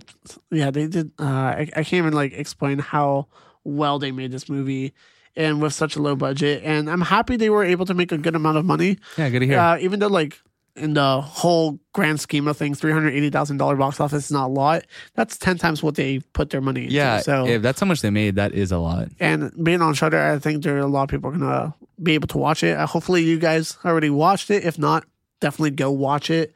yeah, 0.51 0.70
they 0.70 0.86
did. 0.86 1.12
Uh, 1.18 1.24
I, 1.24 1.61
I 1.76 1.84
can't 1.84 1.95
even 1.95 2.12
like 2.14 2.32
explain 2.32 2.78
how 2.78 3.28
well 3.62 3.99
they 3.99 4.11
made 4.11 4.32
this 4.32 4.49
movie, 4.49 4.92
and 5.36 5.61
with 5.62 5.72
such 5.74 5.97
a 5.97 6.01
low 6.03 6.16
budget. 6.16 6.62
And 6.64 6.90
I'm 6.90 7.01
happy 7.03 7.36
they 7.36 7.51
were 7.51 7.62
able 7.64 7.84
to 7.86 7.95
make 7.95 8.11
a 8.12 8.18
good 8.18 8.34
amount 8.34 8.57
of 8.59 8.64
money. 8.64 8.99
Yeah, 9.18 9.28
good 9.30 9.40
to 9.40 9.47
hear. 9.47 9.59
Uh, 9.59 9.78
even 9.78 10.01
though 10.01 10.09
like 10.09 10.40
in 10.77 10.95
the 10.95 11.20
whole 11.20 11.79
grand 11.93 12.20
scheme 12.20 12.49
of 12.49 12.57
things, 12.57 12.81
three 12.81 12.93
hundred 12.93 13.14
eighty 13.14 13.31
thousand 13.31 13.59
dollar 13.59 13.77
box 13.77 14.01
office 14.01 14.27
is 14.27 14.31
not 14.31 14.47
a 14.47 14.53
lot. 14.53 14.85
That's 15.14 15.37
ten 15.39 15.57
times 15.59 15.83
what 15.83 15.95
they 15.95 16.18
put 16.33 16.51
their 16.51 16.61
money 16.61 16.85
into. 16.85 16.95
Yeah, 16.95 17.20
so 17.20 17.47
if 17.47 17.62
that's 17.62 17.81
how 17.81 17.87
much 17.87 18.01
they 18.01 18.11
made, 18.11 18.37
that 18.37 18.53
is 18.53 18.72
a 18.72 18.79
lot. 18.79 19.09
and 19.20 19.53
being 19.62 19.81
on 19.83 19.95
Shudder, 19.95 20.20
I 20.20 20.39
think 20.39 20.62
there 20.64 20.77
are 20.77 20.81
a 20.81 20.87
lot 20.87 21.05
of 21.05 21.09
people 21.11 21.31
gonna 21.31 21.75
be 22.03 22.12
able 22.14 22.29
to 22.29 22.39
watch 22.39 22.62
it. 22.62 22.77
Uh, 22.77 22.87
hopefully, 22.87 23.22
you 23.22 23.39
guys 23.39 23.77
already 23.85 24.11
watched 24.11 24.51
it. 24.51 24.64
If 24.64 24.79
not, 24.79 25.05
definitely 25.41 25.70
go 25.70 25.91
watch 25.91 26.31
it. 26.31 26.55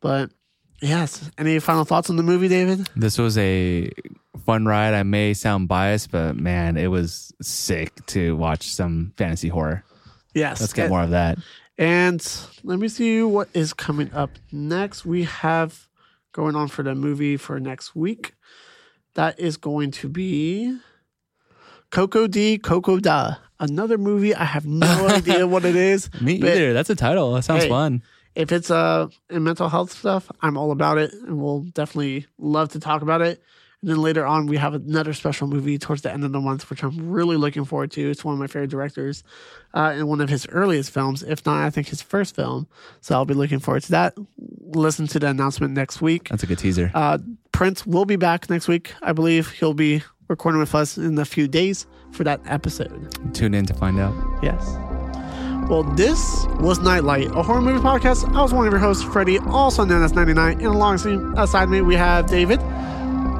But 0.00 0.30
yes, 0.82 1.30
any 1.38 1.58
final 1.58 1.84
thoughts 1.84 2.10
on 2.10 2.16
the 2.16 2.22
movie, 2.22 2.48
David? 2.48 2.88
This 2.96 3.16
was 3.18 3.38
a 3.38 3.90
fun 4.44 4.66
ride. 4.66 4.94
I 4.94 5.02
may 5.02 5.34
sound 5.34 5.68
biased, 5.68 6.10
but 6.10 6.36
man, 6.36 6.76
it 6.76 6.88
was 6.88 7.32
sick 7.40 8.04
to 8.06 8.36
watch 8.36 8.68
some 8.68 9.12
fantasy 9.16 9.48
horror. 9.48 9.84
Yes. 10.34 10.60
Let's 10.60 10.72
get 10.72 10.90
more 10.90 11.02
of 11.02 11.10
that. 11.10 11.38
And 11.78 12.26
let 12.64 12.78
me 12.78 12.88
see 12.88 13.22
what 13.22 13.48
is 13.54 13.72
coming 13.72 14.12
up 14.12 14.30
next. 14.50 15.04
We 15.06 15.24
have 15.24 15.86
going 16.32 16.56
on 16.56 16.68
for 16.68 16.82
the 16.82 16.94
movie 16.94 17.36
for 17.36 17.60
next 17.60 17.94
week. 17.94 18.34
That 19.14 19.38
is 19.38 19.56
going 19.56 19.92
to 19.92 20.08
be 20.08 20.76
Koko-Di 21.90 22.58
Koko-Da. 22.58 23.36
Another 23.60 23.98
movie. 23.98 24.34
I 24.34 24.44
have 24.44 24.66
no 24.66 25.08
idea 25.08 25.46
what 25.46 25.64
it 25.64 25.76
is. 25.76 26.10
Me 26.20 26.38
but 26.40 26.50
either. 26.50 26.72
That's 26.72 26.90
a 26.90 26.94
title. 26.96 27.32
That 27.34 27.42
sounds 27.44 27.64
Hey. 27.64 27.68
fun. 27.70 28.02
If 28.34 28.52
it's 28.52 28.70
uh 28.70 29.08
in 29.30 29.42
mental 29.42 29.68
health 29.68 29.90
stuff, 29.90 30.30
I'm 30.42 30.56
all 30.56 30.70
about 30.70 30.98
it 30.98 31.12
and 31.12 31.40
we'll 31.42 31.62
definitely 31.62 32.26
love 32.38 32.68
to 32.70 32.78
talk 32.80 33.02
about 33.02 33.20
it. 33.20 33.42
And 33.80 33.90
then 33.90 33.98
later 33.98 34.26
on 34.26 34.46
we 34.46 34.56
have 34.56 34.74
another 34.74 35.12
special 35.12 35.46
movie 35.46 35.78
towards 35.78 36.02
the 36.02 36.12
end 36.12 36.24
of 36.24 36.32
the 36.32 36.40
month, 36.40 36.68
which 36.68 36.82
I'm 36.82 37.10
really 37.10 37.36
looking 37.36 37.64
forward 37.64 37.90
to. 37.92 38.10
It's 38.10 38.24
one 38.24 38.34
of 38.34 38.40
my 38.40 38.46
favorite 38.48 38.70
directors. 38.70 39.22
Uh 39.74 39.92
and 39.94 40.08
one 40.08 40.20
of 40.20 40.28
his 40.28 40.46
earliest 40.48 40.90
films, 40.90 41.22
if 41.22 41.46
not 41.46 41.64
I 41.64 41.70
think 41.70 41.88
his 41.88 42.02
first 42.02 42.34
film. 42.34 42.66
So 43.00 43.14
I'll 43.14 43.24
be 43.24 43.34
looking 43.34 43.60
forward 43.60 43.82
to 43.84 43.90
that. 43.92 44.14
Listen 44.60 45.06
to 45.08 45.18
the 45.18 45.28
announcement 45.28 45.74
next 45.74 46.00
week. 46.00 46.28
That's 46.28 46.42
a 46.42 46.46
good 46.46 46.58
teaser. 46.58 46.90
Uh 46.94 47.18
Prince 47.52 47.86
will 47.86 48.04
be 48.04 48.16
back 48.16 48.48
next 48.50 48.68
week. 48.68 48.92
I 49.02 49.12
believe 49.12 49.50
he'll 49.50 49.74
be 49.74 50.02
recording 50.28 50.60
with 50.60 50.74
us 50.74 50.98
in 50.98 51.18
a 51.18 51.24
few 51.24 51.48
days 51.48 51.86
for 52.12 52.22
that 52.24 52.40
episode. 52.46 53.34
Tune 53.34 53.54
in 53.54 53.66
to 53.66 53.74
find 53.74 53.98
out. 53.98 54.14
Yes. 54.42 54.62
Well, 55.68 55.82
this 55.82 56.46
was 56.60 56.78
Knight 56.80 57.04
Light, 57.04 57.26
a 57.34 57.42
horror 57.42 57.60
movie 57.60 57.80
podcast. 57.80 58.32
I 58.34 58.40
was 58.42 58.54
one 58.54 58.66
of 58.66 58.72
your 58.72 58.78
hosts, 58.80 59.02
Freddy, 59.02 59.38
also 59.40 59.84
known 59.84 60.02
as 60.02 60.12
99. 60.14 60.58
And 60.58 60.66
alongside 60.66 61.68
me, 61.68 61.80
we 61.82 61.94
have 61.94 62.26
David, 62.26 62.58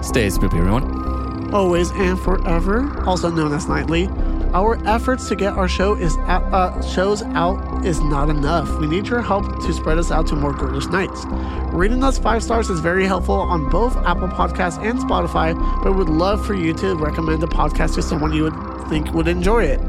Stay 0.02 0.28
spoopy, 0.28 0.58
everyone. 0.58 1.52
always 1.54 1.90
and 1.92 2.18
forever, 2.20 3.02
also 3.06 3.30
known 3.30 3.52
as 3.52 3.68
Nightly. 3.68 4.08
Our 4.54 4.78
efforts 4.86 5.28
to 5.28 5.36
get 5.36 5.52
our 5.54 5.68
show 5.68 5.94
is 5.94 6.16
out, 6.18 6.42
uh, 6.54 6.80
shows 6.82 7.22
out 7.22 7.84
is 7.84 8.00
not 8.00 8.30
enough. 8.30 8.78
We 8.78 8.86
need 8.86 9.06
your 9.06 9.20
help 9.20 9.44
to 9.62 9.72
spread 9.74 9.98
us 9.98 10.10
out 10.10 10.26
to 10.28 10.36
more 10.36 10.52
ghoulish 10.54 10.86
nights. 10.86 11.24
Rating 11.72 12.02
us 12.02 12.18
five 12.18 12.42
stars 12.42 12.70
is 12.70 12.80
very 12.80 13.04
helpful 13.06 13.34
on 13.34 13.68
both 13.68 13.94
Apple 13.98 14.28
Podcasts 14.28 14.82
and 14.82 14.98
Spotify, 15.00 15.54
but 15.82 15.94
would 15.96 16.08
love 16.08 16.44
for 16.46 16.54
you 16.54 16.72
to 16.74 16.94
recommend 16.96 17.42
the 17.42 17.48
podcast 17.48 17.94
to 17.96 18.02
someone 18.02 18.32
you 18.32 18.44
would 18.44 18.88
think 18.88 19.12
would 19.12 19.28
enjoy 19.28 19.64
it. 19.64 19.80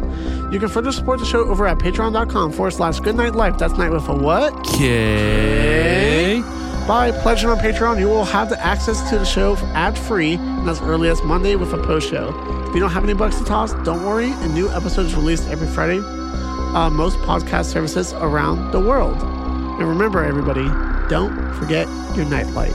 You 0.51 0.60
can 0.60 0.68
further 0.68 0.91
support 0.91 1.20
the 1.20 1.26
show 1.26 1.45
over 1.45 1.66
at 1.66 1.78
patreon.com 1.80 2.51
forward 2.51 2.72
slash 2.72 2.99
goodknight 2.99 3.36
life. 3.36 3.57
That's 3.57 3.78
night 3.78 3.91
with 3.91 4.10
a 4.10 4.14
what? 4.14 4.53
Okay. 4.76 6.43
By 6.89 7.11
pledging 7.11 7.51
on 7.51 7.59
Patreon, 7.59 7.99
you 7.99 8.07
will 8.07 8.25
have 8.25 8.49
the 8.49 8.59
access 8.59 9.07
to 9.11 9.19
the 9.19 9.23
show 9.23 9.55
ad 9.75 9.95
free 9.95 10.33
and 10.33 10.67
as 10.67 10.81
early 10.81 11.07
as 11.09 11.21
Monday 11.21 11.55
with 11.55 11.71
a 11.71 11.77
post 11.77 12.09
show. 12.09 12.29
If 12.67 12.73
you 12.73 12.79
don't 12.79 12.89
have 12.89 13.03
any 13.03 13.13
bucks 13.13 13.37
to 13.37 13.45
toss, 13.45 13.73
don't 13.85 14.03
worry. 14.03 14.31
A 14.31 14.47
new 14.47 14.71
episode 14.71 15.05
is 15.05 15.13
released 15.13 15.47
every 15.49 15.67
Friday. 15.67 15.99
Uh, 15.99 16.89
most 16.89 17.19
podcast 17.19 17.65
services 17.65 18.13
around 18.13 18.71
the 18.71 18.79
world. 18.79 19.21
And 19.21 19.87
remember, 19.87 20.25
everybody, 20.25 20.67
don't 21.09 21.53
forget 21.59 21.87
your 22.15 22.25
nightlight. 22.25 22.73